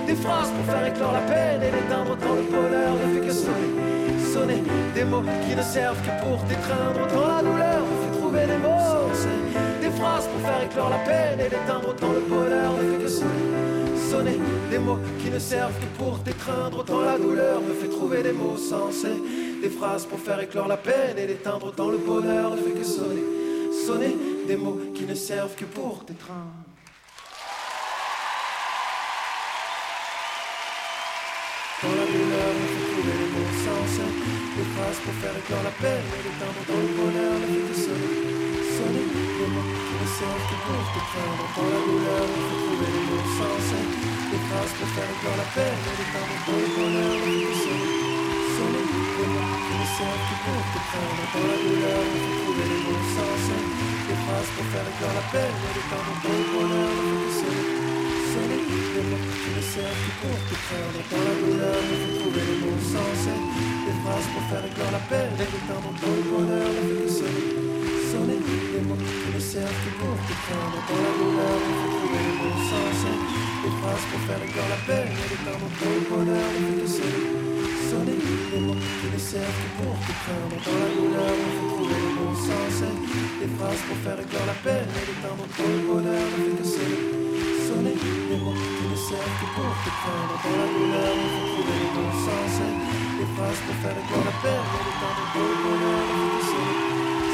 des 0.06 0.14
phrases 0.14 0.50
pour 0.50 0.64
faire 0.72 0.86
éclore 0.86 1.12
la 1.12 1.24
peine 1.32 1.62
et 1.62 1.70
l'éteindre 1.76 2.12
autant 2.12 2.34
le 2.40 2.44
bonheur. 2.56 2.92
Ne 2.94 3.06
fait 3.14 3.26
que 3.26 3.32
sonner 3.32 3.70
sonner. 4.32 4.62
Des 4.94 5.04
mots 5.04 5.24
qui 5.44 5.54
ne 5.54 5.62
servent 5.62 6.00
que 6.06 6.14
pour 6.24 6.38
t'étreindre 6.48 6.98
autant 7.04 7.28
la 7.36 7.42
douleur. 7.42 7.80
Me 7.90 7.96
fait 8.02 8.14
trouver 8.18 8.46
des 8.46 8.60
mots 8.64 8.84
des 9.82 9.92
phrases 9.98 10.26
pour 10.30 10.40
faire 10.46 10.62
éclore 10.64 10.90
la 10.90 11.02
peine 11.10 11.38
et 11.40 11.48
l'éteindre 11.54 11.88
autant 11.90 12.12
le 12.18 12.22
bonheur. 12.34 12.70
Ne 12.78 12.84
fait 12.92 13.02
que 13.04 13.08
sonner 13.08 13.46
sonner. 14.10 14.38
Des 14.70 14.78
mots 14.78 15.00
qui 15.20 15.30
ne 15.30 15.38
servent 15.38 15.78
que 15.82 15.90
pour 15.98 16.22
t'étreindre 16.24 16.78
autant 16.80 17.02
la 17.02 17.18
douleur. 17.18 17.60
Me 17.60 17.74
fait 17.74 17.92
trouver 17.98 18.22
des 18.22 18.32
mots 18.32 18.56
sensés 18.56 19.20
des 19.62 19.70
phrases 19.70 20.06
pour 20.06 20.18
faire 20.18 20.40
éclore 20.40 20.68
la 20.68 20.78
peine 20.78 21.18
et 21.18 21.26
l'éteindre 21.26 21.66
autant 21.66 21.90
le 21.90 21.98
bonheur. 21.98 22.56
Ne 22.56 22.62
fait 22.64 22.78
que 22.78 22.84
sonner 22.84 23.24
sonner 23.86 24.35
des 24.46 24.56
mots 24.56 24.78
qui 24.94 25.04
ne 25.04 25.14
servent 25.14 25.56
que 25.56 25.64
pour 25.64 26.04
t'étreindre. 26.06 26.62
Dans 31.82 31.90
la 31.90 32.06
douleur 32.06 32.50
me 32.54 32.66
fait 32.72 32.86
trouver 32.86 33.14
des 33.20 33.30
mots 33.34 33.52
sensés 33.66 34.12
des 34.56 34.68
phrases 34.72 35.00
pour 35.04 35.14
faire 35.20 35.36
éclore 35.36 35.64
la 35.66 35.74
peine 35.82 36.06
et 36.14 36.22
l'éteindre 36.24 36.58
autant 36.62 36.78
le 36.78 36.92
bonheur 36.94 37.34
ne 37.42 37.48
fait 37.52 37.74
sonner. 37.74 38.12
Sonner 38.76 39.06
des 39.10 39.50
mots 39.50 39.70
qui 39.86 39.94
ne 39.98 40.08
servent 40.14 40.46
que 40.46 40.56
pour 40.62 40.84
t'étreindre. 40.94 41.42
Autant 41.42 41.66
la 41.66 41.80
douleur 41.86 42.24
me 42.30 42.40
fait 42.46 42.60
trouver 42.62 42.90
des 42.94 43.04
mots 43.10 43.28
sensés 43.38 43.86
des 44.30 44.42
phrases 44.46 44.74
pour 44.78 44.88
faire 44.94 45.10
éclore 45.10 45.38
la 45.42 45.48
peine 45.58 45.80
et 45.90 45.94
l'éteindre 45.98 46.32
autant 46.38 46.58
le 46.62 46.70
bonheur 46.70 47.14
ne 47.18 47.34
fait 47.34 47.58
sonner. 47.66 47.92
Sonner 48.54 48.84
des 48.86 49.26
mots 49.26 49.58
qui 49.66 49.74
ne 49.74 49.86
servent 49.90 50.26
que 50.30 50.36
pour 50.46 50.62
t'étreindre. 50.70 51.18
Autant 51.26 51.44
la 51.50 51.58
douleur 51.66 51.98
me 51.98 52.18
fait 52.22 52.34
trouver 52.38 52.66
des 52.70 52.80
mots 52.86 53.06
sensés 53.10 53.95
faire 54.26 54.86
éclore 54.90 55.14
la 55.14 55.24
le 55.30 55.82
des 58.96 59.06
mots 59.06 59.22
qui 59.22 59.62
servent 59.62 60.12
pour 60.20 60.38
t'étreindre 60.50 60.98
autant 60.98 61.22
la 61.22 61.34
douleur 61.38 61.78
me 61.86 61.94
fait 61.94 62.14
trouver 62.18 62.42
des 62.42 62.58
mots 62.64 62.82
sensés 62.82 63.40
des 63.86 63.96
phrases 64.02 64.28
pour 64.34 64.44
faire 64.50 64.64
éclore 64.66 64.90
la 64.90 65.02
peine. 65.06 65.34
Et 65.38 65.46
le 66.90 67.08
sonner 67.08 67.46
sonner 68.10 68.40
des 68.42 68.82
mots 68.82 68.98
qui 68.98 69.40
servent 69.40 69.90
pour 70.00 70.16
t'étreindre 70.26 70.74
autant 70.74 71.00
la 71.06 71.12
douleur 71.18 71.56
me 71.62 71.72
fait 71.78 71.92
trouver 71.94 72.20
des 72.26 72.36
mots 72.40 72.58
des 73.62 73.72
phrases 73.78 74.06
pour 74.10 74.20
faire 74.26 74.42
la 74.74 74.80
peine. 74.88 75.12
Et 75.14 75.28
le 76.80 76.86
sonner 76.86 77.55
mots 77.94 78.74
qui 79.00 79.06
ne 79.12 79.18
servent 79.18 79.60
que 79.62 79.70
pour 79.78 79.94
t'étreindre 80.02 80.54
autant 80.58 80.78
la 80.82 80.90
douleur 80.90 81.34
me 81.38 81.50
fait 81.54 81.68
trouver 81.70 81.98
des 82.02 82.12
mots 82.18 82.34
sensés 82.34 82.96
des 83.38 83.50
phrases 83.54 83.82
pour 83.86 83.98
faire 84.02 84.18
éclore 84.18 84.46
la 84.46 84.58
peine 84.64 84.90
et 84.90 85.04
l'éteindre 85.06 85.42
autant 85.46 85.70
le 85.70 85.80
bonheur 85.86 86.26
ne 86.26 86.38
fait 86.42 86.56
que 86.58 86.66
sonner 86.66 87.00
sonner 87.66 87.94
des 87.94 88.38
mots 88.42 88.58
qui 88.58 88.84
ne 88.90 88.98
servent 88.98 89.36
que 89.38 89.46
pour 89.54 89.70
t'étreindre 89.86 90.34
autant 90.34 90.56
la 90.58 90.66
douleur 90.74 91.12
me 91.14 91.26
fait 91.30 91.46
trouver 91.46 91.76
des 91.78 91.90
mots 91.94 92.16
sensés 92.26 92.74
des 93.18 93.28
phrases 93.34 93.60
pour 93.62 93.76
faire 93.82 93.96
éclore 94.02 94.26
la 94.26 94.36
peine 94.42 94.66
et 94.66 94.82
l'éteindre 94.86 95.22
autant 95.22 95.46
le 95.46 95.56
bonheur 95.62 96.02
ne 96.10 96.16
fait 96.18 96.32
que 96.34 96.42
sonner 96.50 96.76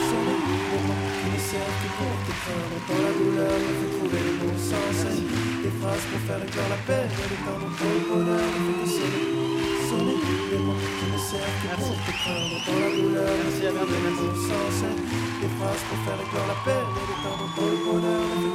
sonner 0.09 0.37
des 0.37 0.81
mots 0.85 1.01
qui 1.17 1.29
ne 1.33 1.41
servent 1.49 1.79
que 1.81 1.89
pour 1.97 2.15
t'étreindre 2.29 2.73
autant 2.77 3.01
la 3.01 3.13
douleur 3.17 3.57
me 3.57 3.73
fait 3.81 3.93
trouver 3.97 4.21
des 4.21 4.37
mots 4.37 4.61
sensés 4.61 5.23
des 5.65 5.73
phrases 5.81 6.07
pour 6.13 6.21
faire 6.29 6.43
éclore 6.45 6.71
la 6.77 6.81
peine 6.85 7.09
et 7.09 7.27
l'éteindre 7.31 7.65
autant 7.73 7.93
le 7.97 8.03
bonheur 8.11 8.49
ne 8.53 8.61
fait 8.69 8.77
que 8.85 8.89
sonner 9.01 9.52
des 9.93 10.59
mots 10.59 10.73
qui 10.99 11.07
ne 11.13 11.19
pour 11.19 11.61
mots 11.77 11.97
pour 15.89 15.99
faire 16.05 16.21
éclore 16.21 16.47
la 16.49 16.59
peine 16.65 16.89
et 16.97 17.05
l'éteindre 17.09 17.45
autant 17.45 17.69
le 17.69 17.79
bonheur 17.85 18.25
ne 18.41 18.49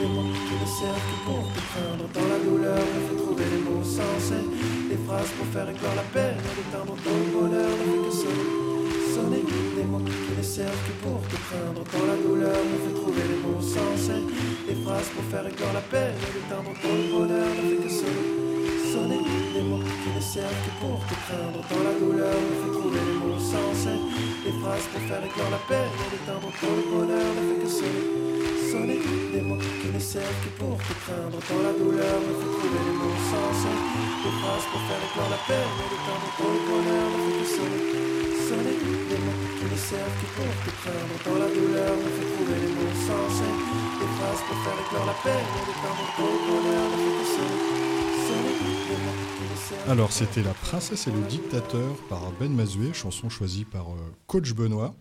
des 0.00 0.10
mots 0.12 0.28
qui 0.46 0.54
ne 0.60 0.68
servent 0.68 1.06
que 1.08 1.18
pour 1.24 1.42
t'étreindre 1.54 2.04
autant 2.04 2.26
la 2.28 2.38
douleur 2.44 2.82
trouver 3.24 3.46
des 3.52 3.62
mots 3.64 3.84
pour 3.84 5.00
ne 5.00 5.06
mots 9.84 10.04
qui 10.04 10.32
ne 10.36 10.42
servent 10.42 10.84
pour 11.02 11.20
t'étreindre 11.28 11.80
autant 11.80 12.04
la 12.04 12.16
douleur 12.20 12.60
me 12.68 12.76
fait 12.84 12.96
trouver 13.00 13.24
des 13.32 13.40
mots 13.40 13.62
phrases 14.84 15.08
pour 15.14 15.24
faire 15.32 15.44
la 15.72 15.84
bonheur 17.12 17.48
ne 17.56 17.62
fait 17.68 17.80
que 17.84 17.88
sonner 17.88 18.53
sonner 18.94 19.22
des 19.54 19.62
mots 19.62 19.82
qui 19.82 20.10
ne 20.14 20.20
servent 20.20 20.62
que 20.64 20.72
pour 20.78 20.98
t'étreindre 21.10 21.58
autant 21.58 21.82
la 21.82 21.94
douleur 21.98 22.38
me 22.46 22.54
fait 22.62 22.74
trouver 22.78 23.02
des 23.02 23.18
mots 23.18 23.42
sensés 23.42 24.00
des 24.44 24.54
phrases 24.60 24.86
pour 24.92 25.02
faire 25.08 25.24
éclore 25.24 25.50
la 25.50 25.62
peine 25.66 25.94
et 26.02 26.08
l'éteindre 26.14 26.46
autant 26.46 26.74
le 26.78 26.84
bonheur 26.94 27.30
ne 27.34 27.42
fait 27.48 27.60
que 27.64 27.70
sonner 27.78 28.24
sonner 28.74 28.98
des 29.30 29.42
mots 29.46 29.62
qui 29.80 29.88
ne 29.94 30.00
servent 30.00 30.40
que 30.42 30.50
pour 30.58 30.74
te 30.82 30.94
craindre. 31.06 31.38
Dans 31.46 31.62
la 31.62 31.72
douleur, 31.78 32.18
il 32.26 32.36
faut 32.42 32.52
trouver 32.58 32.82
les 32.90 32.96
bons 32.98 33.22
sens. 33.30 33.60
Des 33.70 34.34
phrases 34.42 34.66
pour 34.66 34.82
faire 34.88 35.02
éclore 35.06 35.30
la 35.30 35.40
peine 35.46 35.74
et 35.78 35.88
le 35.94 35.98
temps 36.02 36.20
dans 36.38 36.52
le 36.54 36.60
bonheur 36.66 37.06
ne 37.14 37.18
fait 37.22 37.36
que 37.38 37.46
sonner. 37.54 37.82
Sonner 38.46 38.76
des 39.10 39.20
mots 39.22 39.40
qui 39.58 39.66
ne 39.70 39.78
servent 39.78 40.18
que 40.18 40.28
pour 40.34 40.52
te 40.64 40.70
craindre. 40.80 41.16
Dans 41.22 41.38
la 41.38 41.48
douleur, 41.54 41.92
il 42.02 42.12
faut 42.18 42.28
trouver 42.34 42.58
les 42.66 42.72
bons 42.74 42.98
sens. 43.06 43.36
Des 44.00 44.10
phrases 44.18 44.42
pour 44.42 44.58
faire 44.64 44.78
éclore 44.82 45.06
la 45.06 45.16
peine 45.22 45.48
et 45.54 45.64
le 45.70 45.74
temps 45.82 45.94
dans 45.94 46.30
le 46.34 46.40
bonheur 46.50 46.84
ne 46.90 46.96
fait 46.98 47.14
que 47.18 47.26
sonner. 47.30 47.60
Sonner 48.26 48.73
Alors, 49.88 50.12
c'était 50.12 50.42
La 50.42 50.54
Princesse 50.54 51.06
et 51.06 51.10
le 51.10 51.20
Dictateur 51.28 51.96
par 52.08 52.32
Ben 52.40 52.52
Mazoué, 52.52 52.92
chanson 52.92 53.28
choisie 53.28 53.64
par 53.64 53.90
euh, 53.90 53.96
Coach 54.26 54.52
Benoît. 54.54 54.94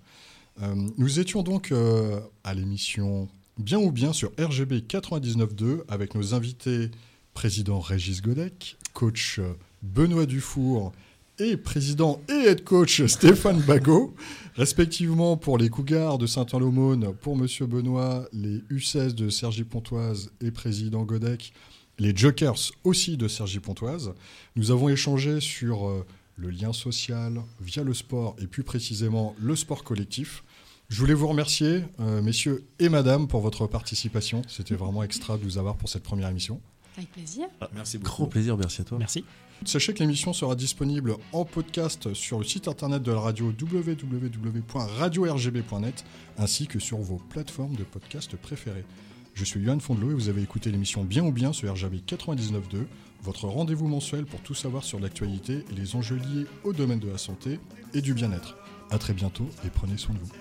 Euh, 0.61 0.75
nous 0.97 1.19
étions 1.19 1.41
donc 1.41 1.71
euh, 1.71 2.19
à 2.43 2.53
l'émission 2.53 3.27
Bien 3.57 3.79
ou 3.79 3.91
Bien 3.91 4.13
sur 4.13 4.31
RGB 4.39 4.83
99.2 4.87 5.83
avec 5.87 6.15
nos 6.15 6.33
invités 6.33 6.91
président 7.33 7.79
Régis 7.79 8.21
Godec, 8.21 8.77
coach 8.93 9.39
Benoît 9.81 10.25
Dufour 10.25 10.91
et 11.39 11.57
président 11.57 12.21
et 12.29 12.47
head 12.47 12.63
coach 12.63 13.03
Stéphane 13.07 13.61
Bagot, 13.61 14.13
respectivement 14.55 15.37
pour 15.37 15.57
les 15.57 15.69
Cougars 15.69 16.17
de 16.17 16.27
Saint-Ouen-l'Aumône, 16.27 17.13
pour 17.21 17.35
Monsieur 17.35 17.65
Benoît, 17.65 18.25
les 18.33 18.59
U16 18.71 19.13
de 19.13 19.29
Sergi 19.29 19.63
Pontoise 19.63 20.31
et 20.41 20.51
président 20.51 21.03
Godec, 21.03 21.53
les 21.99 22.15
Jokers 22.15 22.71
aussi 22.83 23.17
de 23.17 23.27
Sergi 23.27 23.59
Pontoise. 23.59 24.13
Nous 24.55 24.71
avons 24.71 24.89
échangé 24.89 25.39
sur 25.39 25.87
euh, 25.87 26.05
le 26.37 26.49
lien 26.49 26.73
social 26.73 27.41
via 27.61 27.83
le 27.83 27.93
sport 27.93 28.35
et 28.39 28.47
plus 28.47 28.63
précisément 28.63 29.35
le 29.39 29.55
sport 29.55 29.83
collectif. 29.83 30.43
Je 30.89 30.99
voulais 30.99 31.13
vous 31.13 31.27
remercier, 31.27 31.83
euh, 31.99 32.21
messieurs 32.21 32.65
et 32.79 32.89
madame, 32.89 33.27
pour 33.27 33.41
votre 33.41 33.67
participation. 33.67 34.41
C'était 34.47 34.75
vraiment 34.75 35.03
extra 35.03 35.37
de 35.37 35.43
vous 35.43 35.57
avoir 35.57 35.75
pour 35.75 35.89
cette 35.89 36.03
première 36.03 36.29
émission. 36.29 36.61
Avec 36.97 37.11
plaisir. 37.11 37.47
Merci 37.73 37.97
Grand 37.97 38.17
beaucoup. 38.19 38.29
plaisir, 38.29 38.55
merci 38.57 38.81
à 38.81 38.83
toi. 38.83 38.99
Merci. 38.99 39.25
Sachez 39.65 39.93
que 39.93 39.99
l'émission 39.99 40.33
sera 40.33 40.55
disponible 40.55 41.15
en 41.31 41.45
podcast 41.45 42.13
sur 42.13 42.37
le 42.37 42.43
site 42.43 42.67
internet 42.67 43.01
de 43.01 43.11
la 43.11 43.19
radio 43.19 43.51
www.radio-rgb.net 43.59 46.05
ainsi 46.37 46.67
que 46.67 46.79
sur 46.79 46.97
vos 46.97 47.17
plateformes 47.17 47.75
de 47.75 47.83
podcast 47.83 48.35
préférées. 48.35 48.85
Je 49.33 49.45
suis 49.45 49.63
Johan 49.63 49.79
Fondelot 49.79 50.11
et 50.11 50.13
vous 50.13 50.29
avez 50.29 50.43
écouté 50.43 50.69
l'émission 50.69 51.03
Bien 51.03 51.23
ou 51.23 51.31
Bien 51.31 51.53
sur 51.53 51.71
RGB 51.73 52.03
99.2, 52.07 52.85
votre 53.23 53.47
rendez-vous 53.47 53.87
mensuel 53.87 54.25
pour 54.25 54.41
tout 54.41 54.53
savoir 54.53 54.83
sur 54.83 54.99
l'actualité 54.99 55.65
et 55.71 55.75
les 55.75 55.95
enjeux 55.95 56.17
liés 56.17 56.45
au 56.63 56.71
domaine 56.71 56.99
de 56.99 57.09
la 57.09 57.17
santé 57.17 57.59
et 57.95 58.01
du 58.01 58.13
bien-être. 58.13 58.57
A 58.91 58.99
très 58.99 59.13
bientôt 59.13 59.49
et 59.65 59.69
prenez 59.69 59.97
soin 59.97 60.13
de 60.13 60.19
vous. 60.19 60.31